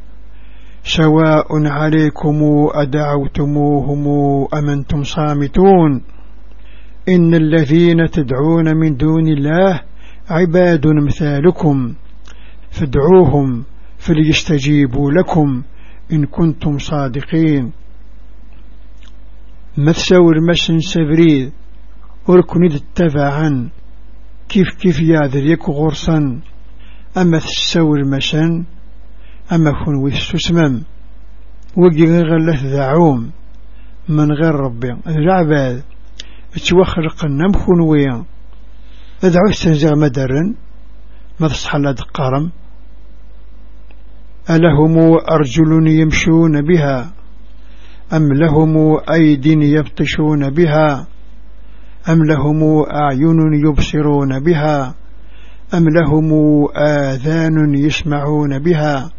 [0.83, 2.39] سواء عليكم
[2.73, 4.07] أدعوتموهم
[4.53, 6.01] أم أنتم صامتون.
[7.09, 9.81] إن الذين تدعون من دون الله
[10.29, 11.93] عباد مثالكم.
[12.71, 13.63] فادعوهم
[13.97, 15.63] فليستجيبوا لكم
[16.13, 17.71] إن كنتم صادقين.
[19.77, 21.51] ما تساور مسن سبريد
[22.27, 23.69] وركن التبعا
[24.49, 26.41] كيف كيف يعذر يكو غرصا
[27.17, 28.65] أما تساور مسن
[29.51, 30.83] أما كن ويستسمم
[31.77, 33.31] وقي غلث ذعوم
[34.09, 34.87] من غير ربي.
[35.07, 35.83] العباد
[36.55, 38.25] اتوخرق النمخون ويا.
[39.23, 40.55] ادعو استنزع مدرن
[41.39, 42.51] ما تصحى لا دقارم
[44.49, 44.97] ألهم
[45.31, 47.13] أرجل يمشون بها
[48.13, 51.07] أم لهم أيد يبطشون بها
[52.09, 54.95] أم لهم أعين يبصرون بها
[55.73, 56.31] أم لهم
[56.75, 59.11] آذان يسمعون بها.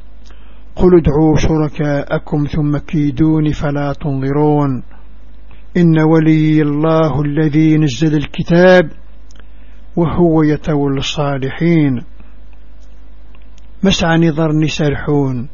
[0.82, 4.82] قل ادعوا شركاءكم ثم كيدون فلا تنظرون.
[5.76, 8.90] إن ولي الله الذي نزل الكتاب
[9.96, 12.02] وهو يتولى الصالحين.
[13.82, 15.48] مسعى نظر نسرحون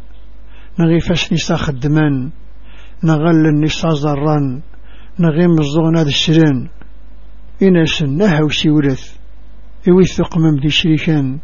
[0.78, 2.30] نغيفش نسا خدما
[3.04, 4.62] نغل النسا زرا
[5.20, 6.68] نغيم الزغن هذا السرين.
[7.62, 9.16] إناس نهى وسيورث
[9.88, 11.38] يوثق من ذي شريكان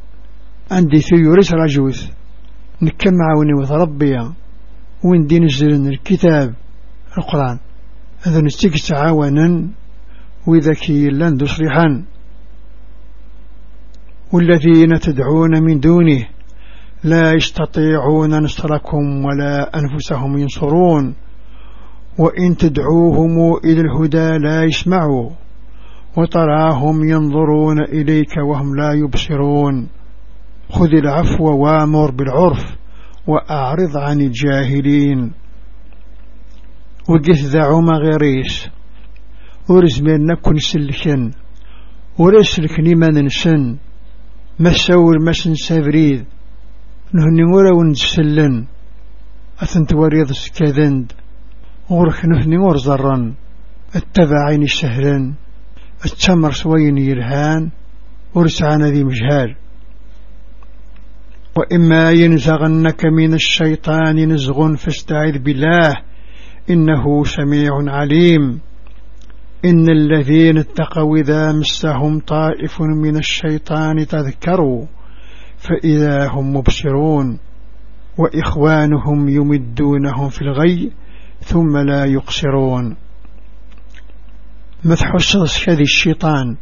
[0.71, 2.24] عندي ثيوريس رجوث
[2.83, 4.33] نكم معاوني وث ربيا
[5.05, 5.45] وين دين
[5.87, 6.55] الكتاب
[7.19, 7.59] القرآن.
[8.23, 9.69] هذا نستيك تعاونا
[10.47, 12.05] وإذا كي لن تصرحا
[14.33, 16.27] والذين تدعون من دونه
[17.05, 21.15] لا يستطيعون نصركم ولا أنفسهم ينصرون.
[22.19, 25.31] وإن تدعوهم إلى الهدى لا يسمعوا.
[26.17, 29.89] وتراهم ينظرون إليك وهم لا يبصرون.
[30.71, 32.77] خذ العفو وامر بالعرف
[33.27, 35.33] وأعرض عن الجاهلين.
[37.09, 38.69] وقث ذا عما غيريس
[39.69, 41.31] ورزمين نكون سلكن.
[42.19, 43.77] ورسلكني ما ننسن.
[44.61, 46.25] مساور مسن سافريد
[47.13, 48.65] نهني ورا ونسلن.
[49.63, 51.13] أثنت وريض سكاذند
[51.91, 53.35] غرخ نهني ورزرن
[53.97, 55.35] التبعين السهلن
[56.05, 57.71] التمر سوين يرهان.
[58.35, 59.64] ورسعنا ذي مجهال.
[61.57, 65.95] وإما ينزغنك من الشيطان نزغ فاستعذ بالله
[66.71, 68.61] إنه سميع عليم.
[69.65, 74.87] إن الذين اتقوا إذا مسهم طائف من الشيطان تذكروا
[75.59, 77.39] فإذا هم مبصرون.
[78.19, 80.93] وإخوانهم يمدونهم في الغي
[81.41, 82.97] ثم لا يقصرون.
[84.85, 86.57] مثحوش هذه الشيطان.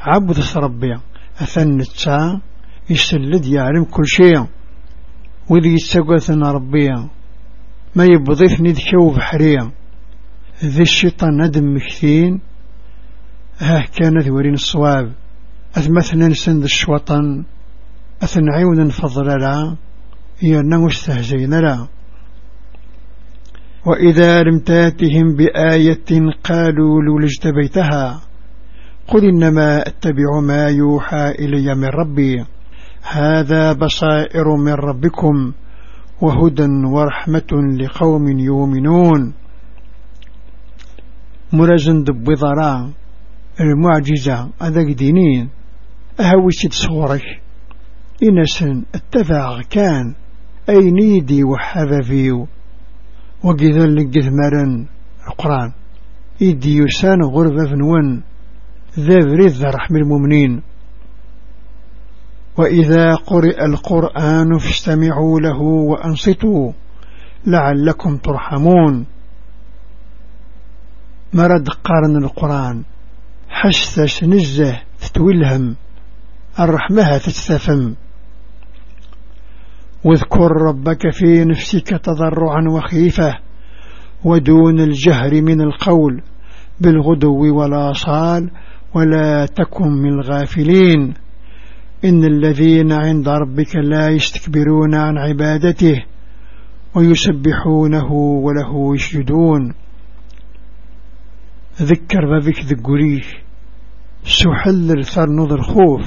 [0.00, 0.94] عبد ربي
[1.42, 2.40] أثن التسا
[2.90, 4.46] يسلد يعلم كل شيء
[5.50, 7.08] وذي يتسقثنا ربيا
[7.96, 9.70] ما يبضيفني ذكو بحريا
[10.64, 12.40] ذي الشيطان ندم مكثين
[13.58, 15.12] ها كان ذورين الصواب.
[15.76, 17.44] أثمثنا نسند الشوطن
[18.22, 19.76] أثنعيون نفضل لا
[20.42, 21.86] يرنا مستهزين لا.
[23.86, 28.20] وإذا لم تاتهم بآية قالوا لولا اجتبيتها
[29.08, 32.44] قل إنما أتبع ما يوحى إلي من ربي.
[33.12, 35.52] هذا بصائر من ربكم
[36.22, 37.50] وهدى ورحمة
[37.80, 39.32] لقوم يؤمنون.
[41.52, 42.90] مرزن دبضراء
[43.60, 45.48] المعجزة أذاك دينين
[46.20, 47.22] أهوشت صورك
[48.22, 50.14] إنسن اتفع كان
[50.68, 52.46] أي نيدي وحبفيو
[53.44, 54.28] وقذا لقذ
[55.28, 55.72] القرآن.
[56.42, 58.22] إيدي يسان غربة فنون.
[58.98, 60.62] ذا بريد رحم المؤمنين.
[62.58, 66.72] وإذا قرئ القرآن فاستمعوا له وأنصتوا
[67.46, 69.06] لعلكم ترحمون.
[71.32, 72.84] مرد قارن القرآن.
[73.48, 75.76] حشتش نزه تتولهم
[76.60, 77.94] الرحمة تتثفم
[80.04, 83.38] واذكر ربك في نفسك تضرعا وخيفة
[84.24, 86.22] ودون الجهر من القول
[86.80, 88.50] بالغدو والآصال
[88.94, 91.14] ولا تكن من الغافلين.
[92.04, 96.04] إن الذين عند ربك لا يستكبرون عن عبادته
[96.96, 99.74] ويسبحونه وله يسجدون.
[101.82, 103.26] ذكر بابك ذكريش
[104.24, 106.02] سحل الثرنض الخوف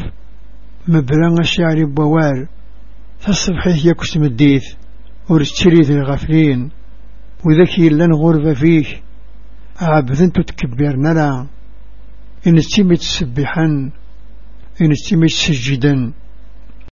[0.88, 2.48] مبرنغ الشعر بوار
[3.20, 4.64] فالصبح يكس مديث
[5.30, 6.70] ورشتريد الغافلين
[7.46, 8.86] وذكي لن غرب فيه
[9.82, 11.48] عبذن تتكبرنا لا.
[12.48, 13.92] إن تسمي تسبحا
[14.82, 16.14] إن تسمي تسجدا